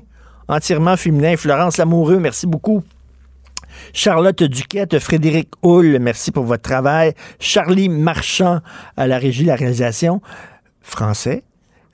[0.47, 1.35] entièrement féminin.
[1.35, 2.83] Florence Lamoureux, merci beaucoup.
[3.93, 7.13] Charlotte Duquette, Frédéric Hull, merci pour votre travail.
[7.39, 8.59] Charlie Marchand
[8.97, 10.21] à la régie, la réalisation.
[10.81, 11.43] Français.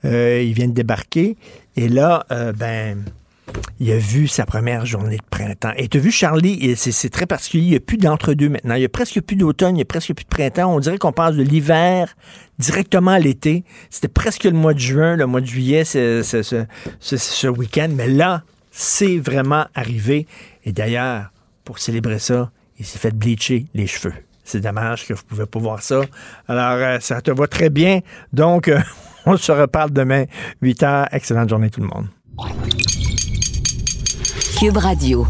[0.04, 1.36] Euh, il vient de débarquer.
[1.76, 3.02] Et là, euh, ben,
[3.80, 5.72] il a vu sa première journée de printemps.
[5.76, 8.74] Et tu as vu, Charlie, c'est très particulier, il n'y a plus d'entre-deux maintenant.
[8.74, 10.72] Il n'y a presque plus d'automne, il n'y a presque plus de printemps.
[10.74, 12.14] On dirait qu'on passe de l'hiver
[12.58, 13.64] directement à l'été.
[13.90, 17.88] C'était presque le mois de juin, le mois de juillet, ce, ce- ce week-end.
[17.94, 20.26] Mais là, c'est vraiment arrivé.
[20.64, 21.32] Et d'ailleurs,
[21.64, 24.14] pour célébrer ça, il s'est fait bleacher les cheveux.
[24.44, 26.02] C'est dommage que vous ne pouvez pas voir ça.
[26.46, 28.00] Alors, euh, ça te va très bien.
[28.32, 28.70] Donc,
[29.28, 30.24] on se reparle demain,
[30.62, 31.08] 8 heures.
[31.12, 32.06] Excellente journée tout le monde.
[34.58, 35.26] Cube Radio.